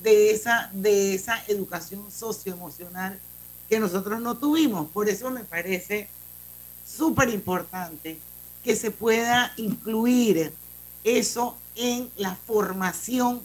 de 0.02 0.32
esa, 0.32 0.70
de 0.74 1.16
esa 1.16 1.44
educación 1.48 2.10
socioemocional 2.10 3.20
que 3.68 3.80
nosotros 3.80 4.22
no 4.22 4.38
tuvimos. 4.38 4.90
Por 4.92 5.10
eso 5.10 5.30
me 5.32 5.44
parece 5.44 6.08
súper 6.88 7.30
importante 7.30 8.20
que 8.64 8.76
se 8.76 8.92
pueda 8.92 9.54
incluir 9.58 10.54
eso 11.04 11.58
en 11.76 12.10
la 12.18 12.36
formación 12.36 13.42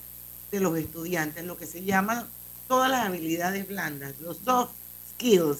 de 0.51 0.59
los 0.59 0.77
estudiantes, 0.77 1.43
lo 1.45 1.57
que 1.57 1.65
se 1.65 1.83
llaman 1.83 2.25
todas 2.67 2.89
las 2.89 3.05
habilidades 3.05 3.67
blandas, 3.67 4.19
los 4.19 4.37
soft 4.37 4.71
skills. 5.13 5.59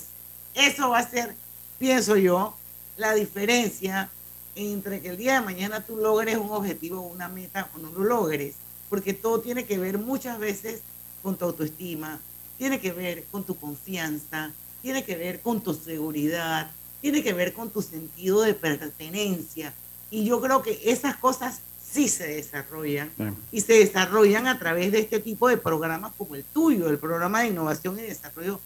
Eso 0.54 0.90
va 0.90 1.00
a 1.00 1.10
ser 1.10 1.36
pienso 1.80 2.18
yo, 2.18 2.56
la 2.98 3.14
diferencia 3.14 4.10
entre 4.56 5.02
que 5.02 5.10
el 5.10 5.18
día 5.18 5.36
de 5.36 5.42
mañana 5.42 5.86
tú 5.86 5.96
logres 5.96 6.38
un 6.38 6.52
objetivo 6.52 7.02
una 7.02 7.30
meta 7.30 7.70
o 7.74 7.80
no 7.80 7.92
lo 7.92 8.04
logres, 8.04 8.56
porque 8.90 9.14
todo 9.14 9.40
tiene 9.40 9.66
que 9.66 9.80
ver 9.80 9.98
muchas 9.98 10.38
veces 10.38 10.82
con 11.24 11.38
tu 11.38 11.46
autoestima, 11.46 12.20
tiene 12.58 12.82
que 12.82 12.92
ver 12.92 13.24
con 13.32 13.46
tu 13.46 13.56
confianza, 13.58 14.52
tiene 14.82 15.06
que 15.06 15.16
ver 15.16 15.42
con 15.42 15.62
tu 15.62 15.74
seguridad, 15.74 16.70
tiene 17.02 17.24
que 17.24 17.34
ver 17.34 17.54
con 17.54 17.70
tu 17.70 17.82
sentido 17.82 18.42
de 18.42 18.54
pertenencia. 18.54 19.74
Y 20.12 20.26
yo 20.26 20.42
creo 20.42 20.62
que 20.62 20.80
esas 20.86 21.16
cosas 21.18 21.62
sí 21.82 22.08
se 22.08 22.28
desarrollan 22.28 23.12
y 23.52 23.62
se 23.62 23.74
desarrollan 23.74 24.48
a 24.48 24.60
través 24.60 24.92
de 24.92 25.00
este 25.00 25.20
tipo 25.20 25.48
de 25.48 25.58
programas 25.58 26.14
como 26.18 26.36
el 26.36 26.44
tuyo, 26.44 26.90
el 26.90 27.00
programa 27.00 27.42
de 27.42 27.48
innovación 27.48 27.98
y 28.00 28.04
desarrollo 28.04 28.60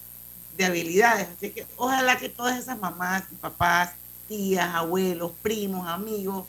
de 0.57 0.65
habilidades. 0.65 1.27
Así 1.36 1.49
que 1.51 1.65
ojalá 1.77 2.17
que 2.17 2.29
todas 2.29 2.59
esas 2.59 2.79
mamás 2.79 3.23
y 3.31 3.36
papás, 3.36 3.91
tías, 4.27 4.73
abuelos, 4.73 5.31
primos, 5.41 5.88
amigos 5.88 6.45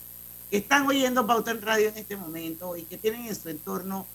que 0.50 0.58
están 0.58 0.86
oyendo 0.86 1.26
Pauta 1.26 1.50
en 1.50 1.62
Radio 1.62 1.88
en 1.88 1.98
este 1.98 2.16
momento 2.16 2.76
y 2.76 2.82
que 2.82 2.98
tienen 2.98 3.26
en 3.26 3.34
su 3.34 3.48
entorno 3.48 4.06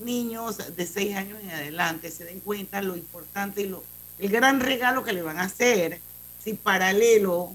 niños 0.00 0.58
de 0.74 0.86
6 0.86 1.16
años 1.16 1.38
en 1.40 1.50
adelante 1.50 2.10
se 2.10 2.24
den 2.24 2.40
cuenta 2.40 2.82
lo 2.82 2.96
importante 2.96 3.62
y 3.62 3.68
lo, 3.68 3.84
el 4.18 4.28
gran 4.28 4.60
regalo 4.60 5.04
que 5.04 5.12
le 5.12 5.22
van 5.22 5.38
a 5.38 5.44
hacer 5.44 6.00
si 6.44 6.52
paralelo 6.52 7.52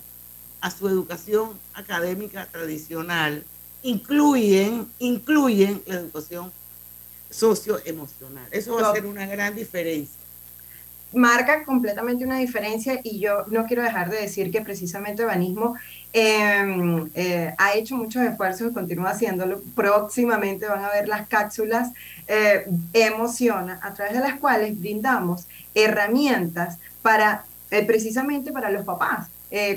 a 0.62 0.72
su 0.72 0.90
educación 0.90 1.52
académica 1.74 2.48
tradicional 2.48 3.46
incluyen, 3.84 4.88
incluyen 4.98 5.82
la 5.86 5.96
educación 5.96 6.52
socioemocional. 7.30 8.48
Eso 8.52 8.76
va 8.76 8.90
a 8.90 8.94
ser 8.94 9.06
una 9.06 9.28
gran 9.28 9.56
diferencia. 9.56 10.16
Marca 11.14 11.64
completamente 11.64 12.24
una 12.24 12.38
diferencia 12.38 13.00
y 13.04 13.20
yo 13.20 13.46
no 13.48 13.66
quiero 13.66 13.82
dejar 13.82 14.12
de 14.12 14.22
decir 14.22 14.52
que 14.52 14.62
precisamente 14.62 15.26
Banismo 15.26 15.76
em, 16.14 17.10
eh, 17.16 17.54
ha 17.58 17.74
hecho 17.74 17.96
muchos 17.96 18.24
esfuerzos 18.24 18.70
y 18.70 18.74
continúa 18.74 19.12
haciéndolo. 19.12 19.62
Próximamente 19.76 20.68
van 20.68 20.84
a 20.84 20.90
ver 20.90 21.08
las 21.08 21.28
cápsulas 21.28 21.92
eh, 22.28 22.66
Emociona, 22.94 23.80
a 23.82 23.94
través 23.94 24.14
de 24.14 24.20
las 24.20 24.40
cuales 24.40 24.80
brindamos 24.80 25.48
herramientas 25.74 26.78
para 27.02 27.46
eh, 27.72 27.86
precisamente 27.86 28.52
para 28.52 28.70
los 28.70 28.86
papás. 28.86 29.28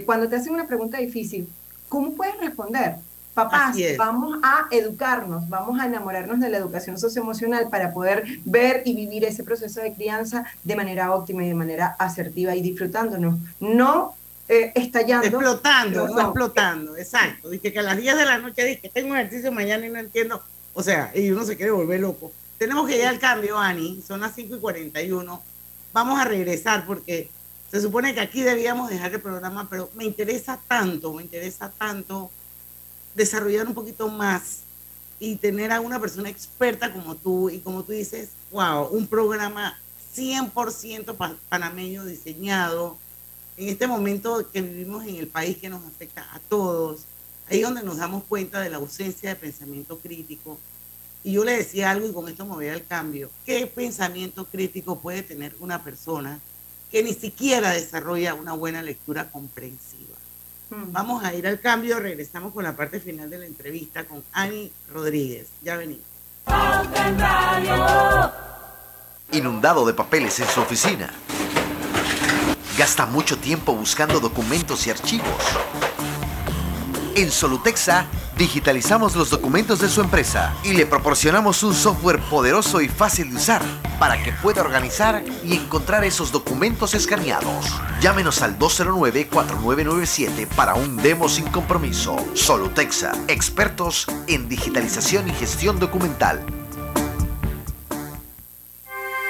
cuando 0.04 0.28
te 0.28 0.36
hacen 0.36 0.52
una 0.52 0.66
pregunta 0.66 0.98
difícil, 0.98 1.48
¿cómo 1.88 2.12
puedes 2.14 2.38
responder? 2.38 2.96
Papás, 3.34 3.76
vamos 3.96 4.38
a 4.42 4.66
educarnos, 4.70 5.48
vamos 5.48 5.80
a 5.80 5.86
enamorarnos 5.86 6.38
de 6.38 6.50
la 6.50 6.58
educación 6.58 6.98
socioemocional 6.98 7.70
para 7.70 7.94
poder 7.94 8.24
ver 8.44 8.82
y 8.84 8.94
vivir 8.94 9.24
ese 9.24 9.42
proceso 9.42 9.80
de 9.80 9.94
crianza 9.94 10.44
de 10.62 10.76
manera 10.76 11.14
óptima 11.14 11.42
y 11.42 11.48
de 11.48 11.54
manera 11.54 11.96
asertiva 11.98 12.54
y 12.54 12.60
disfrutándonos, 12.60 13.38
no 13.58 14.14
eh, 14.48 14.70
estallando. 14.74 15.26
Explotando, 15.26 16.08
no, 16.08 16.20
explotando, 16.20 16.96
exacto. 16.98 17.48
Dice 17.48 17.72
que 17.72 17.78
a 17.78 17.82
las 17.82 17.96
10 17.96 18.16
de 18.18 18.24
la 18.26 18.36
noche 18.36 18.64
dije, 18.66 18.90
tengo 18.92 19.12
un 19.12 19.16
ejercicio 19.16 19.50
mañana 19.50 19.86
y 19.86 19.88
no 19.88 19.98
entiendo. 19.98 20.42
O 20.74 20.82
sea, 20.82 21.10
y 21.14 21.30
uno 21.30 21.44
se 21.44 21.56
quiere 21.56 21.72
volver 21.72 22.00
loco. 22.00 22.32
Tenemos 22.58 22.86
que 22.86 22.98
ir 22.98 23.06
al 23.06 23.18
cambio, 23.18 23.58
Ani, 23.58 24.02
son 24.06 24.20
las 24.20 24.34
5 24.34 24.56
y 24.56 24.60
41. 24.60 25.42
Vamos 25.94 26.20
a 26.20 26.24
regresar 26.24 26.84
porque 26.86 27.30
se 27.72 27.80
supone 27.80 28.12
que 28.12 28.20
aquí 28.20 28.42
debíamos 28.42 28.90
dejar 28.90 29.14
el 29.14 29.22
programa, 29.22 29.66
pero 29.70 29.90
me 29.94 30.04
interesa 30.04 30.60
tanto, 30.68 31.14
me 31.14 31.22
interesa 31.22 31.70
tanto 31.70 32.30
desarrollar 33.14 33.66
un 33.66 33.72
poquito 33.72 34.08
más 34.08 34.58
y 35.18 35.36
tener 35.36 35.72
a 35.72 35.80
una 35.80 35.98
persona 35.98 36.28
experta 36.28 36.92
como 36.92 37.16
tú 37.16 37.48
y 37.48 37.60
como 37.60 37.82
tú 37.82 37.92
dices, 37.92 38.28
wow, 38.50 38.88
un 38.88 39.06
programa 39.06 39.80
100% 40.14 41.38
panameño 41.48 42.04
diseñado 42.04 42.98
en 43.56 43.70
este 43.70 43.86
momento 43.86 44.50
que 44.50 44.60
vivimos 44.60 45.06
en 45.06 45.16
el 45.16 45.28
país 45.28 45.56
que 45.56 45.70
nos 45.70 45.82
afecta 45.86 46.26
a 46.34 46.40
todos, 46.40 47.04
ahí 47.48 47.60
es 47.60 47.64
donde 47.64 47.82
nos 47.82 47.96
damos 47.96 48.24
cuenta 48.24 48.60
de 48.60 48.68
la 48.68 48.76
ausencia 48.76 49.30
de 49.30 49.36
pensamiento 49.36 49.98
crítico. 49.98 50.58
Y 51.24 51.32
yo 51.32 51.44
le 51.44 51.56
decía 51.56 51.90
algo 51.90 52.06
y 52.06 52.12
con 52.12 52.28
esto 52.28 52.44
me 52.44 52.54
voy 52.54 52.68
al 52.68 52.84
cambio. 52.84 53.30
¿Qué 53.46 53.66
pensamiento 53.66 54.44
crítico 54.44 54.98
puede 54.98 55.22
tener 55.22 55.54
una 55.60 55.82
persona 55.82 56.38
que 56.92 57.02
ni 57.02 57.14
siquiera 57.14 57.70
desarrolla 57.70 58.34
una 58.34 58.52
buena 58.52 58.82
lectura 58.82 59.30
comprensiva? 59.30 60.14
Vamos 60.70 61.24
a 61.24 61.34
ir 61.34 61.46
al 61.46 61.58
cambio, 61.58 61.98
regresamos 61.98 62.52
con 62.52 62.64
la 62.64 62.76
parte 62.76 63.00
final 63.00 63.28
de 63.28 63.38
la 63.38 63.46
entrevista 63.46 64.04
con 64.04 64.22
Ani 64.32 64.70
Rodríguez. 64.92 65.48
Ya 65.62 65.76
venimos. 65.76 66.04
Inundado 69.32 69.86
de 69.86 69.94
papeles 69.94 70.38
en 70.40 70.46
su 70.48 70.60
oficina. 70.60 71.12
Gasta 72.76 73.06
mucho 73.06 73.38
tiempo 73.38 73.74
buscando 73.74 74.20
documentos 74.20 74.86
y 74.86 74.90
archivos. 74.90 75.42
En 77.14 77.30
Solutexa 77.30 78.06
digitalizamos 78.36 79.16
los 79.16 79.30
documentos 79.30 79.80
de 79.80 79.88
su 79.88 80.00
empresa 80.00 80.54
y 80.64 80.72
le 80.72 80.86
proporcionamos 80.86 81.62
un 81.62 81.74
software 81.74 82.20
poderoso 82.30 82.80
y 82.80 82.88
fácil 82.88 83.30
de 83.30 83.36
usar 83.36 83.62
para 83.98 84.22
que 84.22 84.32
pueda 84.32 84.62
organizar 84.62 85.22
y 85.44 85.54
encontrar 85.54 86.04
esos 86.04 86.32
documentos 86.32 86.94
escaneados. 86.94 87.66
Llámenos 88.00 88.42
al 88.42 88.58
209-4997 88.58 90.46
para 90.48 90.74
un 90.74 90.96
demo 90.96 91.28
sin 91.28 91.46
compromiso. 91.46 92.16
Solutexa, 92.34 93.12
expertos 93.28 94.06
en 94.26 94.48
digitalización 94.48 95.28
y 95.28 95.32
gestión 95.32 95.78
documental. 95.78 96.44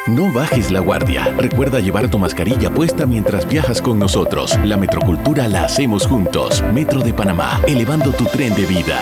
No 0.08 0.32
bajes 0.32 0.72
la 0.72 0.80
guardia. 0.80 1.32
Recuerda 1.36 1.78
llevar 1.78 2.10
tu 2.10 2.18
mascarilla 2.18 2.70
puesta 2.70 3.06
mientras 3.06 3.48
viajas 3.48 3.80
con 3.80 4.00
nosotros. 4.00 4.58
La 4.64 4.76
metrocultura 4.76 5.46
la 5.46 5.64
hacemos 5.64 6.08
juntos. 6.08 6.60
Metro 6.72 7.00
de 7.02 7.14
Panamá, 7.14 7.60
elevando 7.68 8.10
tu 8.10 8.24
tren 8.24 8.52
de 8.56 8.66
vida. 8.66 8.98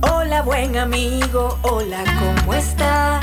Hola 0.00 0.40
buen 0.40 0.78
amigo, 0.78 1.58
hola, 1.62 2.02
¿cómo 2.18 2.54
estás? 2.54 3.22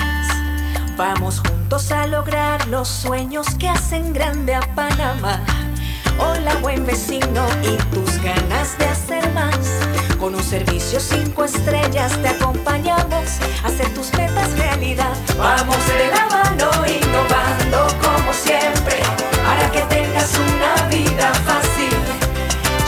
Vamos 0.96 1.40
juntos 1.40 1.92
a 1.92 2.06
lograr 2.06 2.68
los 2.68 2.88
sueños 2.88 3.48
que 3.56 3.68
hacen 3.68 4.14
grande 4.14 4.54
a 4.54 4.62
Panamá. 4.76 5.44
Hola 6.20 6.56
buen 6.62 6.86
vecino 6.86 7.48
y 7.64 7.76
tus 7.92 8.22
ganas 8.22 8.78
de 8.78 8.86
hacer. 8.86 9.23
Con 10.24 10.36
un 10.36 10.44
servicio 10.44 11.02
cinco 11.02 11.44
estrellas 11.44 12.18
te 12.22 12.30
acompañamos 12.30 13.42
a 13.62 13.68
hacer 13.68 13.94
tus 13.94 14.10
metas 14.14 14.58
realidad. 14.58 15.14
Vamos 15.38 15.76
de 15.86 16.08
la 16.08 16.26
mano 16.28 16.72
innovando 16.88 17.88
como 18.02 18.32
siempre 18.32 19.02
para 19.46 19.70
que 19.70 19.82
tengas 19.94 20.32
una 20.36 20.88
vida 20.88 21.30
fácil, 21.44 21.92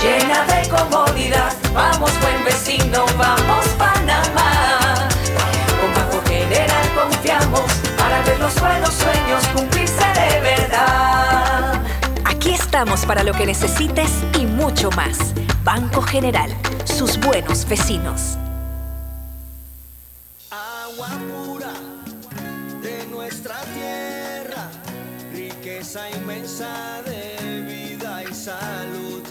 llena 0.02 0.46
de 0.46 0.70
comodidad. 0.70 1.52
Vamos 1.74 2.10
buen 2.22 2.46
vecino, 2.46 3.06
vamos 3.18 3.68
Panamá. 3.78 5.10
Con 5.82 5.94
Banco 5.94 6.24
General 6.30 6.90
confiamos 6.96 7.70
para 7.98 8.22
ver 8.22 8.40
los 8.40 8.58
buenos 8.62 8.94
sueños 8.94 9.46
cumplirse 9.54 10.15
estamos 12.76 13.06
para 13.06 13.24
lo 13.24 13.32
que 13.32 13.46
necesites 13.46 14.12
y 14.38 14.46
mucho 14.46 14.90
más. 14.98 15.34
Banco 15.64 16.02
General, 16.02 16.54
sus 16.84 17.18
buenos 17.18 17.66
vecinos. 17.70 18.38
Agua 20.52 21.08
pura 21.32 21.72
de 22.82 23.08
nuestra 23.08 23.56
tierra, 23.74 24.70
riqueza 25.32 26.10
inmensa 26.18 27.02
de 27.06 27.62
vida 27.62 28.24
y 28.30 28.34
salud. 28.34 29.24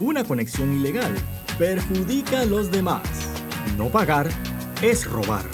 Una 0.00 0.24
conexión 0.24 0.74
ilegal 0.74 1.14
perjudica 1.56 2.40
a 2.40 2.46
los 2.46 2.68
demás. 2.72 3.06
No 3.76 3.90
pagar 3.90 4.28
es 4.82 5.08
robar. 5.08 5.44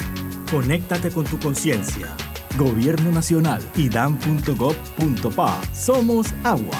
Conéctate 0.51 1.11
con 1.11 1.27
tu 1.27 1.39
conciencia. 1.39 2.17
Gobierno 2.57 3.11
Nacional 3.11 3.63
y 3.77 3.89
dan.gov.pa. 3.89 5.61
Somos 5.73 6.35
agua. 6.45 6.79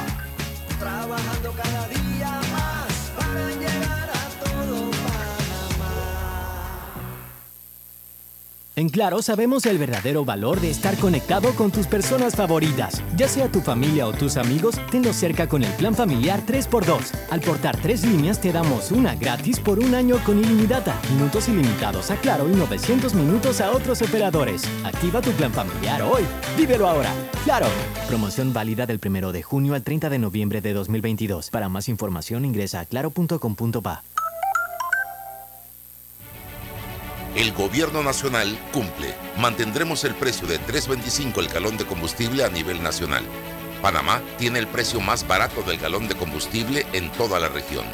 En 8.77 8.89
Claro 8.89 9.23
sabemos 9.23 9.67
el 9.67 9.79
verdadero 9.79 10.25
valor 10.25 10.61
de 10.61 10.69
estar 10.69 10.97
conectado 10.97 11.55
con 11.55 11.71
tus 11.71 11.87
personas 11.87 12.35
favoritas. 12.35 13.01
Ya 13.17 13.29
sea 13.29 13.49
tu 13.49 13.61
familia 13.61 14.09
o 14.09 14.13
tus 14.13 14.37
amigos, 14.37 14.81
tenlos 14.91 15.15
cerca 15.15 15.49
con 15.49 15.63
el 15.63 15.71
plan 15.75 15.95
familiar 15.95 16.45
3x2. 16.45 17.13
Al 17.31 17.41
portar 17.41 17.77
tres 17.77 18.05
líneas 18.05 18.41
te 18.41 18.53
damos 18.53 18.91
una 18.91 19.15
gratis 19.15 19.61
por 19.61 19.79
un 19.79 19.95
año 19.95 20.17
con 20.25 20.41
ilimitada, 20.41 21.01
minutos 21.13 21.49
ilimitados 21.49 22.11
a 22.11 22.17
Claro 22.17 22.51
y 22.51 22.55
900 22.57 23.15
minutos 23.15 23.61
a 23.61 23.71
otros 23.71 24.03
operadores. 24.03 24.65
Activa 24.85 25.21
tu 25.21 25.31
plan 25.33 25.53
familiar 25.53 26.03
hoy. 26.03 26.25
Vívelo 26.57 26.89
ahora. 26.89 27.13
Claro. 27.45 27.67
Promoción 28.09 28.53
válida 28.53 28.87
del 28.87 29.01
1 29.05 29.31
de 29.31 29.43
junio 29.45 29.75
al 29.75 29.85
30 29.85 30.11
de 30.11 30.19
noviembre 30.19 30.61
de 30.61 30.73
2022. 30.73 31.51
Para 31.51 31.69
más 31.69 31.89
información 31.89 32.45
ingresa 32.45 32.81
a 32.81 32.87
claro.com.pa. 32.87 34.03
El 37.35 37.53
gobierno 37.53 38.05
nacional 38.05 38.57
cumple. 38.73 39.13
Mantendremos 39.39 40.05
el 40.05 40.15
precio 40.15 40.47
de 40.47 40.61
3.25 40.61 41.39
el 41.39 41.49
galón 41.49 41.77
de 41.77 41.85
combustible 41.85 42.45
a 42.45 42.49
nivel 42.49 42.81
nacional. 42.81 43.25
Panamá 43.83 44.23
tiene 44.39 44.61
el 44.61 44.69
precio 44.69 45.01
más 45.01 45.27
barato 45.27 45.63
del 45.63 45.79
galón 45.79 46.07
de 46.07 46.15
combustible 46.15 46.87
en 46.93 47.11
toda 47.11 47.41
la 47.41 47.49
región. 47.49 47.87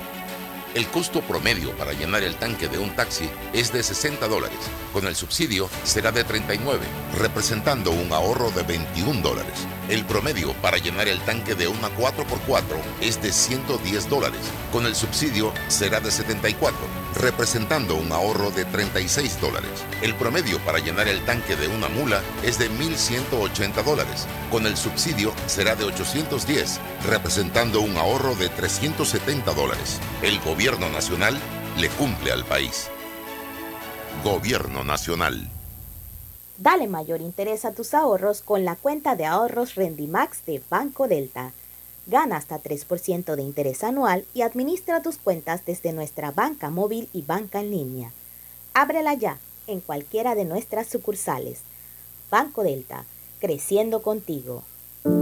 El 0.73 0.87
costo 0.87 1.21
promedio 1.21 1.73
para 1.73 1.93
llenar 1.95 2.23
el 2.23 2.37
tanque 2.37 2.69
de 2.69 2.79
un 2.79 2.95
taxi 2.95 3.29
es 3.53 3.73
de 3.73 3.83
60 3.83 4.29
dólares. 4.29 4.59
Con 4.93 5.05
el 5.05 5.17
subsidio 5.17 5.69
será 5.83 6.13
de 6.13 6.23
39, 6.23 6.87
representando 7.19 7.91
un 7.91 8.13
ahorro 8.13 8.53
de 8.53 8.63
21 8.63 9.21
dólares. 9.21 9.67
El 9.89 10.05
promedio 10.05 10.53
para 10.63 10.79
llenar 10.79 11.09
el 11.09 11.19
tanque 11.23 11.57
de 11.57 11.67
una 11.67 11.89
4x4 11.97 12.63
es 13.01 13.21
de 13.21 13.33
110 13.33 14.09
dólares. 14.09 14.39
Con 14.71 14.87
el 14.87 14.95
subsidio 14.95 15.53
será 15.67 15.99
de 15.99 16.13
74, 16.13 16.79
representando 17.21 17.97
un 17.97 18.13
ahorro 18.13 18.53
de 18.53 18.65
36 18.65 19.41
dólares. 19.41 19.71
El 20.03 20.15
promedio 20.15 20.61
para 20.61 20.79
llenar 20.79 21.09
el 21.09 21.25
tanque 21.25 21.57
de 21.57 21.67
una 21.67 21.89
mula 21.89 22.23
es 22.45 22.61
de 22.61 22.71
1.180 22.71 23.83
dólares. 23.83 24.29
Con 24.53 24.67
el 24.67 24.77
subsidio 24.77 25.33
será 25.47 25.75
de 25.75 25.85
810, 25.85 26.79
representando 27.09 27.81
un 27.81 27.97
ahorro 27.97 28.37
de 28.37 28.49
370 28.51 29.53
dólares. 29.53 29.99
El 30.23 30.39
gobierno 30.39 30.60
nacional 30.61 31.39
le 31.79 31.89
cumple 31.89 32.33
al 32.33 32.45
país. 32.45 32.89
Gobierno 34.23 34.85
nacional. 34.85 35.49
Dale 36.59 36.87
mayor 36.87 37.23
interés 37.23 37.65
a 37.65 37.73
tus 37.73 37.95
ahorros 37.95 38.43
con 38.43 38.67
la 38.67 38.77
cuenta 38.77 39.17
de 39.17 39.25
ahorros 39.25 39.75
Rendimax 39.75 40.45
de 40.45 40.63
Banco 40.69 41.09
Delta. 41.09 41.53
Gana 42.07 42.37
hasta 42.37 42.63
3% 42.63 43.37
de 43.37 43.43
interés 43.43 43.83
anual 43.83 44.27
y 44.35 44.43
administra 44.43 45.01
tus 45.01 45.17
cuentas 45.17 45.65
desde 45.65 45.95
nuestra 45.95 46.31
banca 46.31 46.69
móvil 46.69 47.09
y 47.15 47.23
banca 47.23 47.61
en 47.61 47.71
línea. 47.71 48.13
Ábrela 48.75 49.15
ya 49.15 49.39
en 49.67 49.81
cualquiera 49.81 50.35
de 50.35 50.45
nuestras 50.45 50.89
sucursales. 50.89 51.61
Banco 52.31 52.65
Delta, 52.65 53.07
creciendo 53.41 54.03
contigo. 54.03 54.63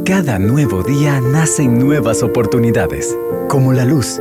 Cada 0.04 0.40
nuevo 0.40 0.82
día 0.82 1.20
nacen 1.20 1.78
nuevas 1.78 2.24
oportunidades, 2.24 3.16
como 3.48 3.72
la 3.72 3.84
luz 3.84 4.20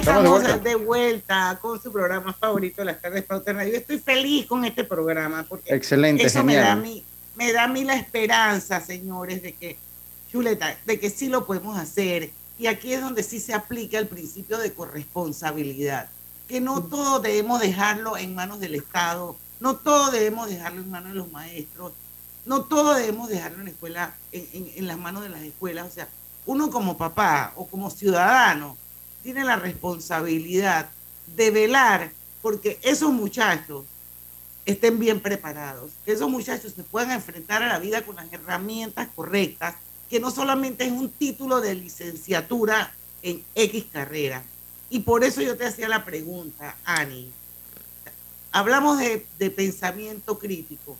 Estamos 0.00 0.22
de 0.22 0.28
vuelta. 0.48 0.58
de 0.58 0.74
vuelta 0.76 1.58
con 1.60 1.82
su 1.82 1.92
programa 1.92 2.32
favorito, 2.32 2.82
Las 2.84 3.00
Tardes 3.02 3.22
Pauta 3.24 3.52
Radio. 3.52 3.76
Estoy 3.76 3.98
feliz 3.98 4.46
con 4.46 4.64
este 4.64 4.82
programa 4.84 5.44
porque 5.48 5.74
Excelente, 5.74 6.24
eso 6.24 6.42
me 6.42 6.54
da, 6.56 6.72
a 6.72 6.76
genial. 6.76 6.82
mí, 6.82 7.04
me 7.36 7.52
da 7.52 7.64
a 7.64 7.68
mí 7.68 7.84
la 7.84 7.94
esperanza, 7.96 8.80
señores, 8.80 9.42
de 9.42 9.52
que, 9.54 9.76
chuleta, 10.30 10.74
de 10.86 10.98
que 10.98 11.10
sí 11.10 11.28
lo 11.28 11.44
podemos 11.46 11.78
hacer. 11.78 12.30
Y 12.58 12.66
aquí 12.66 12.94
es 12.94 13.02
donde 13.02 13.22
sí 13.22 13.40
se 13.40 13.52
aplica 13.52 13.98
el 13.98 14.06
principio 14.06 14.56
de 14.58 14.72
corresponsabilidad, 14.72 16.08
que 16.48 16.60
no 16.62 16.82
todo 16.82 17.20
debemos 17.20 17.60
dejarlo 17.60 18.16
en 18.16 18.34
manos 18.34 18.58
del 18.58 18.74
Estado, 18.76 19.36
no 19.60 19.76
todo 19.76 20.10
debemos 20.10 20.48
dejarlo 20.48 20.80
en 20.80 20.90
manos 20.90 21.10
de 21.12 21.18
los 21.18 21.30
maestros, 21.30 21.92
no 22.46 22.62
todo 22.64 22.94
debemos 22.94 23.28
dejarlo 23.28 23.58
en 23.58 23.64
la 23.64 23.70
escuela, 23.70 24.14
en, 24.32 24.48
en- 24.54 24.72
en 24.76 24.86
las 24.86 24.98
manos 24.98 25.22
de 25.22 25.28
las 25.28 25.42
escuelas. 25.42 25.86
O 25.86 25.90
sea, 25.90 26.08
uno 26.46 26.70
como 26.70 26.96
papá 26.96 27.52
o 27.56 27.66
como 27.66 27.90
ciudadano 27.90 28.78
tiene 29.22 29.44
la 29.44 29.56
responsabilidad 29.56 30.90
de 31.36 31.50
velar 31.50 32.12
porque 32.42 32.78
esos 32.82 33.12
muchachos 33.12 33.84
estén 34.64 34.98
bien 34.98 35.20
preparados, 35.20 35.92
que 36.04 36.12
esos 36.12 36.30
muchachos 36.30 36.72
se 36.74 36.84
puedan 36.84 37.10
enfrentar 37.10 37.62
a 37.62 37.68
la 37.68 37.78
vida 37.78 38.02
con 38.02 38.16
las 38.16 38.32
herramientas 38.32 39.08
correctas, 39.14 39.74
que 40.08 40.20
no 40.20 40.30
solamente 40.30 40.84
es 40.84 40.92
un 40.92 41.10
título 41.10 41.60
de 41.60 41.74
licenciatura 41.74 42.92
en 43.22 43.44
X 43.54 43.86
carrera. 43.92 44.42
Y 44.88 45.00
por 45.00 45.24
eso 45.24 45.40
yo 45.40 45.56
te 45.56 45.66
hacía 45.66 45.88
la 45.88 46.04
pregunta, 46.04 46.76
Ani. 46.84 47.30
Hablamos 48.52 48.98
de, 48.98 49.24
de 49.38 49.50
pensamiento 49.50 50.38
crítico, 50.38 50.96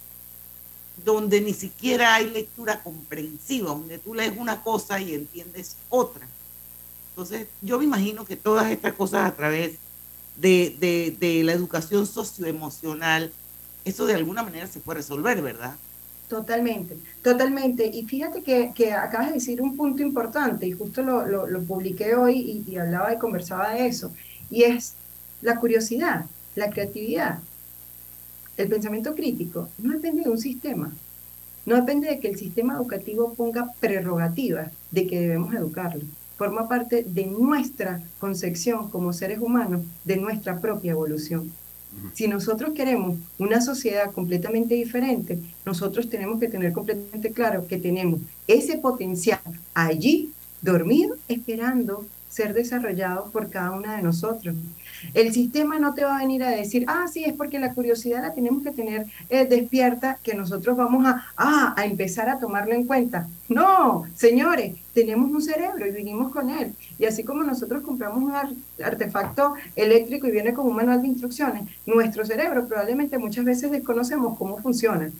donde 1.04 1.40
ni 1.40 1.54
siquiera 1.54 2.14
hay 2.14 2.30
lectura 2.30 2.82
comprensiva, 2.82 3.70
donde 3.70 3.98
tú 3.98 4.14
lees 4.14 4.34
una 4.36 4.62
cosa 4.62 5.00
y 5.00 5.14
entiendes 5.14 5.76
otra. 5.88 6.26
Entonces, 7.10 7.48
yo 7.60 7.78
me 7.78 7.84
imagino 7.84 8.24
que 8.24 8.36
todas 8.36 8.70
estas 8.70 8.94
cosas 8.94 9.26
a 9.30 9.36
través 9.36 9.80
de, 10.34 11.42
la 11.44 11.52
educación 11.52 12.06
socioemocional, 12.06 13.32
eso 13.84 14.06
de 14.06 14.14
alguna 14.14 14.42
manera 14.42 14.66
se 14.66 14.80
puede 14.80 14.98
resolver, 14.98 15.42
¿verdad? 15.42 15.80
Totalmente, 16.28 17.02
totalmente. 17.22 17.86
Y 17.86 18.06
fíjate 18.06 18.42
que, 18.42 18.92
acabas 18.92 19.28
de 19.28 19.34
decir 19.34 19.60
un 19.60 19.76
punto 19.76 20.02
importante 20.02 20.66
y 20.66 20.72
justo 20.72 21.02
lo, 21.02 21.26
lo- 21.26 21.66
publiqué 21.66 22.14
hoy 22.14 22.64
y 22.66 22.76
hablaba 22.76 23.12
y 23.14 23.18
conversaba 23.18 23.70
de 23.74 23.86
eso, 23.88 24.14
y 24.48 24.62
es 24.64 24.98
la 25.40 25.56
curiosidad, 25.58 26.30
la 26.54 26.70
creatividad. 26.70 27.44
El 28.56 28.68
pensamiento 28.68 29.14
crítico 29.14 29.74
no 29.78 29.92
depende 29.92 30.22
de 30.22 30.30
un 30.30 30.38
sistema, 30.38 30.92
no 31.64 31.76
depende 31.76 32.08
de 32.08 32.20
que 32.20 32.28
el 32.28 32.38
sistema 32.38 32.74
educativo 32.74 33.34
ponga 33.34 33.72
prerrogativas 33.80 34.72
de 34.90 35.06
que 35.06 35.20
debemos 35.20 35.54
educarlo. 35.54 36.04
Forma 36.40 36.66
parte 36.66 37.04
de 37.06 37.26
nuestra 37.26 38.00
concepción 38.18 38.88
como 38.88 39.12
seres 39.12 39.40
humanos, 39.40 39.82
de 40.06 40.16
nuestra 40.16 40.58
propia 40.58 40.92
evolución. 40.92 41.52
Si 42.14 42.28
nosotros 42.28 42.70
queremos 42.72 43.18
una 43.38 43.60
sociedad 43.60 44.10
completamente 44.10 44.74
diferente, 44.74 45.38
nosotros 45.66 46.08
tenemos 46.08 46.40
que 46.40 46.48
tener 46.48 46.72
completamente 46.72 47.30
claro 47.32 47.66
que 47.66 47.76
tenemos 47.76 48.22
ese 48.48 48.78
potencial 48.78 49.38
allí, 49.74 50.32
dormido, 50.62 51.14
esperando 51.28 52.06
ser 52.30 52.54
desarrollado 52.54 53.30
por 53.30 53.50
cada 53.50 53.72
una 53.72 53.96
de 53.96 54.02
nosotros. 54.02 54.54
El 55.14 55.32
sistema 55.32 55.78
no 55.78 55.94
te 55.94 56.04
va 56.04 56.16
a 56.16 56.20
venir 56.20 56.42
a 56.42 56.50
decir, 56.50 56.84
ah, 56.86 57.06
sí, 57.12 57.24
es 57.24 57.32
porque 57.34 57.58
la 57.58 57.74
curiosidad 57.74 58.22
la 58.22 58.32
tenemos 58.34 58.62
que 58.62 58.70
tener 58.70 59.06
eh, 59.28 59.46
despierta, 59.46 60.18
que 60.22 60.34
nosotros 60.34 60.76
vamos 60.76 61.04
a, 61.06 61.24
ah, 61.36 61.74
a 61.76 61.84
empezar 61.86 62.28
a 62.28 62.38
tomarlo 62.38 62.74
en 62.74 62.86
cuenta. 62.86 63.26
No, 63.48 64.04
señores, 64.14 64.76
tenemos 64.94 65.30
un 65.30 65.42
cerebro 65.42 65.86
y 65.86 65.90
vinimos 65.90 66.30
con 66.30 66.50
él. 66.50 66.72
Y 66.98 67.06
así 67.06 67.24
como 67.24 67.42
nosotros 67.42 67.82
compramos 67.82 68.22
un 68.22 68.32
ar- 68.32 68.52
artefacto 68.84 69.54
eléctrico 69.74 70.26
y 70.28 70.32
viene 70.32 70.54
con 70.54 70.66
un 70.66 70.76
manual 70.76 71.02
de 71.02 71.08
instrucciones, 71.08 71.62
nuestro 71.86 72.24
cerebro 72.24 72.66
probablemente 72.66 73.18
muchas 73.18 73.44
veces 73.44 73.70
desconocemos 73.70 74.38
cómo 74.38 74.58
funciona. 74.58 75.10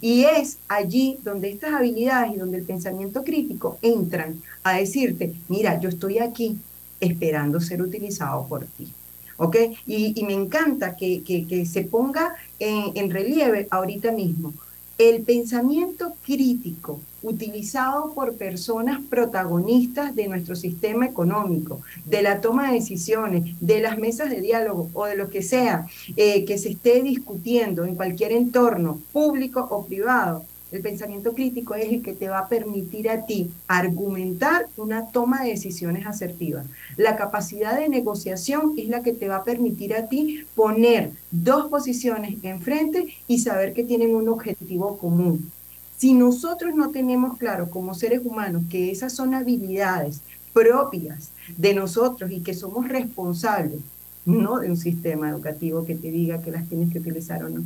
Y 0.00 0.24
es 0.24 0.58
allí 0.68 1.18
donde 1.22 1.50
estas 1.50 1.74
habilidades 1.74 2.32
y 2.34 2.36
donde 2.38 2.58
el 2.58 2.64
pensamiento 2.64 3.24
crítico 3.24 3.78
entran 3.82 4.40
a 4.62 4.78
decirte, 4.78 5.34
mira, 5.48 5.80
yo 5.80 5.88
estoy 5.88 6.18
aquí 6.18 6.58
esperando 7.00 7.60
ser 7.60 7.82
utilizado 7.82 8.46
por 8.48 8.64
ti. 8.66 8.92
¿Ok? 9.36 9.56
Y, 9.86 10.24
me 10.24 10.34
encanta 10.34 10.96
que, 10.96 11.22
que- 11.22 11.46
que 11.46 11.64
se 11.64 11.84
ponga 11.84 12.34
en, 12.58 12.90
en 12.96 13.10
relieve 13.10 13.68
ahorita 13.70 14.10
mismo. 14.12 14.52
El 14.98 15.22
pensamiento 15.22 16.14
crítico 16.26 17.00
utilizado 17.22 18.12
por 18.14 18.36
personas 18.36 19.00
protagonistas 19.08 20.14
de 20.14 20.28
nuestro 20.28 20.54
sistema 20.54 21.06
económico, 21.06 21.80
de 22.04 22.22
la 22.22 22.40
toma 22.40 22.68
de 22.68 22.74
decisiones, 22.74 23.54
de 23.60 23.80
las 23.80 23.98
mesas 23.98 24.30
de 24.30 24.40
diálogo 24.40 24.90
o 24.92 25.06
de 25.06 25.16
lo 25.16 25.30
que 25.30 25.42
sea 25.42 25.86
eh, 26.16 26.44
que 26.44 26.58
se 26.58 26.70
esté 26.70 27.02
discutiendo 27.02 27.84
en 27.84 27.94
cualquier 27.94 28.32
entorno 28.32 29.00
público 29.12 29.66
o 29.70 29.86
privado, 29.86 30.44
el 30.70 30.82
pensamiento 30.82 31.32
crítico 31.32 31.74
es 31.74 31.90
el 31.90 32.02
que 32.02 32.12
te 32.12 32.28
va 32.28 32.40
a 32.40 32.48
permitir 32.48 33.08
a 33.08 33.24
ti 33.24 33.50
argumentar 33.66 34.66
una 34.76 35.06
toma 35.06 35.42
de 35.42 35.50
decisiones 35.50 36.06
asertiva. 36.06 36.62
La 36.98 37.16
capacidad 37.16 37.78
de 37.78 37.88
negociación 37.88 38.74
es 38.76 38.88
la 38.88 39.02
que 39.02 39.14
te 39.14 39.28
va 39.28 39.36
a 39.36 39.44
permitir 39.44 39.94
a 39.94 40.08
ti 40.08 40.44
poner 40.54 41.10
dos 41.30 41.68
posiciones 41.68 42.36
enfrente 42.42 43.14
y 43.26 43.38
saber 43.38 43.72
que 43.72 43.84
tienen 43.84 44.14
un 44.14 44.28
objetivo 44.28 44.98
común. 44.98 45.50
Si 45.98 46.14
nosotros 46.14 46.74
no 46.74 46.90
tenemos 46.90 47.36
claro 47.38 47.70
como 47.70 47.92
seres 47.92 48.20
humanos 48.24 48.62
que 48.70 48.90
esas 48.90 49.12
son 49.12 49.34
habilidades 49.34 50.20
propias 50.52 51.30
de 51.56 51.74
nosotros 51.74 52.30
y 52.30 52.40
que 52.40 52.54
somos 52.54 52.88
responsables, 52.88 53.80
no 54.24 54.58
de 54.60 54.70
un 54.70 54.76
sistema 54.76 55.30
educativo 55.30 55.84
que 55.84 55.94
te 55.94 56.10
diga 56.10 56.40
que 56.40 56.50
las 56.50 56.68
tienes 56.68 56.92
que 56.92 57.00
utilizar 57.00 57.42
o 57.44 57.48
no. 57.48 57.64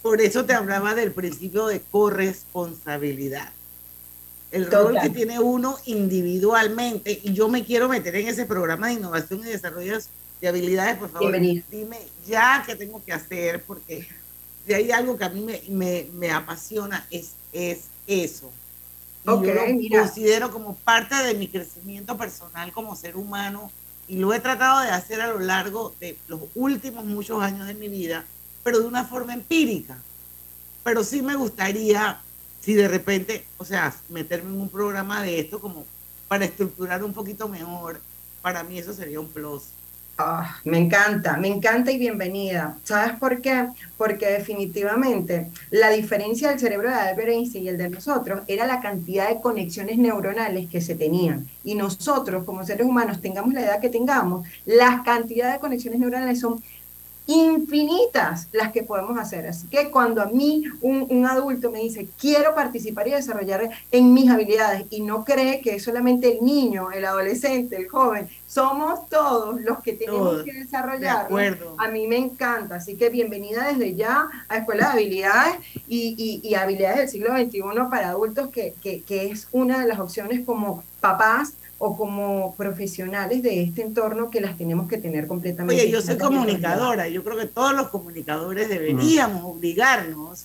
Por 0.00 0.20
eso 0.20 0.44
te 0.44 0.52
hablaba 0.52 0.94
del 0.94 1.12
principio 1.12 1.66
de 1.66 1.80
corresponsabilidad. 1.80 3.50
El 4.50 4.70
rol 4.70 4.94
Total. 4.94 5.02
que 5.02 5.10
tiene 5.10 5.40
uno 5.40 5.76
individualmente, 5.86 7.18
y 7.22 7.32
yo 7.32 7.48
me 7.48 7.64
quiero 7.64 7.88
meter 7.88 8.14
en 8.16 8.28
ese 8.28 8.44
programa 8.44 8.88
de 8.88 8.94
innovación 8.94 9.40
y 9.40 9.44
desarrollo 9.44 9.98
de 10.40 10.48
habilidades, 10.48 10.98
por 10.98 11.08
favor, 11.08 11.32
Bienvenida. 11.32 11.64
dime 11.70 11.98
ya 12.26 12.62
qué 12.66 12.76
tengo 12.76 13.02
que 13.04 13.12
hacer, 13.12 13.62
porque 13.64 14.06
de 14.66 14.74
ahí 14.74 14.90
algo 14.92 15.16
que 15.16 15.24
a 15.24 15.30
mí 15.30 15.40
me, 15.40 15.62
me, 15.70 16.06
me 16.12 16.30
apasiona 16.30 17.06
es, 17.10 17.32
es 17.52 17.84
eso. 18.06 18.50
Y 19.24 19.26
yo 19.26 19.54
lo 19.54 19.66
mira. 19.68 20.00
considero 20.00 20.50
como 20.50 20.74
parte 20.76 21.14
de 21.14 21.34
mi 21.34 21.46
crecimiento 21.46 22.16
personal 22.16 22.72
como 22.72 22.96
ser 22.96 23.16
humano 23.16 23.70
y 24.08 24.16
lo 24.16 24.34
he 24.34 24.40
tratado 24.40 24.80
de 24.80 24.90
hacer 24.90 25.20
a 25.20 25.28
lo 25.28 25.38
largo 25.38 25.94
de 26.00 26.18
los 26.26 26.40
últimos 26.54 27.04
muchos 27.04 27.40
años 27.42 27.66
de 27.66 27.74
mi 27.74 27.88
vida, 27.88 28.24
pero 28.64 28.80
de 28.80 28.86
una 28.86 29.04
forma 29.04 29.32
empírica. 29.32 29.96
Pero 30.82 31.04
sí 31.04 31.22
me 31.22 31.36
gustaría, 31.36 32.20
si 32.60 32.74
de 32.74 32.88
repente, 32.88 33.46
o 33.58 33.64
sea, 33.64 33.94
meterme 34.08 34.50
en 34.50 34.60
un 34.60 34.68
programa 34.68 35.22
de 35.22 35.38
esto 35.38 35.60
como 35.60 35.86
para 36.26 36.44
estructurar 36.44 37.04
un 37.04 37.12
poquito 37.12 37.48
mejor, 37.48 38.00
para 38.40 38.64
mí 38.64 38.78
eso 38.78 38.92
sería 38.92 39.20
un 39.20 39.28
plus. 39.28 39.62
Ah, 40.18 40.60
me 40.64 40.78
encanta, 40.78 41.38
me 41.38 41.48
encanta 41.48 41.90
y 41.90 41.98
bienvenida. 41.98 42.76
¿Sabes 42.84 43.18
por 43.18 43.40
qué? 43.40 43.68
Porque 43.96 44.26
definitivamente 44.26 45.50
la 45.70 45.88
diferencia 45.88 46.50
del 46.50 46.60
cerebro 46.60 46.90
de 46.90 46.94
Albert 46.94 47.30
Einstein 47.30 47.64
y 47.64 47.68
el 47.68 47.78
de 47.78 47.88
nosotros 47.88 48.42
era 48.46 48.66
la 48.66 48.80
cantidad 48.80 49.28
de 49.30 49.40
conexiones 49.40 49.96
neuronales 49.96 50.68
que 50.68 50.82
se 50.82 50.94
tenían. 50.94 51.48
Y 51.64 51.76
nosotros, 51.76 52.44
como 52.44 52.64
seres 52.64 52.86
humanos, 52.86 53.22
tengamos 53.22 53.54
la 53.54 53.62
edad 53.62 53.80
que 53.80 53.88
tengamos, 53.88 54.46
las 54.66 55.02
cantidades 55.02 55.54
de 55.54 55.60
conexiones 55.60 55.98
neuronales 55.98 56.40
son 56.40 56.62
infinitas 57.32 58.48
las 58.52 58.72
que 58.72 58.82
podemos 58.82 59.18
hacer. 59.18 59.46
Así 59.46 59.66
que 59.68 59.90
cuando 59.90 60.22
a 60.22 60.26
mí 60.26 60.64
un, 60.80 61.06
un 61.10 61.26
adulto 61.26 61.70
me 61.70 61.80
dice, 61.80 62.08
quiero 62.20 62.54
participar 62.54 63.08
y 63.08 63.12
desarrollar 63.12 63.70
en 63.90 64.12
mis 64.14 64.30
habilidades 64.30 64.84
y 64.90 65.00
no 65.00 65.24
cree 65.24 65.60
que 65.60 65.76
es 65.76 65.84
solamente 65.84 66.38
el 66.38 66.44
niño, 66.44 66.90
el 66.90 67.04
adolescente, 67.04 67.76
el 67.76 67.88
joven, 67.88 68.28
somos 68.46 69.08
todos 69.08 69.60
los 69.60 69.80
que 69.80 69.94
tenemos 69.94 70.20
Todos. 70.30 70.44
que 70.44 70.52
De 70.52 70.58
desarrollar. 70.64 71.26
A 71.78 71.88
mí 71.88 72.06
me 72.06 72.16
encanta, 72.16 72.76
así 72.76 72.96
que 72.96 73.08
bienvenida 73.08 73.68
desde 73.68 73.94
ya 73.94 74.28
a 74.48 74.56
Escuela 74.58 74.86
de 74.88 74.92
Habilidades 74.92 75.54
y, 75.88 76.14
y- 76.42 76.46
y 76.48 76.54
Habilidades 76.54 76.98
del 76.98 77.08
siglo 77.08 77.34
XXI 77.36 77.62
para 77.90 78.10
adultos, 78.10 78.50
que, 78.50 78.74
que- 78.82 79.02
que 79.02 79.30
es 79.30 79.48
una 79.52 79.80
de 79.80 79.86
las 79.88 79.98
opciones 80.00 80.44
como 80.44 80.82
papás 81.00 81.54
o 81.84 81.96
como 81.96 82.54
profesionales 82.54 83.42
de 83.42 83.60
este 83.60 83.82
entorno 83.82 84.30
que 84.30 84.40
las 84.40 84.56
tenemos 84.56 84.88
que 84.88 84.98
tener 84.98 85.26
completamente. 85.26 85.82
Oye, 85.82 85.90
yo 85.90 86.00
soy 86.00 86.16
comunicadora, 86.16 87.08
yo 87.08 87.24
creo 87.24 87.36
que 87.36 87.46
todos 87.46 87.74
los 87.74 87.88
comunicadores 87.88 88.68
deberíamos 88.68 89.42
obligarnos 89.44 90.44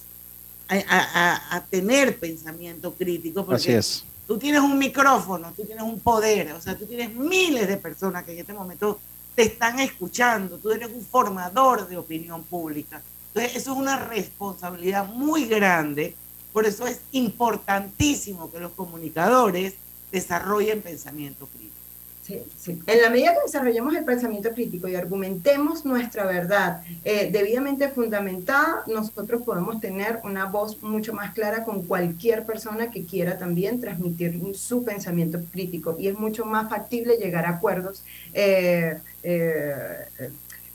a, 0.67 0.73
a- 0.77 1.35
a- 1.35 1.55
a 1.57 1.63
tener 1.65 2.17
pensamiento 2.17 2.91
crítico, 2.95 3.45
porque 3.45 3.61
Así 3.61 3.71
es. 3.71 4.03
tú 4.27 4.39
tienes 4.39 4.61
un 4.61 4.79
micrófono, 4.79 5.53
tú 5.55 5.63
tienes 5.63 5.83
un 5.83 5.99
poder, 5.99 6.53
o 6.53 6.59
sea, 6.61 6.75
tú 6.75 6.87
tienes 6.87 7.13
miles 7.13 7.67
de 7.67 7.77
personas 7.77 8.23
que 8.23 8.33
en 8.33 8.39
este 8.39 8.53
momento 8.53 8.99
te 9.35 9.43
están 9.43 9.79
escuchando, 9.79 10.57
tú 10.57 10.71
eres 10.71 10.89
un 10.91 11.05
formador 11.05 11.87
de 11.87 11.97
opinión 11.97 12.41
pública. 12.45 12.99
Entonces, 13.27 13.57
eso 13.57 13.73
es 13.73 13.77
una 13.77 13.99
responsabilidad 13.99 15.05
muy 15.05 15.45
grande, 15.45 16.15
por 16.51 16.65
eso 16.65 16.87
es 16.87 16.99
importantísimo 17.11 18.49
que 18.51 18.59
los 18.59 18.71
comunicadores 18.71 19.75
desarrollen 20.11 20.81
pensamiento 20.81 21.47
crítico. 21.47 21.67
Sí, 22.27 22.41
sí. 22.57 22.81
En 22.87 23.01
la 23.01 23.09
medida 23.09 23.33
que 23.33 23.39
desarrollemos 23.45 23.95
el 23.95 24.03
pensamiento 24.03 24.51
crítico 24.51 24.89
y 24.89 24.95
argumentemos 24.95 25.85
nuestra 25.85 26.25
verdad 26.25 26.81
eh, 27.05 27.29
debidamente 27.31 27.87
fundamentada, 27.87 28.83
nosotros 28.85 29.43
podemos 29.43 29.79
tener 29.79 30.19
una 30.25 30.43
voz 30.45 30.83
mucho 30.83 31.13
más 31.13 31.33
clara 31.33 31.63
con 31.63 31.83
cualquier 31.83 32.45
persona 32.45 32.91
que 32.91 33.05
quiera 33.05 33.37
también 33.37 33.79
transmitir 33.79 34.41
su 34.55 34.83
pensamiento 34.83 35.39
crítico 35.53 35.95
y 35.97 36.09
es 36.09 36.19
mucho 36.19 36.43
más 36.43 36.69
factible 36.69 37.15
llegar 37.15 37.45
a 37.45 37.51
acuerdos 37.51 38.03
eh, 38.33 38.97
eh, 39.23 40.05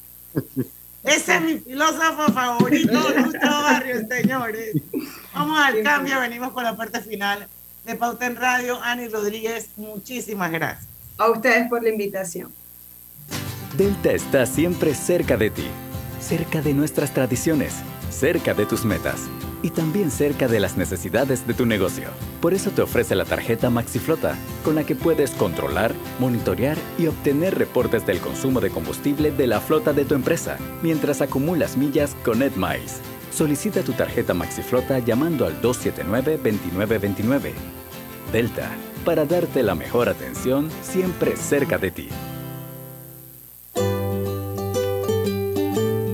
Ese 1.04 1.36
es 1.36 1.42
mi 1.42 1.60
filósofo 1.60 2.34
favorito, 2.34 2.92
Lucho 2.92 3.40
Barrios, 3.42 4.04
señores. 4.10 4.76
Vamos 5.34 5.60
al 5.60 5.84
cambio, 5.84 6.20
venimos 6.20 6.52
con 6.52 6.64
la 6.64 6.76
parte 6.76 7.00
final 7.02 7.48
de 7.86 7.96
Pauta 7.96 8.26
en 8.26 8.36
Radio. 8.36 8.82
Ani 8.82 9.08
Rodríguez, 9.08 9.70
muchísimas 9.78 10.52
gracias. 10.52 10.88
A 11.18 11.30
ustedes 11.30 11.70
por 11.70 11.84
la 11.84 11.90
invitación. 11.90 12.52
Delta 13.78 14.12
está 14.12 14.46
siempre 14.46 14.94
cerca 14.96 15.38
de 15.38 15.52
ti, 15.52 15.68
cerca 16.20 16.62
de 16.62 16.74
nuestras 16.74 17.14
tradiciones, 17.14 17.76
cerca 18.10 18.54
de 18.54 18.66
tus 18.66 18.84
metas 18.84 19.22
y 19.62 19.72
también 19.72 20.12
cerca 20.12 20.48
de 20.48 20.60
las 20.60 20.78
necesidades 20.78 21.46
de 21.48 21.54
tu 21.54 21.66
negocio. 21.66 22.10
Por 22.42 22.54
eso 22.54 22.72
te 22.72 22.82
ofrece 22.82 23.16
la 23.16 23.26
tarjeta 23.26 23.70
MaxiFlota, 23.70 24.36
con 24.64 24.76
la 24.76 24.84
que 24.84 24.96
puedes 24.96 25.32
controlar, 25.32 25.94
monitorear 26.20 26.78
y 26.98 27.08
obtener 27.08 27.58
reportes 27.58 28.06
del 28.06 28.20
consumo 28.20 28.62
de 28.62 28.70
combustible 28.70 29.32
de 29.32 29.48
la 29.48 29.60
flota 29.60 29.94
de 29.94 30.06
tu 30.06 30.16
empresa, 30.16 30.58
mientras 30.82 31.22
acumulas 31.22 31.78
millas 31.78 32.16
con 32.24 32.42
EdMiles. 32.42 33.02
Solicita 33.32 33.82
tu 33.84 33.94
tarjeta 33.94 34.34
MaxiFlota 34.34 35.00
llamando 35.00 35.46
al 35.46 35.62
279-2929. 35.62 37.54
Delta, 38.32 38.70
para 39.06 39.26
darte 39.26 39.64
la 39.64 39.76
mejor 39.76 40.10
atención 40.10 40.70
siempre 40.82 41.36
cerca 41.36 41.78
de 41.78 41.92
ti. 41.92 42.10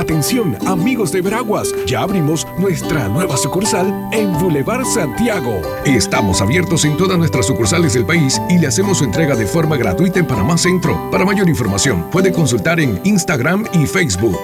Atención, 0.00 0.56
amigos 0.66 1.12
de 1.12 1.20
Veraguas, 1.20 1.74
ya 1.86 2.00
abrimos 2.00 2.46
nuestra 2.58 3.06
nueva 3.08 3.36
sucursal 3.36 4.08
en 4.12 4.32
Boulevard 4.32 4.86
Santiago. 4.86 5.60
Estamos 5.84 6.40
abiertos 6.40 6.86
en 6.86 6.96
todas 6.96 7.18
nuestras 7.18 7.46
sucursales 7.46 7.92
del 7.92 8.06
país 8.06 8.40
y 8.48 8.56
le 8.56 8.66
hacemos 8.66 8.96
su 8.96 9.04
entrega 9.04 9.36
de 9.36 9.44
forma 9.44 9.76
gratuita 9.76 10.18
en 10.18 10.26
Panamá 10.26 10.56
Centro. 10.56 11.10
Para 11.10 11.26
mayor 11.26 11.50
información, 11.50 12.10
puede 12.10 12.32
consultar 12.32 12.80
en 12.80 12.98
Instagram 13.04 13.66
y 13.74 13.84
Facebook. 13.84 14.40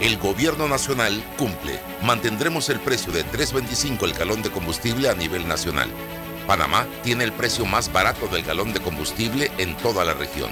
El 0.00 0.16
gobierno 0.18 0.68
nacional 0.68 1.24
cumple. 1.36 1.80
Mantendremos 2.04 2.68
el 2.68 2.78
precio 2.78 3.12
de 3.12 3.24
3.25 3.24 4.04
el 4.04 4.12
galón 4.12 4.42
de 4.42 4.50
combustible 4.50 5.08
a 5.08 5.14
nivel 5.14 5.48
nacional. 5.48 5.88
Panamá 6.46 6.86
tiene 7.02 7.24
el 7.24 7.32
precio 7.32 7.66
más 7.66 7.92
barato 7.92 8.28
del 8.28 8.44
galón 8.44 8.72
de 8.72 8.78
combustible 8.78 9.50
en 9.58 9.76
toda 9.78 10.04
la 10.04 10.14
región. 10.14 10.50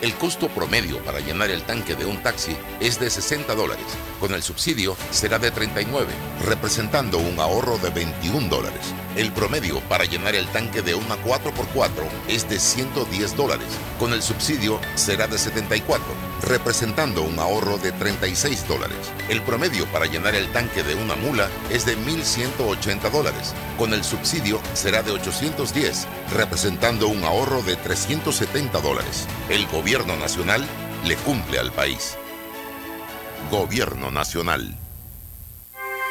El 0.00 0.14
costo 0.14 0.48
promedio 0.48 1.02
para 1.02 1.18
llenar 1.18 1.50
el 1.50 1.62
tanque 1.62 1.96
de 1.96 2.06
un 2.06 2.22
taxi 2.22 2.56
es 2.78 3.00
de 3.00 3.10
60 3.10 3.52
dólares. 3.56 3.84
Con 4.20 4.32
el 4.32 4.44
subsidio 4.44 4.96
será 5.10 5.40
de 5.40 5.50
39, 5.50 6.06
representando 6.44 7.18
un 7.18 7.40
ahorro 7.40 7.78
de 7.78 7.90
21 7.90 8.48
dólares. 8.48 8.94
El 9.16 9.32
promedio 9.32 9.80
para 9.88 10.04
llenar 10.04 10.36
el 10.36 10.46
tanque 10.48 10.82
de 10.82 10.94
una 10.94 11.16
4x4 11.24 11.90
es 12.28 12.48
de 12.48 12.60
110 12.60 13.36
dólares. 13.36 13.66
Con 13.98 14.12
el 14.12 14.22
subsidio 14.22 14.78
será 14.94 15.26
de 15.26 15.36
74, 15.36 16.06
representando 16.42 17.22
un 17.22 17.38
ahorro 17.38 17.78
de 17.78 17.92
36 17.92 18.66
dólares. 18.68 18.98
El 19.28 19.42
promedio 19.42 19.86
para 19.86 20.06
llenar 20.06 20.34
el 20.34 20.50
tanque 20.52 20.82
de 20.82 20.94
una 20.94 21.16
mula 21.16 21.48
es 21.70 21.84
de 21.84 21.96
1.180 21.96 23.10
dólares. 23.10 23.54
Con 23.76 23.92
el 23.92 24.04
subsidio 24.04 24.60
será 24.74 25.02
de 25.02 25.12
810, 25.12 26.06
representando 26.34 27.08
un 27.08 27.24
ahorro 27.24 27.62
de 27.62 27.76
370 27.76 28.80
dólares. 28.80 29.26
El 29.48 29.66
gobierno 29.66 30.16
nacional 30.16 30.64
le 31.04 31.16
cumple 31.16 31.58
al 31.58 31.72
país. 31.72 32.16
Gobierno 33.50 34.10
Nacional. 34.10 34.87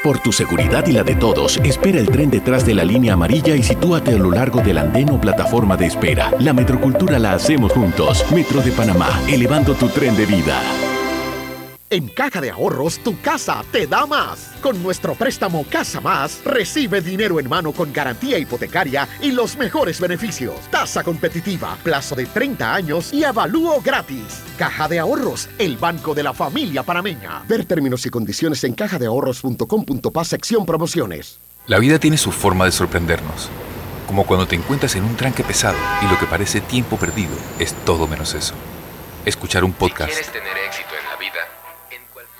Por 0.08 0.20
tu 0.20 0.32
seguridad 0.32 0.88
y 0.88 0.94
la 0.94 1.04
de 1.04 1.16
todos, 1.16 1.58
espera 1.66 2.00
el 2.00 2.08
tren 2.08 2.30
detrás 2.30 2.66
de 2.66 2.74
la 2.74 2.86
línea 2.86 3.12
amarilla 3.12 3.58
y 3.58 3.62
sitúate 3.62 4.14
a 4.14 4.18
lo 4.18 4.32
largo 4.32 4.62
del 4.62 4.78
andén 4.78 5.10
o 5.10 5.20
plataforma 5.20 5.76
de 5.76 5.88
espera. 5.88 6.32
La 6.40 6.54
metrocultura 6.54 7.20
la 7.20 7.34
hacemos 7.34 7.74
juntos. 7.74 8.24
Metro 8.32 8.62
de 8.62 8.72
Panamá, 8.72 9.10
elevando 9.28 9.74
tu 9.74 9.90
tren 9.90 10.16
de 10.16 10.26
vida. 10.26 10.87
En 11.90 12.10
Caja 12.10 12.42
de 12.42 12.50
Ahorros, 12.50 13.00
tu 13.00 13.18
casa 13.22 13.64
te 13.72 13.88
da 13.88 14.06
más. 14.06 14.52
Con 14.62 14.84
nuestro 14.84 15.16
préstamo 15.16 15.66
Casa 15.72 16.02
Más, 16.02 16.42
recibe 16.44 17.00
dinero 17.00 17.40
en 17.40 17.48
mano 17.48 17.72
con 17.72 17.94
garantía 17.94 18.38
hipotecaria 18.38 19.08
y 19.22 19.32
los 19.32 19.56
mejores 19.56 20.02
beneficios. 20.02 20.56
Tasa 20.70 21.02
competitiva, 21.02 21.78
plazo 21.84 22.14
de 22.14 22.26
30 22.26 22.74
años 22.76 23.14
y 23.14 23.24
avalúo 23.24 23.80
gratis. 23.80 24.42
Caja 24.58 24.90
de 24.90 25.00
Ahorros, 25.00 25.48
el 25.58 25.78
banco 25.78 26.14
de 26.14 26.24
la 26.24 26.34
familia 26.34 26.84
panameña. 26.84 27.44
Ver 27.48 27.64
términos 27.64 28.06
y 28.06 28.10
condiciones 28.10 28.66
en 28.66 28.74
cajadeahorros.com.pa 28.74 30.26
sección 30.26 30.66
promociones. 30.66 31.40
La 31.68 31.80
vida 31.80 32.00
tiene 32.00 32.18
su 32.18 32.34
forma 32.34 32.66
de 32.66 32.74
sorprendernos. 32.74 33.50
Como 34.08 34.26
cuando 34.26 34.46
te 34.46 34.58
encuentras 34.58 34.94
en 34.98 35.06
un 35.06 35.16
tranque 35.16 35.46
pesado 35.46 35.78
y 36.02 36.12
lo 36.12 36.20
que 36.20 36.26
parece 36.26 36.60
tiempo 36.60 36.98
perdido 36.98 37.32
es 37.60 37.74
todo 37.86 38.08
menos 38.08 38.34
eso. 38.34 38.56
Escuchar 39.24 39.64
un 39.64 39.72
podcast. 39.72 40.12
tener 40.32 40.58
éxito 40.68 40.90
en 41.00 41.10
la 41.10 41.16
vida, 41.18 41.40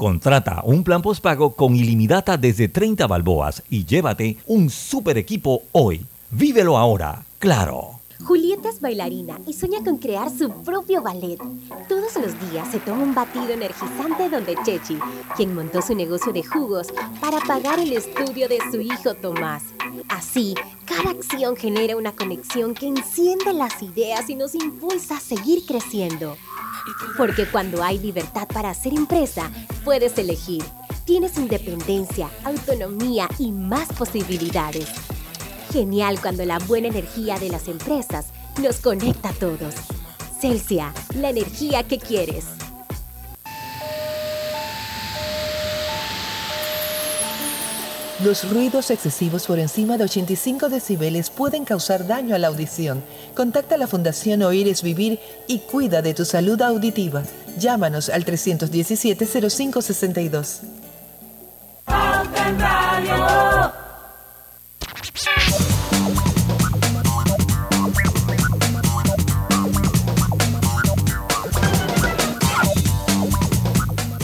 Contrata 0.00 0.62
un 0.64 0.82
plan 0.82 1.02
postpago 1.02 1.50
con 1.50 1.76
ilimitada 1.76 2.38
desde 2.38 2.68
30 2.68 3.06
balboas 3.06 3.62
y 3.68 3.84
llévate 3.84 4.38
un 4.46 4.70
super 4.70 5.18
equipo 5.18 5.64
hoy. 5.72 6.06
Vívelo 6.30 6.78
ahora, 6.78 7.22
claro. 7.38 7.99
Julieta 8.24 8.68
es 8.68 8.80
bailarina 8.80 9.40
y 9.46 9.54
sueña 9.54 9.82
con 9.82 9.96
crear 9.96 10.30
su 10.30 10.50
propio 10.62 11.02
ballet. 11.02 11.38
Todos 11.88 12.14
los 12.16 12.50
días 12.50 12.70
se 12.70 12.78
toma 12.78 13.02
un 13.02 13.14
batido 13.14 13.48
energizante 13.48 14.28
donde 14.28 14.56
Chechi, 14.64 14.98
quien 15.36 15.54
montó 15.54 15.80
su 15.80 15.94
negocio 15.94 16.32
de 16.32 16.42
jugos 16.42 16.88
para 17.20 17.40
pagar 17.40 17.78
el 17.80 17.92
estudio 17.92 18.48
de 18.48 18.58
su 18.70 18.80
hijo 18.80 19.14
Tomás. 19.14 19.64
Así, 20.08 20.54
cada 20.84 21.10
acción 21.10 21.56
genera 21.56 21.96
una 21.96 22.12
conexión 22.12 22.74
que 22.74 22.88
enciende 22.88 23.52
las 23.52 23.82
ideas 23.82 24.28
y 24.28 24.36
nos 24.36 24.54
impulsa 24.54 25.16
a 25.16 25.20
seguir 25.20 25.64
creciendo. 25.66 26.36
Porque 27.16 27.46
cuando 27.46 27.82
hay 27.82 27.98
libertad 27.98 28.46
para 28.48 28.70
hacer 28.70 28.94
empresa, 28.94 29.50
puedes 29.84 30.16
elegir. 30.18 30.62
Tienes 31.04 31.38
independencia, 31.38 32.28
autonomía 32.44 33.28
y 33.38 33.50
más 33.50 33.88
posibilidades. 33.92 34.88
Genial 35.72 36.20
cuando 36.20 36.44
la 36.44 36.58
buena 36.58 36.88
energía 36.88 37.38
de 37.38 37.48
las 37.48 37.68
empresas 37.68 38.26
nos 38.60 38.80
conecta 38.80 39.28
a 39.28 39.32
todos. 39.32 39.72
Celsia, 40.40 40.92
la 41.14 41.30
energía 41.30 41.84
que 41.84 41.98
quieres. 41.98 42.46
Los 48.24 48.50
ruidos 48.50 48.90
excesivos 48.90 49.46
por 49.46 49.60
encima 49.60 49.96
de 49.96 50.04
85 50.04 50.68
decibeles 50.68 51.30
pueden 51.30 51.64
causar 51.64 52.06
daño 52.06 52.34
a 52.34 52.38
la 52.38 52.48
audición. 52.48 53.02
Contacta 53.34 53.76
a 53.76 53.78
la 53.78 53.86
Fundación 53.86 54.42
Oír 54.42 54.68
es 54.68 54.82
Vivir 54.82 55.18
y 55.46 55.60
cuida 55.60 56.02
de 56.02 56.12
tu 56.14 56.26
salud 56.26 56.60
auditiva. 56.60 57.22
Llámanos 57.58 58.10
al 58.10 58.26
317-0562. 58.26 60.60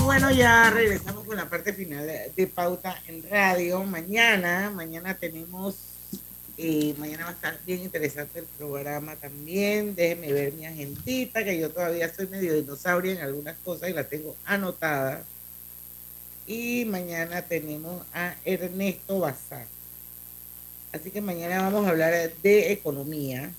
Bueno, 0.05 0.31
ya 0.31 0.71
regresamos 0.71 1.25
con 1.25 1.37
la 1.37 1.49
parte 1.49 1.73
final 1.73 2.07
de 2.35 2.47
Pauta 2.47 3.01
en 3.07 3.29
Radio. 3.29 3.85
Mañana, 3.85 4.71
mañana 4.71 5.15
tenemos, 5.15 5.77
eh, 6.57 6.95
mañana 6.99 7.25
va 7.25 7.31
a 7.31 7.35
estar 7.35 7.59
bien 7.67 7.83
interesante 7.83 8.39
el 8.39 8.45
programa 8.47 9.17
también. 9.17 9.95
Déjenme 9.95 10.33
ver 10.33 10.53
mi 10.55 10.67
agendita, 10.67 11.45
que 11.45 11.59
yo 11.59 11.71
todavía 11.71 12.13
soy 12.15 12.29
medio 12.29 12.55
dinosaurio 12.55 13.13
en 13.13 13.19
algunas 13.19 13.57
cosas 13.59 13.91
y 13.91 13.93
la 13.93 14.05
tengo 14.05 14.37
anotada. 14.45 15.25
Y 16.47 16.85
mañana 16.87 17.43
tenemos 17.43 18.05
a 18.15 18.35
Ernesto 18.45 19.21
Bazar. 19.21 19.76
Así 20.97 21.11
que 21.11 21.21
mañana 21.21 21.63
vamos 21.63 21.87
a 21.87 21.91
hablar 21.91 22.13
de 22.43 22.73
economía. 22.73 23.51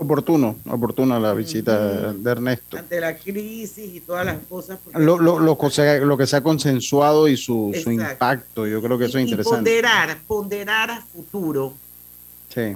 Oportuno, 0.00 0.54
oportuna 0.70 1.18
la 1.18 1.34
visita 1.34 2.12
de 2.12 2.30
Ernesto. 2.30 2.76
ante 2.78 3.00
la 3.00 3.16
crisis 3.18 3.94
y 3.96 4.00
todas 4.00 4.24
las 4.26 4.38
cosas. 4.48 4.78
Lo, 4.94 5.18
lo, 5.18 5.40
lo, 5.40 5.58
que 5.58 5.70
se- 5.70 6.00
lo 6.00 6.16
que 6.16 6.24
se 6.26 6.36
ha 6.36 6.40
consensuado 6.42 7.26
y 7.26 7.36
su, 7.36 7.72
su 7.82 7.90
impacto, 7.90 8.64
yo 8.66 8.80
creo 8.80 8.96
que 8.96 9.06
eso 9.06 9.18
es 9.18 9.22
y 9.26 9.30
interesante. 9.30 9.56
ponderar, 9.56 10.18
ponderar 10.28 10.90
a 10.92 11.00
futuro 11.00 11.74
Sí, 12.54 12.74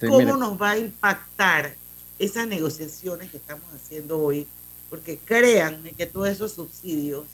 sí, 0.00 0.06
cómo 0.06 0.34
nos 0.38 0.60
va 0.60 0.70
a 0.70 0.78
impactar 0.78 1.74
esas 2.18 2.46
negociaciones 2.48 3.30
que 3.30 3.36
estamos 3.36 3.66
haciendo 3.74 4.18
hoy, 4.18 4.46
porque 4.88 5.18
créanme 5.22 5.90
que 5.92 6.06
todos 6.06 6.28
esos 6.28 6.52
subsidios 6.52 7.24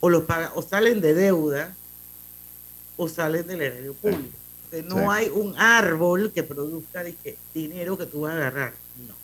o 0.00 0.10
los 0.10 0.24
paga- 0.24 0.50
o 0.56 0.62
salen 0.62 1.00
de 1.00 1.14
deuda 1.14 1.72
o 2.96 3.08
salen 3.08 3.46
del 3.46 3.60
erario 3.62 3.94
público. 3.94 4.22
No 4.88 4.96
Sí. 4.96 5.04
hay 5.10 5.28
un 5.28 5.54
árbol 5.56 6.32
que 6.32 6.42
produzca 6.42 7.02
dizque, 7.04 7.36
dinero 7.54 7.96
que 7.96 8.06
tú 8.06 8.22
vas 8.22 8.32
a 8.32 8.36
agarrar. 8.36 8.74
No. 9.06 9.14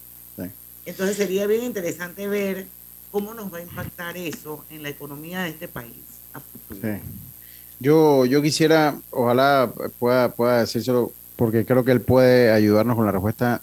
Sí. 0.45 0.51
Entonces 0.87 1.17
sería 1.17 1.47
bien 1.47 1.65
interesante 1.65 2.27
ver 2.29 2.67
cómo 3.11 3.35
nos 3.35 3.53
va 3.53 3.59
a 3.59 3.63
impactar 3.63 4.17
eso 4.17 4.65
en 4.71 4.83
la 4.83 4.89
economía 4.89 5.43
de 5.43 5.51
este 5.51 5.69
país 5.69 5.97
a 6.33 6.41
futuro. 6.41 6.99
Yo, 7.81 8.25
yo 8.25 8.41
quisiera, 8.41 8.97
ojalá 9.11 9.73
pueda, 9.99 10.31
pueda 10.33 10.61
decírselo, 10.61 11.13
porque 11.37 11.67
creo 11.67 11.85
que 11.85 11.91
él 11.93 12.01
puede 12.01 12.53
ayudarnos 12.53 12.97
con 12.97 13.05
la 13.05 13.13
respuesta. 13.13 13.61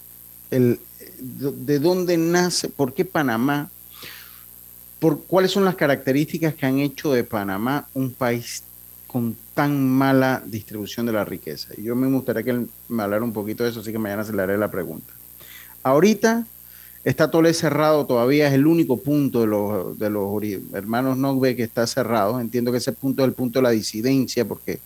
El, 0.50 0.78
¿De 1.18 1.78
dónde 1.78 2.16
nace? 2.16 2.68
¿Por 2.68 2.92
qué 2.92 3.04
Panamá? 3.04 3.70
¿Por 4.98 5.24
cuáles 5.24 5.50
son 5.50 5.64
las 5.64 5.74
características 5.74 6.54
que 6.54 6.66
han 6.66 6.78
hecho 6.78 7.12
de 7.12 7.24
Panamá 7.24 7.88
un 7.94 8.12
país 8.12 8.62
con 9.06 9.34
tan 9.60 9.90
mala 9.90 10.42
distribución 10.46 11.04
de 11.04 11.12
la 11.12 11.26
riqueza? 11.26 11.68
Y 11.76 11.82
yo 11.82 11.94
me 11.94 12.06
gustaría 12.06 12.42
que 12.42 12.50
él 12.50 12.70
me 12.88 13.02
hablara 13.02 13.22
un 13.22 13.34
poquito 13.34 13.62
de 13.62 13.68
eso, 13.68 13.80
así 13.80 13.92
que 13.92 13.98
mañana 13.98 14.24
se 14.24 14.32
le 14.32 14.40
haré 14.40 14.56
la 14.56 14.70
pregunta. 14.70 15.12
Ahorita 15.82 16.46
está 17.04 17.30
Tolé 17.30 17.52
cerrado 17.52 18.06
todavía, 18.06 18.48
es 18.48 18.54
el 18.54 18.66
único 18.66 18.96
punto 18.96 19.42
de 19.42 19.46
los, 19.48 19.98
de 19.98 20.08
los 20.08 20.42
hermanos 20.72 21.18
Nogbe 21.18 21.56
que 21.56 21.62
está 21.62 21.86
cerrado. 21.86 22.40
Entiendo 22.40 22.72
que 22.72 22.78
ese 22.78 22.92
punto 22.92 23.22
es 23.22 23.28
el 23.28 23.34
punto 23.34 23.58
de 23.58 23.64
la 23.64 23.70
disidencia, 23.70 24.46
porque 24.46 24.80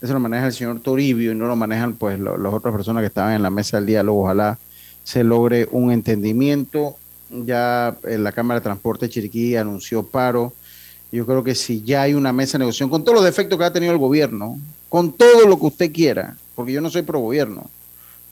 eso 0.00 0.12
lo 0.12 0.20
maneja 0.20 0.46
el 0.46 0.52
señor 0.52 0.78
Toribio 0.78 1.32
y 1.32 1.34
no 1.34 1.46
lo 1.48 1.56
manejan 1.56 1.94
pues 1.94 2.18
lo- 2.20 2.36
las 2.38 2.54
otras 2.54 2.72
personas 2.72 3.02
que 3.02 3.08
estaban 3.08 3.34
en 3.34 3.42
la 3.42 3.50
mesa 3.50 3.78
del 3.78 3.86
diálogo. 3.86 4.22
Ojalá 4.22 4.56
se 5.02 5.24
logre 5.24 5.68
un 5.72 5.90
entendimiento. 5.90 6.96
Ya 7.30 7.96
eh, 8.04 8.18
la 8.18 8.30
Cámara 8.30 8.60
de 8.60 8.64
Transporte 8.64 9.08
Chiriquí 9.08 9.56
anunció 9.56 10.04
paro. 10.06 10.52
Yo 11.12 11.26
creo 11.26 11.44
que 11.44 11.54
si 11.54 11.82
ya 11.82 12.02
hay 12.02 12.14
una 12.14 12.32
mesa 12.32 12.52
de 12.52 12.60
negociación, 12.60 12.88
con 12.88 13.04
todos 13.04 13.16
los 13.16 13.24
defectos 13.24 13.58
que 13.58 13.64
ha 13.64 13.72
tenido 13.72 13.92
el 13.92 13.98
gobierno, 13.98 14.58
con 14.88 15.12
todo 15.12 15.46
lo 15.46 15.58
que 15.58 15.66
usted 15.66 15.92
quiera, 15.92 16.36
porque 16.54 16.72
yo 16.72 16.80
no 16.80 16.90
soy 16.90 17.02
pro 17.02 17.20
gobierno, 17.20 17.70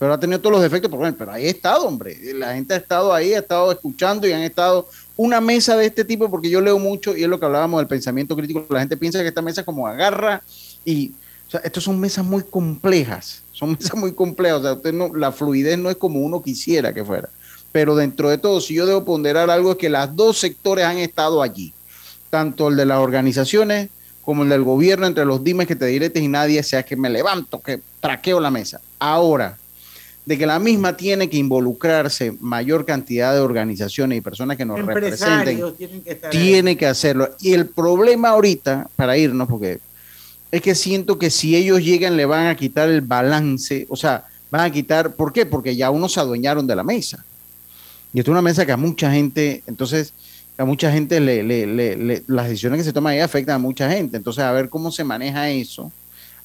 pero 0.00 0.14
ha 0.14 0.18
tenido 0.18 0.40
todos 0.40 0.54
los 0.54 0.62
defectos, 0.62 0.90
pero, 0.90 1.00
bueno, 1.00 1.14
pero 1.18 1.30
ahí 1.30 1.44
ha 1.44 1.50
estado, 1.50 1.86
hombre. 1.86 2.16
La 2.34 2.54
gente 2.54 2.72
ha 2.72 2.78
estado 2.78 3.12
ahí, 3.12 3.34
ha 3.34 3.40
estado 3.40 3.70
escuchando 3.70 4.26
y 4.26 4.32
han 4.32 4.40
estado 4.40 4.88
una 5.14 5.42
mesa 5.42 5.76
de 5.76 5.84
este 5.84 6.06
tipo, 6.06 6.30
porque 6.30 6.48
yo 6.48 6.62
leo 6.62 6.78
mucho 6.78 7.14
y 7.14 7.22
es 7.22 7.28
lo 7.28 7.38
que 7.38 7.44
hablábamos 7.44 7.80
del 7.80 7.86
pensamiento 7.86 8.34
crítico. 8.34 8.64
La 8.70 8.80
gente 8.80 8.96
piensa 8.96 9.20
que 9.20 9.28
esta 9.28 9.42
mesa 9.42 9.62
como 9.62 9.86
agarra 9.86 10.42
y 10.86 11.12
O 11.52 11.58
estas 11.62 11.84
son 11.84 12.00
mesas 12.00 12.24
muy 12.24 12.42
complejas, 12.44 13.42
son 13.52 13.72
mesas 13.78 13.94
muy 13.94 14.14
complejas. 14.14 14.60
O 14.60 14.62
sea, 14.62 14.72
usted 14.72 14.94
no, 14.94 15.14
la 15.14 15.32
fluidez 15.32 15.76
no 15.76 15.90
es 15.90 15.96
como 15.96 16.20
uno 16.20 16.40
quisiera 16.40 16.94
que 16.94 17.04
fuera. 17.04 17.28
Pero 17.70 17.94
dentro 17.94 18.30
de 18.30 18.38
todo, 18.38 18.58
si 18.62 18.72
yo 18.72 18.86
debo 18.86 19.04
ponderar 19.04 19.50
algo, 19.50 19.72
es 19.72 19.76
que 19.76 19.90
los 19.90 20.16
dos 20.16 20.38
sectores 20.38 20.86
han 20.86 20.96
estado 20.96 21.42
allí, 21.42 21.74
tanto 22.30 22.68
el 22.68 22.76
de 22.76 22.86
las 22.86 22.98
organizaciones 22.98 23.90
como 24.22 24.44
el 24.44 24.48
del 24.48 24.62
gobierno, 24.62 25.06
entre 25.06 25.24
los 25.24 25.42
dimes 25.42 25.66
que 25.66 25.76
te 25.76 25.86
diretes 25.86 26.22
y 26.22 26.28
nadie, 26.28 26.62
sea 26.62 26.84
que 26.84 26.96
me 26.96 27.10
levanto, 27.10 27.60
que 27.60 27.80
traqueo 28.00 28.38
la 28.38 28.50
mesa. 28.50 28.80
Ahora, 28.98 29.58
de 30.24 30.38
que 30.38 30.46
la 30.46 30.58
misma 30.58 30.96
tiene 30.96 31.28
que 31.28 31.38
involucrarse 31.38 32.32
mayor 32.40 32.84
cantidad 32.84 33.34
de 33.34 33.40
organizaciones 33.40 34.18
y 34.18 34.20
personas 34.20 34.56
que 34.56 34.64
nos 34.64 34.84
representen, 34.84 35.74
que 36.04 36.14
tiene 36.30 36.76
que 36.76 36.86
hacerlo. 36.86 37.30
Y 37.40 37.54
el 37.54 37.66
problema 37.66 38.28
ahorita, 38.28 38.88
para 38.94 39.16
irnos, 39.16 39.48
porque 39.48 39.80
es 40.52 40.60
que 40.62 40.74
siento 40.74 41.18
que 41.18 41.30
si 41.30 41.56
ellos 41.56 41.82
llegan 41.82 42.16
le 42.16 42.26
van 42.26 42.46
a 42.46 42.54
quitar 42.54 42.88
el 42.88 43.00
balance, 43.00 43.86
o 43.88 43.96
sea, 43.96 44.24
van 44.50 44.62
a 44.62 44.70
quitar, 44.70 45.14
¿por 45.14 45.32
qué? 45.32 45.46
Porque 45.46 45.74
ya 45.74 45.90
unos 45.90 46.12
se 46.12 46.20
adueñaron 46.20 46.66
de 46.66 46.76
la 46.76 46.84
mesa. 46.84 47.24
Y 48.12 48.18
esto 48.18 48.30
es 48.30 48.32
una 48.32 48.42
mesa 48.42 48.66
que 48.66 48.72
a 48.72 48.76
mucha 48.76 49.10
gente, 49.10 49.62
entonces, 49.66 50.12
a 50.60 50.64
mucha 50.66 50.92
gente 50.92 51.20
le, 51.20 51.42
le- 51.42 51.66
le- 51.96 52.22
las 52.26 52.46
decisiones 52.46 52.78
que 52.80 52.84
se 52.84 52.92
toman 52.92 53.14
ahí 53.14 53.20
afectan 53.20 53.54
a 53.54 53.58
mucha 53.58 53.90
gente. 53.90 54.18
Entonces, 54.18 54.44
a 54.44 54.52
ver 54.52 54.68
cómo 54.68 54.90
se 54.92 55.04
maneja 55.04 55.48
eso, 55.48 55.90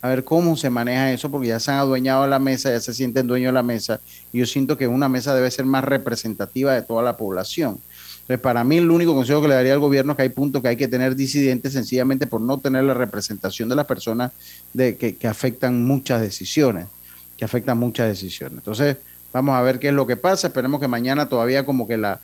a 0.02 0.08
ver 0.08 0.24
cómo 0.24 0.56
se 0.56 0.70
maneja 0.70 1.12
eso, 1.12 1.30
porque 1.30 1.50
ya 1.50 1.60
se 1.60 1.72
han 1.72 1.80
adueñado 1.80 2.24
de 2.24 2.30
la 2.30 2.40
mesa, 2.40 2.70
ya 2.72 2.80
se 2.80 2.94
sienten 2.94 3.28
dueños 3.28 3.50
de 3.50 3.54
la 3.54 3.64
mesa. 3.64 4.00
Y 4.32 4.40
yo 4.40 4.46
siento 4.46 4.78
que 4.78 4.88
una 4.88 5.10
mesa 5.10 5.36
debe 5.36 5.52
ser 5.52 5.66
más 5.66 5.84
representativa 5.84 6.74
de 6.74 6.82
toda 6.82 7.04
la 7.04 7.18
población. 7.18 7.78
Entonces, 8.22 8.40
para 8.40 8.64
mí, 8.64 8.78
el 8.78 8.90
único 8.90 9.14
consejo 9.14 9.42
que 9.42 9.50
le 9.50 9.56
daría 9.56 9.74
al 9.74 9.80
gobierno 9.80 10.14
es 10.14 10.16
que 10.16 10.22
hay 10.24 10.30
puntos 10.30 10.62
que 10.62 10.70
hay 10.70 10.78
que 10.78 10.88
tener 10.88 11.14
disidentes 11.16 11.74
sencillamente 11.74 12.26
por 12.26 12.40
no 12.40 12.58
tener 12.58 12.86
la 12.86 12.94
representación 12.94 13.68
de 13.68 13.76
las 13.76 13.86
personas 13.86 14.32
de, 14.74 14.96
que, 14.96 15.18
que 15.18 15.28
afectan 15.28 15.84
muchas 15.84 16.22
decisiones, 16.22 16.88
que 17.36 17.44
afectan 17.44 17.78
muchas 17.78 18.08
decisiones. 18.08 18.60
Entonces, 18.60 18.96
vamos 19.34 19.56
a 19.56 19.62
ver 19.62 19.78
qué 19.78 19.90
es 19.90 19.94
lo 19.94 20.08
que 20.08 20.16
pasa. 20.16 20.48
Esperemos 20.48 20.80
que 20.80 20.88
mañana 20.88 21.28
todavía 21.28 21.66
como 21.66 21.86
que 21.86 21.98
la 21.98 22.22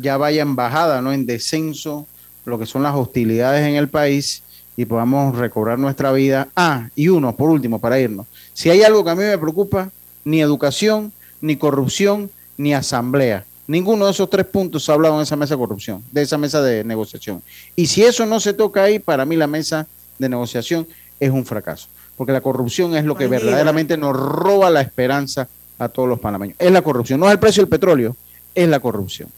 ya 0.00 0.16
vaya 0.16 0.42
en 0.42 0.56
bajada, 0.56 1.02
¿no? 1.02 1.12
En 1.12 1.26
descenso, 1.26 2.06
lo 2.44 2.58
que 2.58 2.66
son 2.66 2.82
las 2.82 2.94
hostilidades 2.94 3.66
en 3.66 3.76
el 3.76 3.88
país 3.88 4.42
y 4.76 4.84
podamos 4.84 5.36
recobrar 5.36 5.78
nuestra 5.78 6.12
vida. 6.12 6.48
Ah, 6.56 6.88
y 6.94 7.08
uno, 7.08 7.34
por 7.36 7.50
último, 7.50 7.78
para 7.78 7.98
irnos. 7.98 8.26
Si 8.52 8.70
hay 8.70 8.82
algo 8.82 9.04
que 9.04 9.10
a 9.10 9.14
mí 9.14 9.22
me 9.22 9.38
preocupa, 9.38 9.90
ni 10.24 10.40
educación, 10.40 11.12
ni 11.40 11.56
corrupción, 11.56 12.30
ni 12.56 12.74
asamblea. 12.74 13.44
Ninguno 13.66 14.06
de 14.06 14.10
esos 14.10 14.28
tres 14.28 14.46
puntos 14.46 14.84
se 14.84 14.90
ha 14.90 14.94
hablado 14.94 15.16
en 15.16 15.22
esa 15.22 15.36
mesa 15.36 15.54
de 15.54 15.58
corrupción, 15.58 16.02
de 16.12 16.22
esa 16.22 16.36
mesa 16.36 16.60
de 16.60 16.84
negociación. 16.84 17.42
Y 17.76 17.86
si 17.86 18.02
eso 18.02 18.26
no 18.26 18.40
se 18.40 18.52
toca 18.52 18.82
ahí, 18.82 18.98
para 18.98 19.24
mí 19.24 19.36
la 19.36 19.46
mesa 19.46 19.86
de 20.18 20.28
negociación 20.28 20.86
es 21.18 21.30
un 21.30 21.46
fracaso. 21.46 21.88
Porque 22.16 22.32
la 22.32 22.40
corrupción 22.40 22.94
es 22.94 23.04
lo 23.04 23.16
que 23.16 23.26
verdaderamente 23.26 23.96
nos 23.96 24.14
roba 24.14 24.70
la 24.70 24.82
esperanza 24.82 25.48
a 25.78 25.88
todos 25.88 26.08
los 26.08 26.20
panameños. 26.20 26.56
Es 26.58 26.70
la 26.70 26.82
corrupción, 26.82 27.18
no 27.18 27.26
es 27.26 27.32
el 27.32 27.38
precio 27.38 27.62
del 27.62 27.70
petróleo, 27.70 28.16
es 28.54 28.68
la 28.68 28.80
corrupción. 28.80 29.30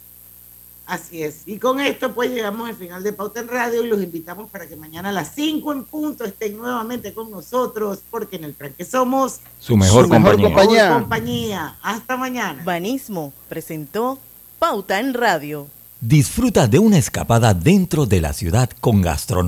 Así 0.86 1.22
es. 1.24 1.42
Y 1.46 1.58
con 1.58 1.80
esto 1.80 2.12
pues 2.14 2.30
llegamos 2.30 2.68
al 2.68 2.76
final 2.76 3.02
de 3.02 3.12
Pauta 3.12 3.40
en 3.40 3.48
Radio 3.48 3.84
y 3.84 3.88
los 3.88 4.00
invitamos 4.00 4.48
para 4.50 4.68
que 4.68 4.76
mañana 4.76 5.08
a 5.08 5.12
las 5.12 5.34
5 5.34 5.72
en 5.72 5.84
punto 5.84 6.24
estén 6.24 6.56
nuevamente 6.56 7.12
con 7.12 7.28
nosotros 7.30 7.98
porque 8.08 8.36
en 8.36 8.44
el 8.44 8.54
tranque 8.54 8.84
somos 8.84 9.40
Su 9.58 9.76
mejor 9.76 10.04
Su 10.04 10.10
mejor 10.10 10.36
compañía. 10.36 10.48
compañía. 10.48 10.84
mejor 10.84 11.00
compañía. 11.02 11.76
Hasta 11.82 12.16
mañana. 12.16 12.62
Banismo 12.64 13.32
presentó 13.48 14.18
Pauta 14.60 15.00
en 15.00 15.12
Radio. 15.14 15.66
Disfruta 16.00 16.68
de 16.68 16.78
una 16.78 16.98
escapada 16.98 17.52
dentro 17.54 18.06
de 18.06 18.20
la 18.20 18.32
ciudad 18.32 18.70
con 18.80 19.00
gastronomía. 19.02 19.44